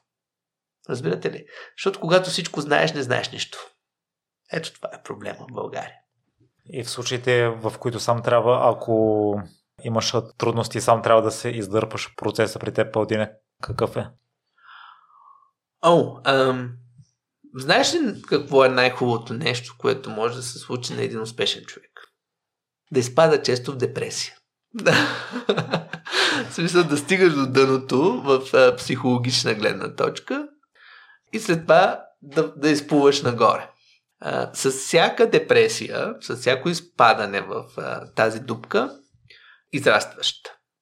[0.90, 1.44] Разбирате ли?
[1.76, 3.58] Защото когато всичко знаеш, не знаеш нищо.
[4.52, 5.94] Ето това е проблема в България.
[6.66, 9.42] И в случаите, в които сам трябва, ако
[9.84, 13.32] имаш трудности, сам трябва да се издърпаш процеса при теб, Палдине,
[13.62, 14.08] какъв е?
[15.82, 16.72] О, ам,
[17.54, 22.08] знаеш ли какво е най-хубавото нещо, което може да се случи на един успешен човек?
[22.92, 24.34] Да изпада често в депресия.
[26.48, 30.48] В смисъл да стигаш до дъното в а, психологична гледна точка
[31.32, 33.70] и след това да, да изплуваш нагоре.
[34.20, 38.98] А, с всяка депресия, с всяко изпадане в а, тази дупка,
[39.72, 40.36] израстващ.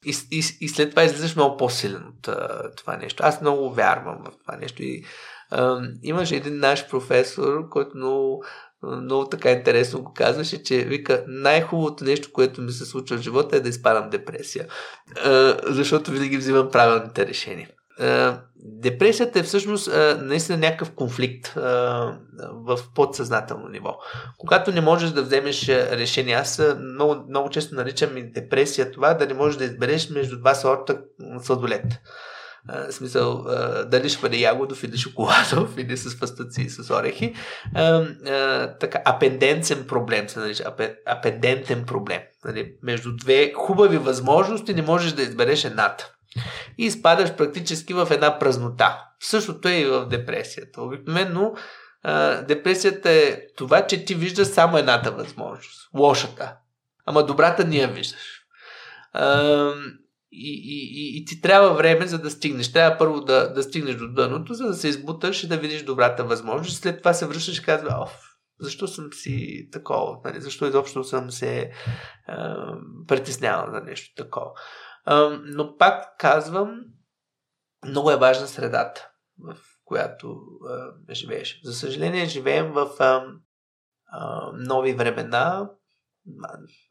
[0.04, 2.28] И, и, и след това излизаш много по-силен от
[2.76, 3.22] това нещо.
[3.26, 4.82] Аз много вярвам в това нещо.
[4.82, 5.04] И,
[5.50, 8.44] а, имаше един наш професор, който много,
[8.82, 13.56] много така интересно го казваше, че вика, най-хубавото нещо, което ми се случва в живота
[13.56, 14.66] е да изпадам депресия.
[15.24, 17.68] А, защото винаги взимам правилните решения.
[18.00, 21.60] Е, депресията е всъщност е, наистина някакъв конфликт е,
[22.40, 23.98] в подсъзнателно ниво.
[24.38, 29.26] Когато не можеш да вземеш решение, аз много, много често наричам и депресия това, да
[29.26, 30.98] не можеш да избереш между два сорта
[31.42, 31.84] сладолет.
[32.88, 33.44] В смисъл,
[33.86, 37.34] дали ще бъде ягодов или шоколадов, или с фастъци и с орехи.
[38.80, 40.74] Така, апенденцен проблем се нарича.
[41.06, 42.20] Апендентен проблем.
[42.44, 42.74] Нали?
[42.82, 46.14] Между две хубави възможности не можеш да избереш едната
[46.78, 49.04] и изпадаш практически в една празнота.
[49.20, 50.82] Същото е и в депресията.
[50.82, 51.54] Обикновено
[52.48, 55.90] депресията е това, че ти виждаш само едната възможност.
[55.94, 56.56] Лошата.
[57.06, 58.40] Ама добрата не я виждаш.
[59.12, 59.72] А,
[60.32, 62.72] и, и, и, ти трябва време, за да стигнеш.
[62.72, 66.24] Трябва първо да, да стигнеш до дъното, за да се избуташ и да видиш добрата
[66.24, 66.82] възможност.
[66.82, 68.18] След това се връщаш и казва, оф,
[68.60, 70.18] защо съм си такова?
[70.24, 70.40] Нали?
[70.40, 71.70] Защо изобщо съм се
[72.26, 72.56] а,
[73.06, 74.50] притеснявал за нещо такова?
[75.44, 76.84] Но пак казвам,
[77.86, 79.08] много е важна средата,
[79.38, 80.40] в която
[81.10, 81.60] живееш.
[81.64, 82.90] За съжаление, живеем в
[84.52, 85.70] нови времена.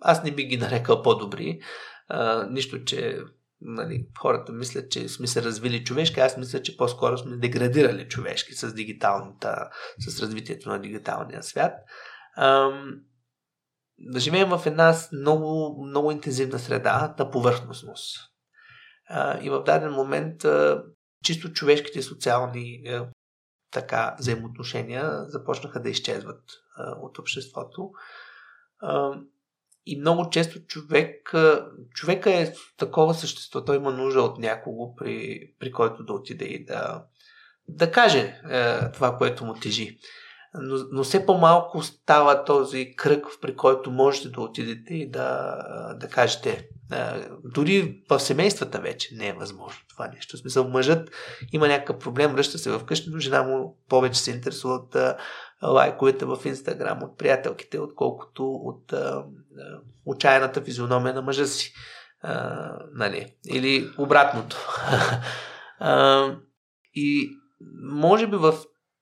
[0.02, 1.60] Аз не би ги нарекал по-добри.
[2.50, 3.20] Нищо, че
[3.62, 8.54] нали, хората мислят, че сме се развили човешки, аз мисля, че по-скоро сме деградирали човешки
[8.54, 9.70] с дигиталната,
[10.00, 11.74] с развитието на дигиталния свят.
[12.36, 12.72] А,
[14.02, 18.18] да живеем в една много, много интензивна среда на повърхностност.
[19.42, 20.84] И в даден момент а,
[21.24, 22.84] чисто човешките социални
[23.72, 26.44] така, взаимоотношения започнаха да изчезват
[27.02, 27.92] от обществото.
[29.86, 31.34] И много често човек,
[31.94, 36.66] човека е такова същество, той има нужда от някого, при, при който да отиде и
[36.66, 37.06] да,
[37.68, 40.00] да каже е, това, което му тежи
[40.54, 45.58] но, но все по-малко става този кръг, при който можете да отидете и да,
[46.00, 46.68] да кажете.
[47.44, 50.38] Дори в семействата вече не е възможно това нещо.
[50.38, 51.10] В смисъл, мъжът
[51.52, 54.96] има някакъв проблем, връща се в къщи, но жена му повече се интересува от
[55.64, 59.26] лайковете в Инстаграм, от приятелките, отколкото от а,
[60.06, 61.74] отчаяната физиономия на мъжа си.
[62.22, 63.34] А, нали?
[63.48, 64.58] Или обратното.
[65.80, 66.26] а,
[66.94, 67.30] и
[67.84, 68.54] може би в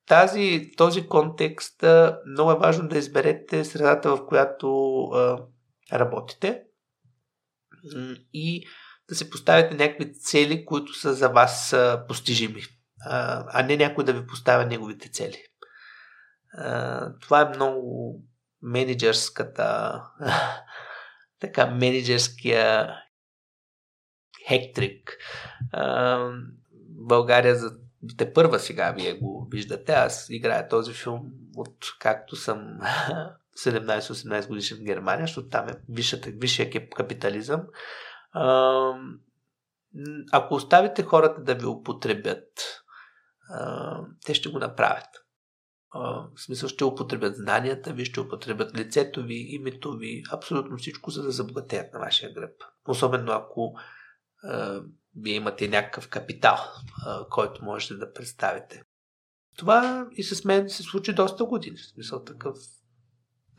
[0.08, 1.84] тази, този контекст
[2.28, 4.68] много е важно да изберете средата, в която
[5.94, 6.64] работите
[8.34, 8.68] и
[9.10, 11.76] да се поставите някакви цели, които са за вас
[12.08, 12.62] постижими,
[13.06, 15.44] а, не някой да ви поставя неговите цели.
[17.22, 18.14] Това е много
[18.62, 20.02] менеджерската
[21.40, 22.96] така, менеджерския
[24.48, 25.18] хектрик.
[27.08, 27.72] България за
[28.18, 29.94] те първа сега вие го виждате.
[29.94, 31.22] Аз играя този филм
[31.56, 32.80] от както съм
[33.66, 37.62] 17-18 годишен в Германия, защото там е висшата, висшия капитализъм.
[40.32, 42.84] Ако оставите хората да ви употребят,
[44.26, 45.10] те ще го направят.
[45.94, 51.24] В смисъл ще употребят знанията ви, ще употребят лицето ви, името ви, абсолютно всичко, за
[51.24, 52.64] да забогатеят на вашия гръб.
[52.88, 53.74] Особено ако
[55.22, 56.58] вие имате някакъв капитал,
[57.30, 58.84] който можете да представите.
[59.58, 61.78] Това и с мен се случи доста години.
[61.78, 62.58] В смисъл такъв,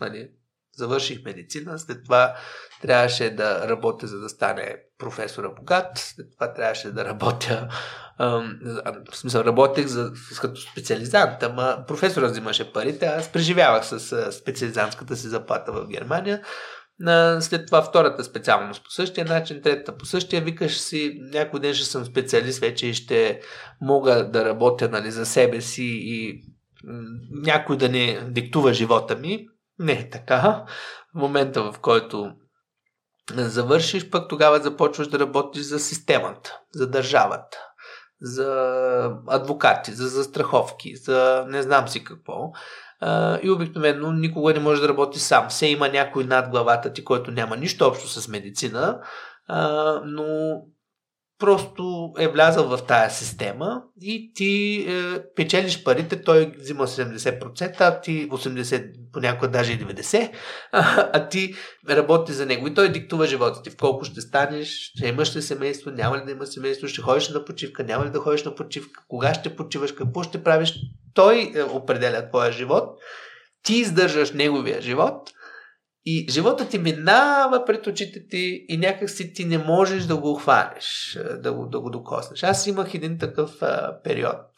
[0.01, 0.31] нали,
[0.77, 2.37] завърших медицина, след това
[2.83, 7.69] трябваше да работя, за да стане професора богат, след това трябваше да работя,
[8.19, 15.29] в смисъл работех за, като специализант, ама професора взимаше парите, аз преживявах с специализантската си
[15.29, 16.43] заплата в Германия,
[17.01, 21.75] На, след това втората специалност по същия начин, третата по същия, викаш си, някой ден
[21.75, 23.41] ще съм специалист вече и ще
[23.81, 26.43] мога да работя нали, за себе си и
[27.31, 29.47] някой да не диктува живота ми.
[29.79, 30.65] Не е така.
[31.15, 32.33] В момента, в който
[33.35, 37.59] завършиш, пък тогава започваш да работиш за системата, за държавата,
[38.21, 42.51] за адвокати, за застраховки, за не знам си какво.
[43.43, 45.49] И обикновено никога не може да работи сам.
[45.49, 49.01] Все има някой над главата ти, който няма нищо общо с медицина,
[50.05, 50.61] но
[51.39, 58.01] просто е влязъл в тая система и ти е, печелиш парите, той взима 70%, а
[58.01, 60.31] ти 80%, понякога даже и 90%,
[60.73, 61.55] а, а ти
[61.91, 63.71] работи за него и той диктува живота ти.
[63.71, 67.29] В колко ще станеш, ще имаш ли семейство, няма ли да имаш семейство, ще ходиш
[67.29, 70.75] на почивка, няма ли да ходиш на почивка, кога ще почиваш, какво ще правиш.
[71.15, 72.99] Той е, определя твоя живот,
[73.63, 75.31] ти издържаш неговия живот–
[76.11, 80.35] и живота ти минава пред очите ти и някак си ти не можеш да го
[80.35, 82.43] хванеш, да го, да го докоснеш.
[82.43, 84.51] Аз имах един такъв а, период,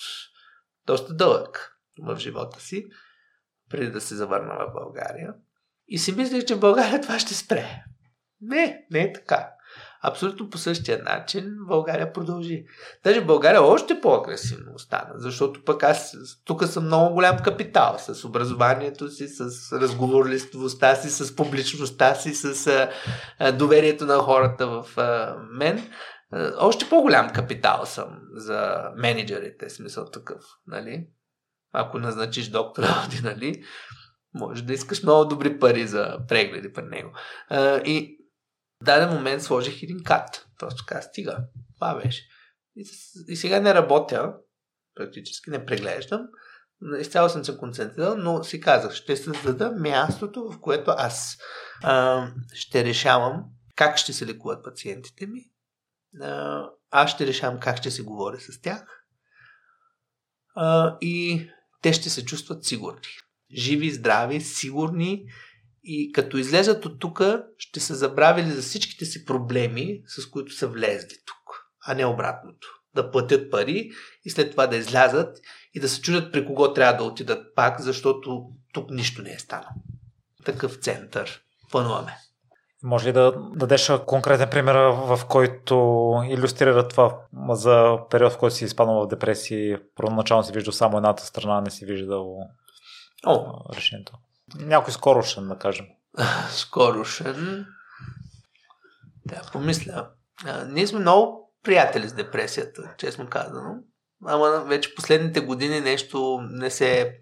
[0.87, 2.87] доста дълъг в живота си,
[3.71, 5.35] преди да се завърна в България.
[5.89, 7.85] И си мислех, че в България това ще спре.
[8.41, 9.53] Не, не е така
[10.03, 12.65] абсолютно по същия начин България продължи.
[13.05, 19.09] Даже България още по-агресивно остана, защото пък аз тук съм много голям капитал с образованието
[19.09, 22.67] си, с разговорливостта си, с публичността си, с
[23.39, 25.91] а, доверието на хората в а, мен.
[26.59, 31.07] Още по-голям капитал съм за менеджерите, смисъл такъв, нали?
[31.73, 33.63] Ако назначиш доктора, нали?
[34.35, 37.11] Може да искаш много добри пари за прегледи при него.
[37.85, 38.20] И
[38.83, 40.47] даден момент сложих един кат.
[40.59, 41.39] Просто казах, стига.
[41.75, 42.23] Това беше.
[42.77, 42.85] И,
[43.29, 44.35] и сега не работя,
[44.95, 46.21] практически не преглеждам.
[47.01, 51.39] Изцяло съм се концентрирал, но си казах, ще създада мястото, в което аз
[51.83, 53.45] а, ще решавам
[53.77, 55.45] как ще се лекуват пациентите ми.
[56.21, 59.05] А, аз ще решавам как ще се говоря с тях.
[60.55, 61.47] А, и
[61.83, 63.01] те ще се чувстват сигурни.
[63.55, 65.25] Живи, здрави, сигурни
[65.85, 67.23] и като излезат от тук,
[67.59, 72.69] ще са забравили за всичките си проблеми, с които са влезли тук, а не обратното.
[72.95, 73.91] Да платят пари
[74.25, 75.39] и след това да излязат
[75.75, 79.39] и да се чудят при кого трябва да отидат пак, защото тук нищо не е
[79.39, 79.75] станало.
[80.45, 81.41] Такъв център
[81.71, 82.17] плануваме.
[82.83, 85.75] Може ли да дадеш конкретен пример, в който
[86.29, 87.19] иллюстрира това
[87.51, 91.71] за период, в който си изпаднал в депресия, първоначално си виждал само едната страна, не
[91.71, 92.37] си виждал
[93.27, 93.47] О.
[93.77, 94.13] решението?
[94.55, 95.87] Някой скорошен, да кажем.
[96.51, 97.67] скорошен.
[99.27, 100.11] Да, помисля.
[100.47, 103.75] А, ние сме много приятели с депресията, честно казано.
[104.27, 107.21] Ама вече последните години нещо не се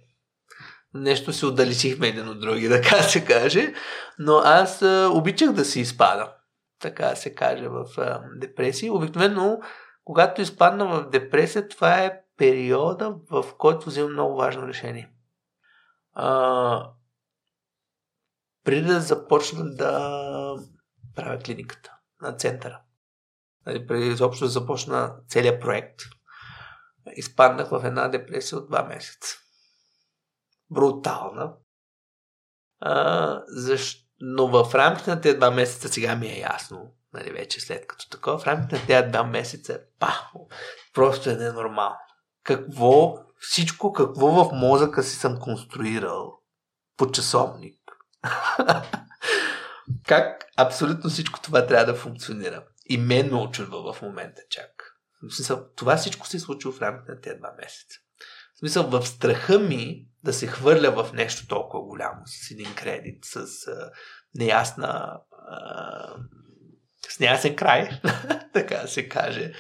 [0.95, 3.75] нещо се отдалечихме един от други, така се каже.
[4.19, 6.33] Но аз а, обичах да си изпада,
[6.81, 8.93] така се каже, в а, депресия.
[8.93, 9.59] Обикновено,
[10.05, 15.11] когато изпадна в депресия, това е периода, в който взимам много важно решение.
[16.15, 16.91] А,
[18.69, 19.91] преди да започна да
[21.15, 22.81] правя клиниката на центъра.
[23.67, 26.01] Нали, преди изобщо да започна целият проект,
[27.17, 29.37] изпаднах в една депресия от два месеца.
[30.71, 31.55] Брутална.
[32.81, 34.05] А, защо?
[34.21, 38.09] Но в рамките на тези два месеца сега ми е ясно, нали, вече след като
[38.09, 40.13] такова, в рамките на тези два месеца, па,
[40.95, 41.97] просто е ненормално.
[42.43, 46.39] Какво, всичко какво в мозъка си съм конструирал
[46.97, 47.78] по часовник,
[50.07, 52.65] как абсолютно всичко това трябва да функционира.
[52.87, 54.95] И мен ме в момента чак.
[55.23, 57.99] В смисъл, това всичко се е случило в рамките на тези два месеца.
[58.55, 63.25] В смисъл, в страха ми да се хвърля в нещо толкова голямо, с един кредит,
[63.25, 63.37] с
[63.67, 63.91] а,
[64.35, 66.17] неясна а,
[67.09, 67.91] с неясен край,
[68.53, 69.53] така се каже,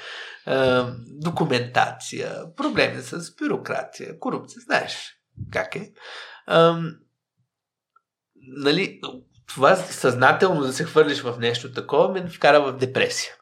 [0.47, 5.14] а, документация, проблеми с бюрокрация, корупция, знаеш
[5.52, 5.93] как е.
[6.47, 6.82] А,
[8.48, 9.00] нали,
[9.48, 13.32] това съзнателно да се хвърлиш в нещо такова ме вкара в депресия.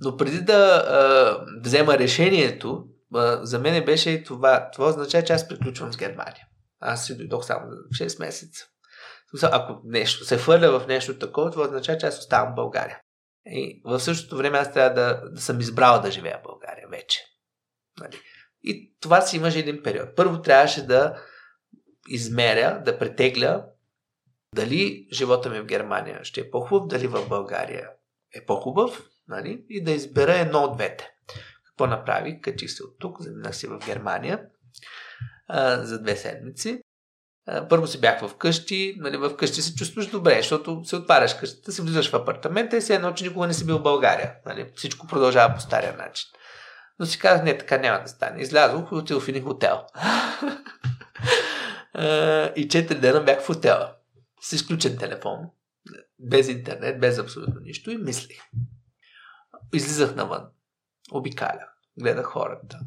[0.00, 2.84] Но преди да а, взема решението,
[3.14, 4.70] а, за мен беше и това.
[4.72, 6.46] Това означава, че аз приключвам с Германия.
[6.80, 8.66] Аз си дойдох само за 6 месеца.
[9.42, 13.00] Ако нещо се хвърля в нещо такова, това означава, че аз оставам в България.
[13.46, 17.20] И в същото време аз трябва да, да съм избрал да живея в България вече.
[18.00, 18.20] Нали?
[18.62, 20.16] И това си имаше един период.
[20.16, 21.22] Първо трябваше да
[22.08, 23.66] измеря, да претегля
[24.54, 27.90] дали живота ми в Германия ще е по-хубав, дали в България
[28.34, 29.64] е по-хубав, нали?
[29.68, 31.10] и да избера едно от двете.
[31.66, 32.40] Какво направи?
[32.40, 34.46] Качих се от тук, заминах си в Германия
[35.48, 36.80] а, за две седмици
[37.68, 42.10] първо си бях вкъщи, нали, вкъщи се чувстваш добре, защото се отваряш къщата, си влизаш
[42.10, 44.32] в апартамента и се едно, че никога не си бил в България.
[44.46, 46.28] Нали, всичко продължава по стария начин.
[46.98, 48.42] Но си казах, не, така няма да стане.
[48.42, 49.80] Излязох и отидох в един хотел.
[52.56, 53.96] и четири дена бях в хотела.
[54.40, 55.38] С изключен телефон,
[56.18, 58.42] без интернет, без абсолютно нищо и мислих.
[59.74, 60.46] Излизах навън,
[61.12, 62.80] обикалях, гледах хората.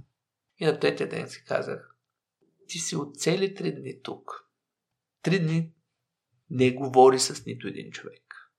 [0.59, 1.95] И на третия ден си казах,
[2.67, 4.49] ти си от цели три дни тук.
[5.21, 5.73] Три дни
[6.49, 8.51] не говори с нито един човек.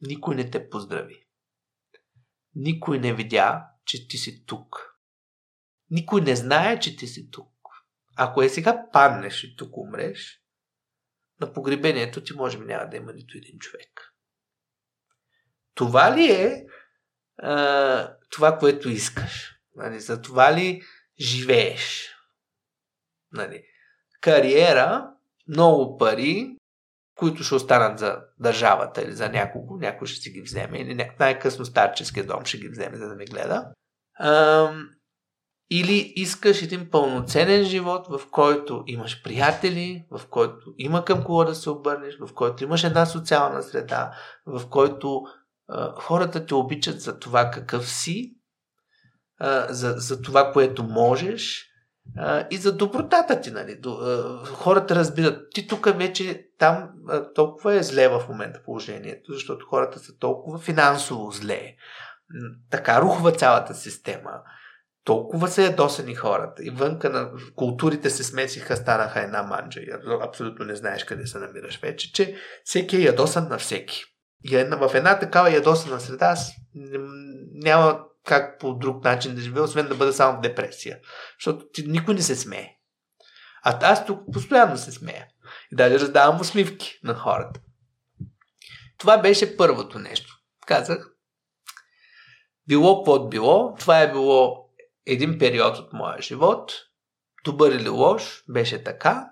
[0.00, 1.26] Никой не те поздрави.
[2.54, 4.94] Никой не видя, че ти си тук.
[5.90, 7.57] Никой не знае, че ти си тук.
[8.20, 10.40] Ако е сега паднеш и тук умреш,
[11.40, 14.14] на погребението ти може би няма да има нито един човек.
[15.74, 16.66] Това ли е
[17.38, 19.54] а, това, което искаш?
[19.76, 20.82] Нали, за това ли
[21.20, 22.14] живееш?
[23.32, 23.62] Нали,
[24.20, 25.10] кариера,
[25.48, 26.56] много пари,
[27.14, 31.64] които ще останат за държавата или за някого, някой ще си ги вземе, или най-късно
[31.64, 33.72] старческия дом ще ги вземе, за да ме гледа.
[34.14, 34.72] А,
[35.70, 41.54] или искаш един пълноценен живот, в който имаш приятели, в който има към кого да
[41.54, 44.12] се обърнеш, в който имаш една социална среда,
[44.46, 45.22] в който
[45.68, 48.34] а, хората те обичат за това какъв си,
[49.38, 51.64] а, за, за това, което можеш
[52.16, 53.50] а, и за добротата ти.
[53.50, 53.78] Нали?
[53.80, 59.32] До, а, хората разбират, ти тук вече там а, толкова е зле в момента положението,
[59.32, 61.74] защото хората са толкова финансово зле.
[62.70, 64.30] Така рухва цялата система
[65.08, 69.90] толкова са ядосани хората и вънка на културите се смесиха, станаха една манджа и
[70.22, 74.04] абсолютно не знаеш къде се намираш вече, че всеки е ядосан на всеки.
[74.44, 76.52] И в една такава ядосана среда аз
[77.52, 80.98] няма как по друг начин да живея, освен да бъда само в депресия.
[81.38, 82.68] Защото ти, никой не се смее.
[83.62, 85.26] А аз тук постоянно се смея.
[85.72, 87.60] И даже раздавам усмивки на хората.
[88.98, 90.34] Това беше първото нещо.
[90.66, 91.10] Казах,
[92.66, 94.67] било под било, това е било
[95.08, 96.72] един период от моя живот,
[97.44, 99.30] добър или лош, беше така,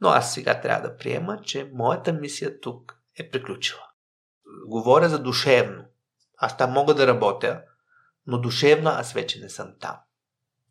[0.00, 3.82] но аз сега трябва да приема, че моята мисия тук е приключила.
[4.66, 5.84] Говоря за душевно.
[6.36, 7.62] Аз там мога да работя,
[8.26, 9.96] но душевно аз вече не съм там.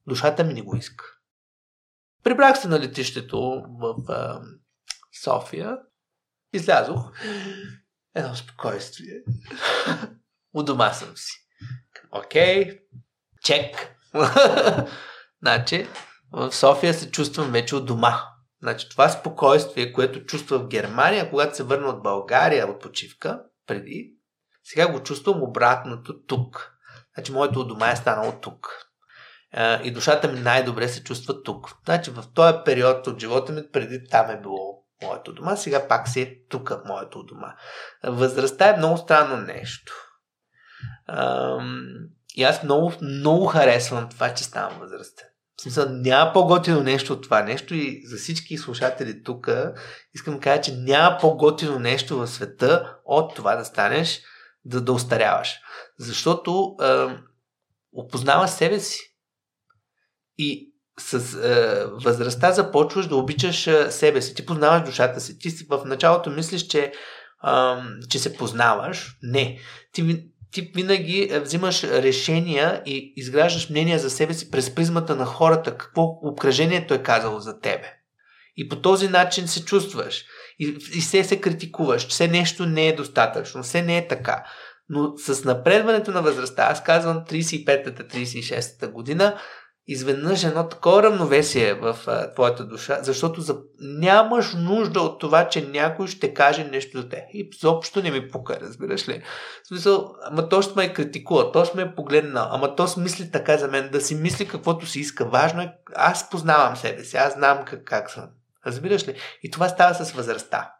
[0.07, 1.05] Душата ми не го иска.
[2.23, 4.41] Прибрах се на летището в а,
[5.23, 5.77] София,
[6.53, 7.11] излязох,
[8.15, 9.23] едно спокойствие.
[10.53, 11.47] У дома съм си.
[12.11, 12.79] Окей,
[13.45, 13.95] чек.
[15.41, 15.87] значи,
[16.31, 18.21] в София се чувствам вече от дома.
[18.61, 24.11] Значи, това спокойствие, което чувствах в Германия, когато се върна от България от почивка, преди,
[24.63, 26.71] сега го чувствам обратното тук.
[27.15, 28.85] Значи, моето от дома е станало тук.
[29.83, 31.69] И душата ми най-добре се чувства тук.
[31.85, 36.07] Значи, в този период от живота ми, преди там е било моето дома, сега пак
[36.07, 37.55] си е тук моето дома.
[38.03, 39.93] Възрастта е много странно нещо.
[42.35, 45.27] И аз много, много харесвам това, че ставам възрастен.
[45.57, 49.49] В смисъл, няма по-готино нещо от това нещо и за всички слушатели тук
[50.13, 54.21] искам да кажа, че няма по-готино нещо в света от това да станеш,
[54.65, 55.55] да, да устаряваш.
[55.99, 56.85] Защото е,
[57.93, 58.99] опознаваш себе си.
[60.37, 64.35] И с е, възрастта започваш да обичаш е, себе си.
[64.35, 65.39] Ти познаваш душата си.
[65.39, 66.93] Ти си в началото мислиш, че, е,
[68.09, 69.17] че се познаваш.
[69.21, 69.59] Не.
[69.91, 70.25] Ти
[70.55, 75.77] ти винаги е, взимаш решения и изграждаш мнения за себе си през призмата на хората,
[75.77, 77.93] какво обкръжението е казало за тебе.
[78.57, 80.25] И по този начин се чувстваш.
[80.59, 84.45] И, и все се критикуваш, че все нещо не е достатъчно, все не е така.
[84.89, 89.37] Но с напредването на възрастта, аз казвам 35-та, 36-та година,
[89.87, 93.57] изведнъж едно такова равновесие в а, твоята душа, защото за...
[93.79, 97.25] нямаш нужда от това, че някой ще каже нещо за те.
[97.33, 99.23] И изобщо не ми пука, разбираш ли?
[99.63, 102.99] В смисъл, ама то ще ме критикува, то ще ме е погледнал, ама то си
[102.99, 105.25] мисли така за мен, да си мисли каквото си иска.
[105.25, 108.29] Важно е, аз познавам себе си, аз знам как, как съм.
[108.67, 109.15] Разбираш ли?
[109.43, 110.71] И това става с възрастта.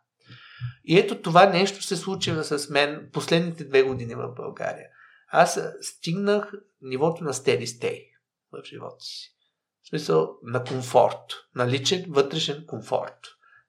[0.85, 4.85] И ето това нещо се случи с мен последните две години в България.
[5.31, 6.51] Аз стигнах
[6.81, 8.14] нивото на steady state
[8.61, 9.35] в живота си.
[9.83, 11.23] В смисъл на комфорт,
[11.55, 13.19] на личен вътрешен комфорт.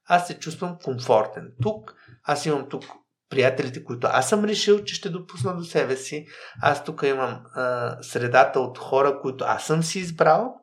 [0.05, 2.83] Аз се чувствам комфортен тук, аз имам тук
[3.29, 6.27] приятелите, които аз съм решил, че ще допусна до себе си.
[6.61, 10.55] Аз тук имам а, средата от хора, които аз съм си избрал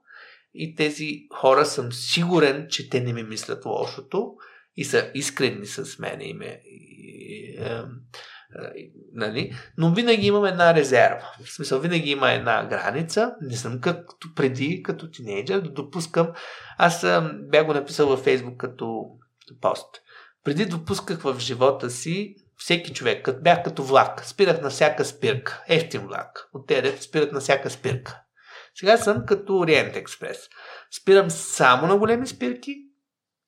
[0.55, 4.35] и тези хора съм сигурен, че те не ми мислят лошото
[4.77, 6.79] и са искрени с мен и ме и,
[7.29, 7.61] и,
[9.13, 9.57] Нали?
[9.79, 11.33] Но винаги имам една резерва.
[11.45, 13.35] В смисъл, винаги има една граница.
[13.41, 16.29] Не съм като преди, като тинейджър, да допускам.
[16.79, 19.05] Аз бях го написал във Фейсбук като
[19.61, 19.89] пост.
[20.45, 25.65] Преди допусках в живота си всеки човек, като бях като влак, спирах на всяка спирка,
[25.69, 28.21] ефтин влак, от тези спират на всяка спирка.
[28.75, 30.49] Сега съм като Ориент Експрес.
[31.01, 32.75] Спирам само на големи спирки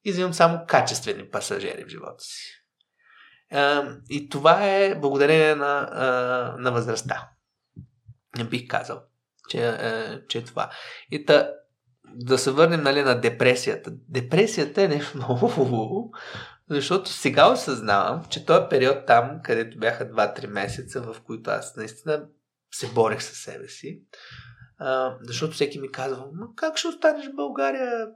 [0.04, 2.65] и взимам само качествени пасажери в живота си.
[4.10, 5.90] И това е благодарение на,
[6.58, 7.28] на възрастта.
[8.38, 9.02] Не бих казал,
[9.48, 9.78] че,
[10.28, 10.70] че е това.
[11.10, 11.50] И та,
[12.14, 13.90] да се върнем нали, на депресията.
[14.08, 16.12] Депресията е нещо много
[16.70, 22.26] защото сега осъзнавам, че този период там, където бяха 2-3 месеца, в които аз наистина
[22.74, 24.02] се борех със себе си,
[24.78, 26.24] а, защото всеки ми казва,
[26.56, 28.08] как ще останеш в България?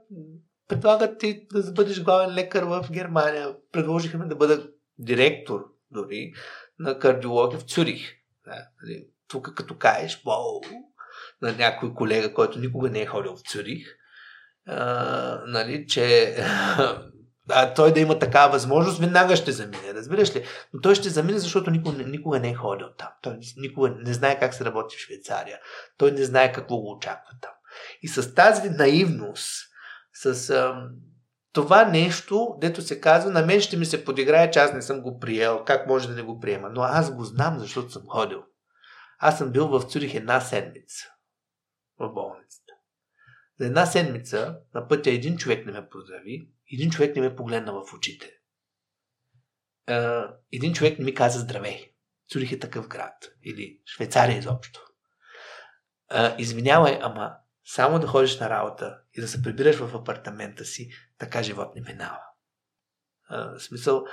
[0.67, 3.55] Предлагат ти да бъдеш главен лекар в Германия.
[3.71, 4.67] Предложиха ми да бъда
[5.01, 6.33] директор дори
[6.79, 8.13] на кардиология в Цюрих.
[8.47, 10.23] Нали, тук като каеш,
[11.41, 13.87] на някой колега, който никога не е ходил в Цюрих,
[14.67, 16.35] а, нали, че
[17.49, 20.45] а, той да има такава възможност, веднага ще замине, разбираш ли?
[20.73, 23.09] Но той ще замине, защото никога, никога не е ходил там.
[23.21, 25.59] Той никога не знае как се работи в Швейцария.
[25.97, 27.51] Той не знае какво го очаква там.
[28.01, 29.51] И с тази наивност,
[30.13, 30.89] с а,
[31.53, 35.01] това нещо, дето се казва, на мен ще ми се подиграе, че аз не съм
[35.01, 36.69] го приел, как може да не го приема.
[36.69, 38.43] Но аз го знам, защото съм ходил.
[39.19, 41.11] Аз съм бил в Цюрих една седмица
[41.99, 42.73] в болницата.
[43.59, 47.73] За една седмица на пътя един човек не ме поздрави, един човек не ме погледна
[47.73, 48.31] в очите.
[50.51, 51.93] един човек не ми каза здравей.
[52.29, 53.31] Цюрих е такъв град.
[53.43, 54.81] Или Швейцария изобщо.
[56.37, 60.89] извинявай, ама само да ходиш на работа и да се прибираш в апартамента си,
[61.21, 62.19] така живот не минава.
[63.29, 64.05] В смисъл,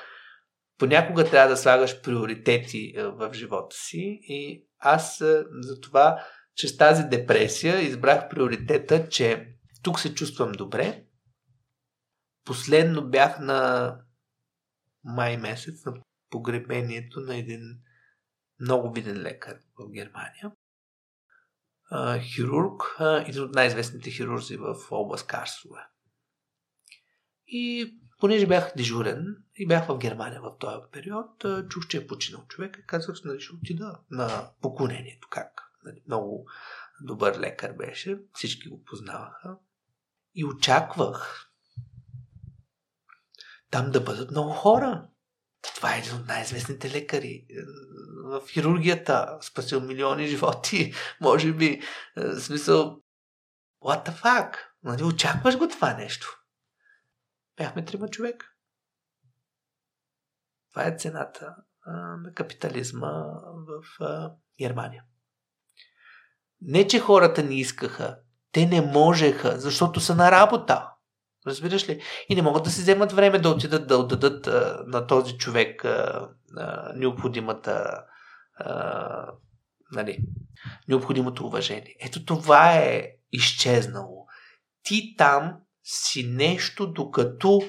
[0.78, 5.18] понякога трябва да слагаш приоритети в живота си и аз
[5.60, 6.24] за това,
[6.54, 11.04] чрез тази депресия избрах приоритета, че тук се чувствам добре.
[12.44, 13.92] Последно бях на
[15.04, 15.94] май месец на
[16.30, 17.62] погребението на един
[18.60, 20.52] много виден лекар в Германия
[22.20, 25.80] хирург, един от най-известните хирурзи в област Карсове.
[27.48, 32.46] И понеже бях дежурен и бях в Германия в този период, чух, че е починал
[32.48, 35.28] човек и казах, нали, ще отида на поклонението.
[35.30, 35.62] Как?
[35.84, 36.46] Нали, много
[37.00, 39.56] добър лекар беше, всички го познаваха.
[40.34, 41.48] И очаквах
[43.70, 45.06] там да бъдат много хора.
[45.74, 47.54] Това е един от най-известните лекари е,
[48.24, 49.38] в хирургията.
[49.40, 51.66] Спасил милиони животи, може би.
[51.66, 51.80] Е,
[52.16, 53.02] в смисъл,
[53.82, 54.56] what the fuck?
[54.82, 56.37] Нали, очакваш го това нещо.
[57.58, 58.54] Бяхме трима човек.
[60.70, 61.56] Това е цената
[61.86, 63.12] а, на капитализма
[63.66, 65.04] в а, Германия.
[66.60, 68.18] Не, че хората не искаха,
[68.52, 70.90] те не можеха, защото са на работа.
[71.46, 72.02] Разбираш ли?
[72.28, 75.84] И не могат да си вземат време да отидат да отдадат а, на този човек
[75.84, 78.04] а, а, необходимата
[78.54, 79.32] а,
[79.92, 80.18] нали,
[80.88, 81.96] необходимото уважение.
[82.00, 84.26] Ето това е изчезнало.
[84.82, 87.60] Ти там си нещо, докато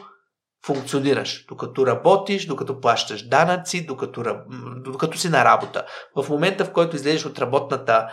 [0.65, 4.23] функционираш, докато работиш, докато плащаш данъци, докато,
[4.83, 5.85] докато си на работа.
[6.15, 8.09] В момента, в който излезеш от работната,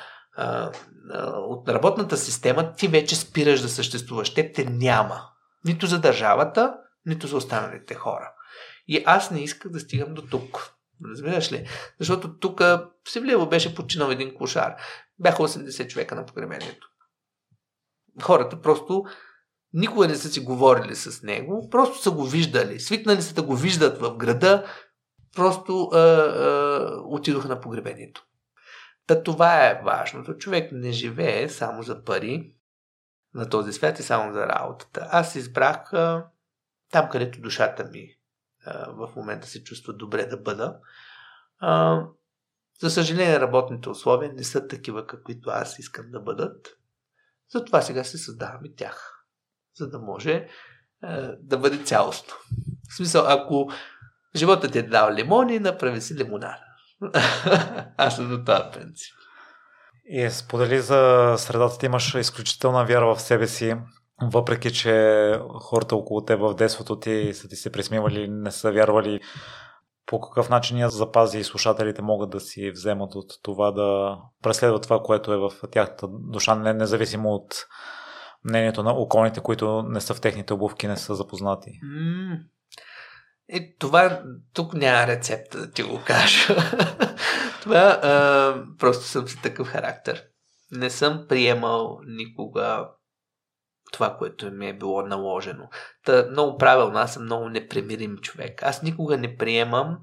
[1.34, 4.34] от работната система, ти вече спираш да съществуваш.
[4.34, 5.22] Теб те няма.
[5.64, 6.74] Нито за държавата,
[7.06, 8.32] нито за останалите хора.
[8.88, 10.72] И аз не исках да стигам до тук.
[11.10, 11.68] Разбираш ли?
[12.00, 12.62] Защото тук
[13.08, 14.74] Севлиево беше починал един кошар.
[15.18, 16.88] Бяха 80 човека на погребението.
[18.22, 19.04] Хората просто
[19.72, 22.80] никога не са си говорили с него, просто са го виждали.
[22.80, 24.66] Свикнали са да го виждат в града,
[25.36, 28.26] просто а, а, отидоха на погребението.
[29.06, 30.36] Та това е важното.
[30.36, 32.54] Човек не живее само за пари
[33.34, 35.08] на този свят и само за работата.
[35.10, 36.26] Аз избрах а,
[36.90, 38.08] там, където душата ми
[38.66, 40.78] а, в момента се чувства добре да бъда.
[41.58, 42.02] А,
[42.80, 46.76] за съжаление, работните условия не са такива, каквито аз искам да бъдат.
[47.54, 49.15] Затова сега се създавам и тях
[49.76, 50.48] за да може е,
[51.40, 52.34] да бъде цялостно.
[52.90, 53.70] В смисъл, ако
[54.36, 56.64] живота ти е дал лимони, направи си лимонада.
[57.96, 59.14] Аз съм до този принцип.
[60.08, 63.74] И сподели за средата ти имаш изключителна вяра в себе си,
[64.22, 69.20] въпреки че хората около теб в детството ти са ти се присмивали, не са вярвали
[70.06, 74.82] по какъв начин я запази и слушателите могат да си вземат от това да преследват
[74.82, 77.66] това, което е в тяхната душа, независимо от
[78.46, 81.70] мнението на околните, които не са в техните обувки, не са запознати?
[83.48, 84.22] Е, това
[84.54, 86.56] тук няма рецепта да ти го кажа.
[87.62, 90.24] това а, просто съм си такъв характер.
[90.72, 92.88] Не съм приемал никога
[93.92, 95.68] това, което ми е било наложено.
[96.04, 98.62] Та, много правилно, аз съм много непремирим човек.
[98.62, 99.98] Аз никога не приемам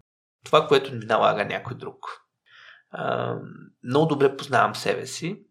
[0.45, 1.97] това, което ми налага някой друг.
[2.91, 3.35] А,
[3.83, 5.43] много добре познавам себе си,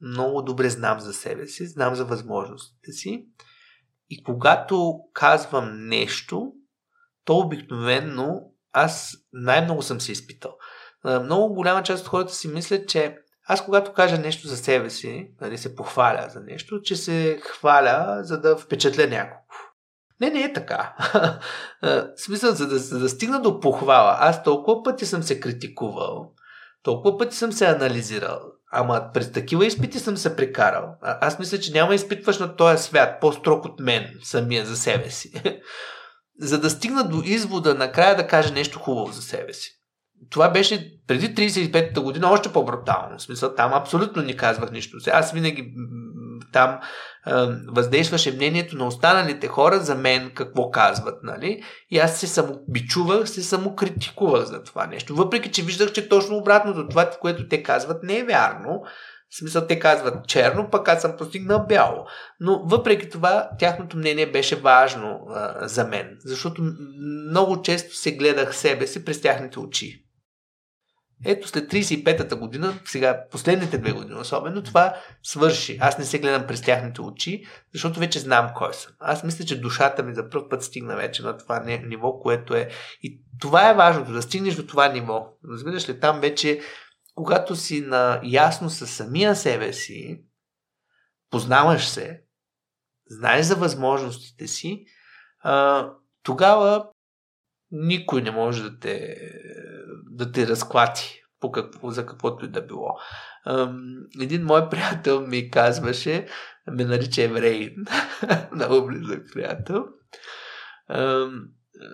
[0.00, 3.26] много добре знам за себе си, знам за възможностите си.
[4.10, 6.52] И когато казвам нещо,
[7.24, 10.56] то обикновенно аз най-много съм се изпитал.
[11.04, 13.16] Много голяма част от хората си мислят, че
[13.50, 18.18] аз когато кажа нещо за себе си, нали, се похваля за нещо, че се хваля,
[18.22, 19.42] за да впечатля някого.
[20.20, 20.96] Не, не е така.
[22.16, 26.32] Смисъл, за да, за да стигна до похвала, аз толкова пъти съм се критикувал,
[26.82, 28.40] толкова пъти съм се анализирал,
[28.70, 30.94] ама през такива изпити съм се прекарал.
[31.02, 35.10] А, аз мисля, че няма изпитваш на този свят по-строг от мен самия за себе
[35.10, 35.42] си.
[36.40, 39.78] за да стигна до извода накрая да кажа нещо хубаво за себе си
[40.30, 43.18] това беше преди 35-та година още по-брутално.
[43.18, 44.96] В смисъл, там абсолютно не казвах нищо.
[45.12, 45.74] Аз винаги
[46.52, 46.80] там
[47.68, 51.62] въздействаше мнението на останалите хора за мен какво казват, нали?
[51.90, 55.14] И аз се самобичувах, се самокритикувах за това нещо.
[55.14, 58.82] Въпреки, че виждах, че точно обратното, това, което те казват, не е вярно.
[59.30, 62.06] В смисъл, те казват черно, пък аз съм постигнал бяло.
[62.40, 66.62] Но въпреки това, тяхното мнение беше важно а, за мен, защото
[67.30, 70.07] много често се гледах себе си през тяхните очи.
[71.24, 75.78] Ето след 35-та година, сега последните две години особено, това свърши.
[75.80, 78.92] Аз не се гледам през тяхните очи, защото вече знам кой съм.
[78.98, 82.68] Аз мисля, че душата ми за първ път стигна вече на това ниво, което е.
[83.02, 85.26] И това е важното, да стигнеш до това ниво.
[85.52, 86.60] Разбираш ли, там вече,
[87.14, 90.24] когато си на ясно със самия себе си,
[91.30, 92.20] познаваш се,
[93.06, 94.84] знаеш за възможностите си,
[96.22, 96.86] тогава
[97.70, 99.16] никой не може да те
[100.10, 102.88] да те разклати по какво, за каквото и да било.
[104.20, 106.26] Един мой приятел ми казваше,
[106.66, 107.74] ме нарича еврей,
[108.52, 109.84] много близък приятел.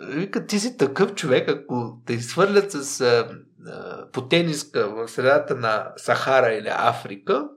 [0.09, 3.29] Вика, ти си такъв човек, ако те изхвърлят с а,
[4.13, 7.49] по тениска в средата на Сахара или Африка,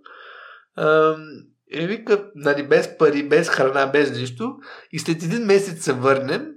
[0.76, 1.15] а,
[1.72, 4.56] и вика, нали, без пари, без храна, без нищо,
[4.91, 6.56] и след един месец се върнем,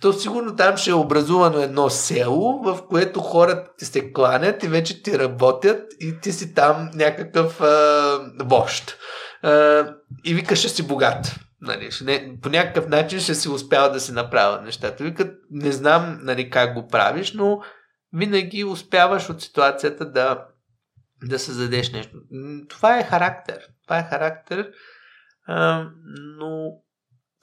[0.00, 4.68] то сигурно там ще е образувано едно село, в което хората ти се кланят и
[4.68, 8.98] вече ти работят и ти си там някакъв а, вожд.
[9.42, 9.84] А,
[10.24, 11.34] и вика, ще си богат.
[11.60, 15.04] Нали, ще не, по някакъв начин ще си успява да си направя нещата.
[15.04, 17.60] Вика, не знам нали, как го правиш, но
[18.12, 20.46] винаги успяваш от ситуацията да,
[21.24, 22.18] да създадеш нещо.
[22.68, 23.58] Това е характер.
[23.84, 24.70] Това е характер,
[25.46, 25.86] а,
[26.38, 26.72] но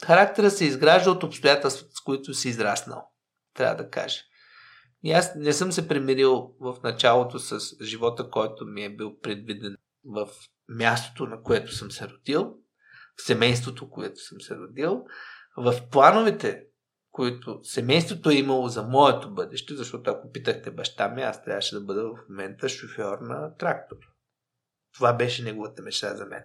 [0.06, 3.12] характера се изгражда от обстоятелствата, с които си израснал.
[3.54, 4.20] Трябва да кажа.
[5.04, 9.76] И аз не съм се примирил в началото с живота, който ми е бил предвиден
[10.06, 10.28] в
[10.70, 12.56] мястото, на което съм се родил,
[13.18, 15.06] в семейството, което съм се родил,
[15.58, 16.64] в плановете,
[17.12, 21.82] които семейството е имало за моето бъдеще, защото ако питахте баща ми, аз трябваше да
[21.82, 23.98] бъда в момента шофьор на трактор.
[24.94, 26.44] Това беше неговата мечта за мен.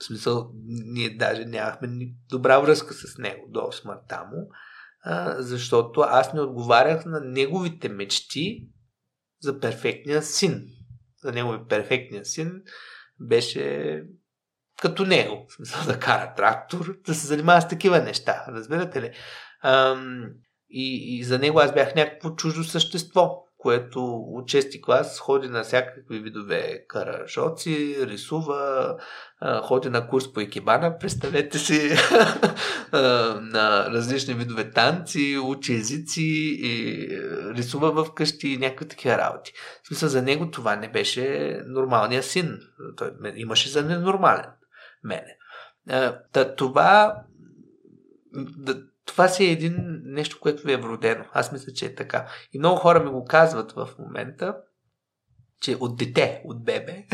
[0.00, 1.88] В смисъл, ние даже нямахме
[2.30, 4.50] добра връзка с него до смъртта му,
[5.04, 8.68] а, защото аз не отговарях на неговите мечти
[9.40, 10.68] за перфектния син.
[11.22, 12.62] За негови перфектния син
[13.20, 14.02] беше
[14.80, 15.46] като него.
[15.48, 18.44] В смисъл да кара трактор, да се занимава с такива неща.
[18.48, 19.12] Разбирате ли?
[19.62, 20.28] Ам,
[20.70, 25.62] и, и за него аз бях някакво чуждо същество което от 6 клас ходи на
[25.62, 28.96] всякакви видове карашоци, рисува,
[29.62, 31.90] ходи на курс по екибана, представете си,
[32.92, 36.22] на различни видове танци, учи езици
[36.62, 37.08] и
[37.54, 39.52] рисува в къщи и някакви такива работи.
[39.82, 42.58] В смисъл, за него това не беше нормалния син.
[42.96, 44.50] Той имаше за ненормален
[45.04, 45.36] мене.
[46.56, 47.22] това
[49.06, 51.24] това си е един нещо, което ви е вродено.
[51.32, 52.28] Аз мисля, че е така.
[52.52, 54.56] И много хора ми го казват в момента,
[55.60, 57.06] че от дете, от бебе,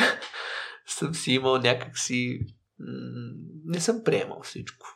[0.87, 2.41] съм си имал някакси...
[3.65, 4.87] Не съм приемал всичко.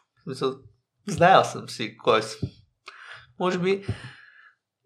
[1.08, 2.48] Знаел съм си кой съм.
[3.38, 3.86] Може би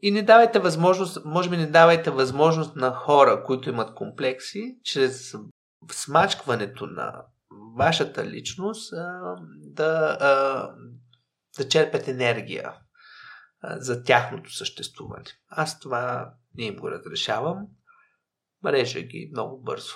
[0.02, 5.34] и не давайте възможност, може би не давайте възможност на хора, които имат комплекси, чрез
[5.92, 7.22] смачкването на
[7.76, 8.94] вашата личност
[9.56, 10.18] да,
[11.58, 12.74] да черпят енергия
[13.64, 15.24] за тяхното съществуване.
[15.48, 17.66] Аз това не им го разрешавам.
[18.62, 19.94] Мрежа ги много бързо.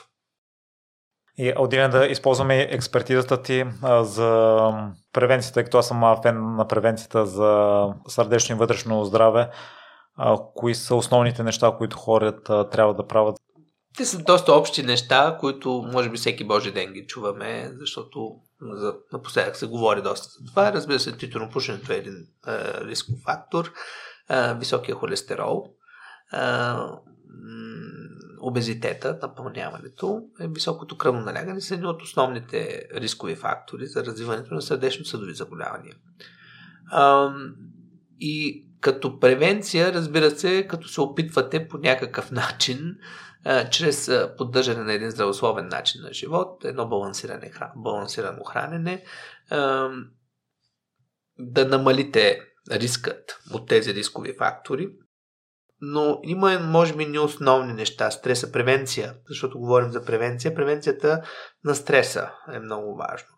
[1.39, 4.70] И Аудине да използваме експертизата ти а, за
[5.12, 9.51] превенцията, като аз съм фен на превенцията за сърдечно и вътрешно здраве.
[10.16, 13.36] А, кои са основните неща, които хората трябва да правят?
[13.97, 18.36] Те са доста общи неща, които може би всеки божи ден ги чуваме, защото
[18.72, 20.72] за, напоследък се говори доста за това.
[20.72, 23.72] Разбира се, тютюнопушенето е един а, рисков фактор,
[24.28, 25.74] а, високия холестерол,
[26.30, 26.88] а,
[28.40, 34.62] обезитета, напълняването, е високото кръвно налягане са едни от основните рискови фактори за развиването на
[34.62, 35.94] сърдечно-съдови заболявания.
[36.90, 37.32] А,
[38.20, 42.96] и като превенция, разбира се, като се опитвате по някакъв начин,
[43.44, 49.04] а, чрез поддържане на един здравословен начин на живот, едно балансиране, балансирано хранене,
[51.38, 52.40] да намалите
[52.70, 54.88] рискът от тези рискови фактори,
[55.80, 58.10] но има, може би, ни основни неща.
[58.10, 60.54] Стреса, превенция, защото говорим за превенция.
[60.54, 61.22] Превенцията
[61.64, 63.28] на стреса е много важно.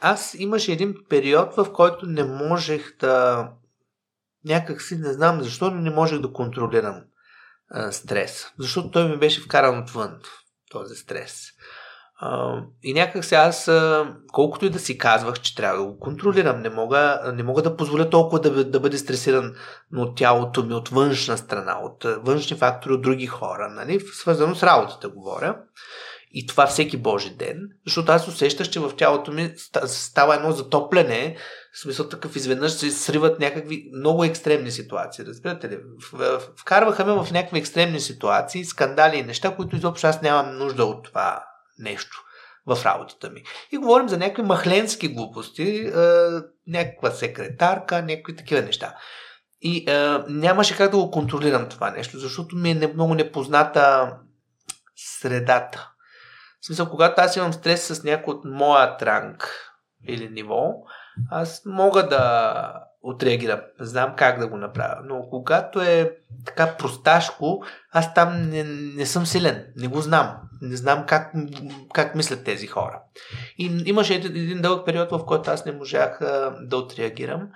[0.00, 3.48] Аз имаше един период, в който не можех да.
[4.44, 7.02] Някак си не знам защо, но не можех да контролирам
[7.70, 8.46] а, стрес.
[8.58, 10.18] Защото той ми беше вкаран отвън,
[10.70, 11.46] този стрес.
[12.22, 13.70] Uh, и някак се аз,
[14.32, 17.76] колкото и да си казвах, че трябва да го контролирам, не мога, не мога да
[17.76, 19.54] позволя толкова да, да бъде стресиран
[19.96, 24.00] от тялото ми, от външна страна, от външни фактори, от други хора, нали?
[24.00, 25.56] свързано с работата говоря.
[26.32, 29.52] И това всеки Божи ден, защото аз усещах, че в тялото ми
[29.86, 31.36] става едно затопляне,
[31.72, 35.24] в смисъл такъв изведнъж се сриват някакви много екстремни ситуации.
[35.24, 35.78] Разбирате ли?
[36.56, 41.04] Вкарваха ме в някакви екстремни ситуации, скандали и неща, които изобщо аз нямам нужда от
[41.04, 41.44] това
[41.78, 42.24] нещо
[42.66, 43.42] в работата ми.
[43.72, 45.90] И говорим за някакви махленски глупости, е,
[46.66, 48.94] някаква секретарка, някакви такива неща.
[49.60, 54.14] И е, нямаше как да го контролирам това нещо, защото ми е много непозната
[54.96, 55.90] средата.
[56.60, 59.70] В смисъл, когато аз имам стрес с някой от моя транк
[60.08, 60.74] или ниво,
[61.30, 62.72] аз мога да
[63.02, 63.60] отреагирам.
[63.80, 65.02] Знам как да го направя.
[65.04, 68.64] Но когато е така просташко, аз там не,
[68.96, 69.72] не съм силен.
[69.76, 70.36] Не го знам.
[70.62, 71.34] Не знам как,
[71.92, 73.02] как мислят тези хора.
[73.58, 77.50] И имаше един, един дълъг период, в който аз не можах а, да отреагирам.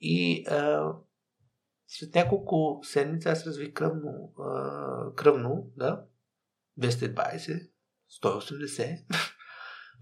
[0.00, 0.92] И а,
[1.86, 6.02] след няколко седмици аз развих кръвно, а, кръвно да,
[6.80, 7.68] 220,
[8.22, 8.98] 180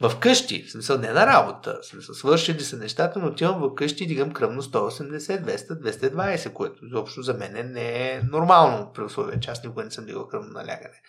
[0.01, 3.75] в къщи, в смисъл не на работа, в смисъл свършили са нещата, но отивам в
[3.75, 9.03] къщи и дигам кръвно 180, 200, 220, което изобщо за мен не е нормално при
[9.03, 11.01] условие, че аз никога не съм дигал кръвно налягане.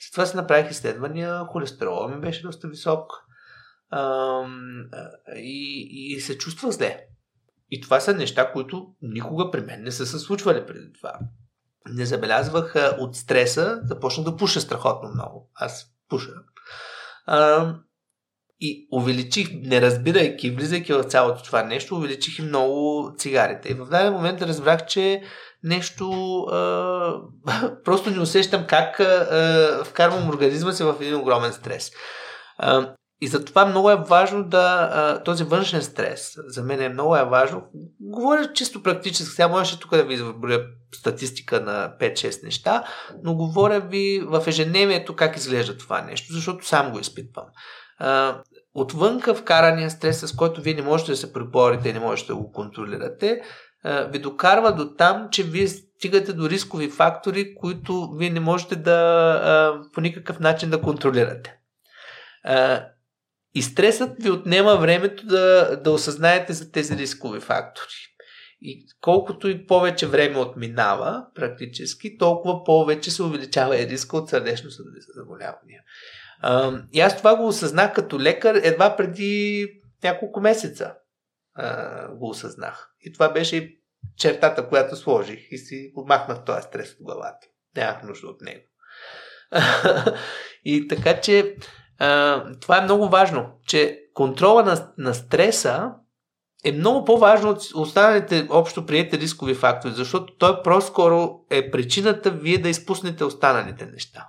[0.00, 3.12] След това се направих изследвания, холестерола ми беше доста висок
[3.90, 4.84] ам,
[5.36, 7.00] и, и се чувствах зле.
[7.70, 11.18] И това са неща, които никога при мен не са се случвали преди това.
[11.88, 15.50] Не забелязвах от стреса, започнах да пуша страхотно много.
[15.54, 16.32] Аз пуша.
[17.26, 17.80] Ам,
[18.60, 23.68] и увеличих, не разбирайки, влизайки в цялото това нещо, увеличих много цигарите.
[23.68, 25.22] И в даден момент разбрах, че
[25.62, 27.14] нещо а,
[27.84, 31.90] просто не усещам как а, вкарвам организма си в един огромен стрес.
[32.58, 32.94] А,
[33.24, 37.62] и затова много е важно да този външен стрес, за мен е много е важно.
[38.00, 42.84] Говоря чисто практически, сега можеше тук да ви изборя статистика на 5-6 неща,
[43.22, 47.44] но говоря ви в ежедневието как изглежда това нещо, защото сам го изпитвам
[48.74, 52.36] отвънка вкарания стрес, с който вие не можете да се преборите и не можете да
[52.36, 53.42] го контролирате,
[53.84, 59.80] ви докарва до там, че вие стигате до рискови фактори, които вие не можете да
[59.94, 61.56] по никакъв начин да контролирате.
[63.54, 67.94] И стресът ви отнема времето да, да осъзнаете за тези рискови фактори.
[68.60, 74.70] И колкото и повече време отминава, практически, толкова повече се увеличава и риска от сърдечно
[75.16, 75.82] заболявания.
[76.92, 79.68] И аз това го осъзнах като лекар едва преди
[80.04, 80.94] няколко месеца
[81.54, 82.90] а, го осъзнах.
[83.00, 83.76] И това беше
[84.16, 87.46] чертата, която сложих и си отмахнах този стрес от главата.
[87.76, 88.64] Нямах нужда от него.
[90.64, 91.56] и така че
[91.98, 95.92] а, това е много важно, че контрола на, на стреса
[96.64, 102.58] е много по-важно от останалите общо приятели рискови фактори, защото той по-скоро е причината вие
[102.58, 104.28] да изпуснете останалите неща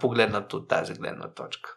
[0.00, 1.70] погледнато от тази гледна точка.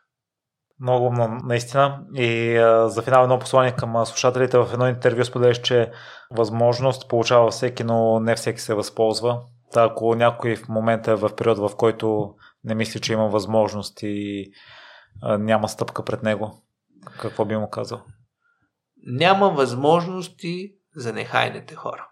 [0.82, 1.14] Много,
[1.44, 2.00] наистина.
[2.14, 4.58] И а, за финал едно послание към слушателите.
[4.58, 5.92] В едно интервю споделяш, че
[6.32, 9.42] възможност получава всеки, но не всеки се възползва.
[9.72, 12.34] Та, ако някой в момента е в период, в който
[12.64, 14.52] не мисли, че има възможност и
[15.22, 16.64] а, няма стъпка пред него,
[17.20, 18.04] какво би му казал?
[18.98, 22.10] Няма възможности за нехайните хора.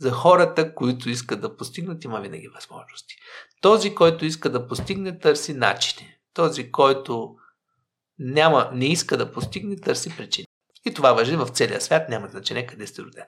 [0.00, 3.14] За хората, които искат да постигнат, има винаги възможности.
[3.60, 6.10] Този, който иска да постигне, търси начини.
[6.34, 7.34] Този, който
[8.18, 10.46] няма, не иска да постигне, търси причини.
[10.84, 13.24] И това въжи в целия свят, няма значение къде сте роден.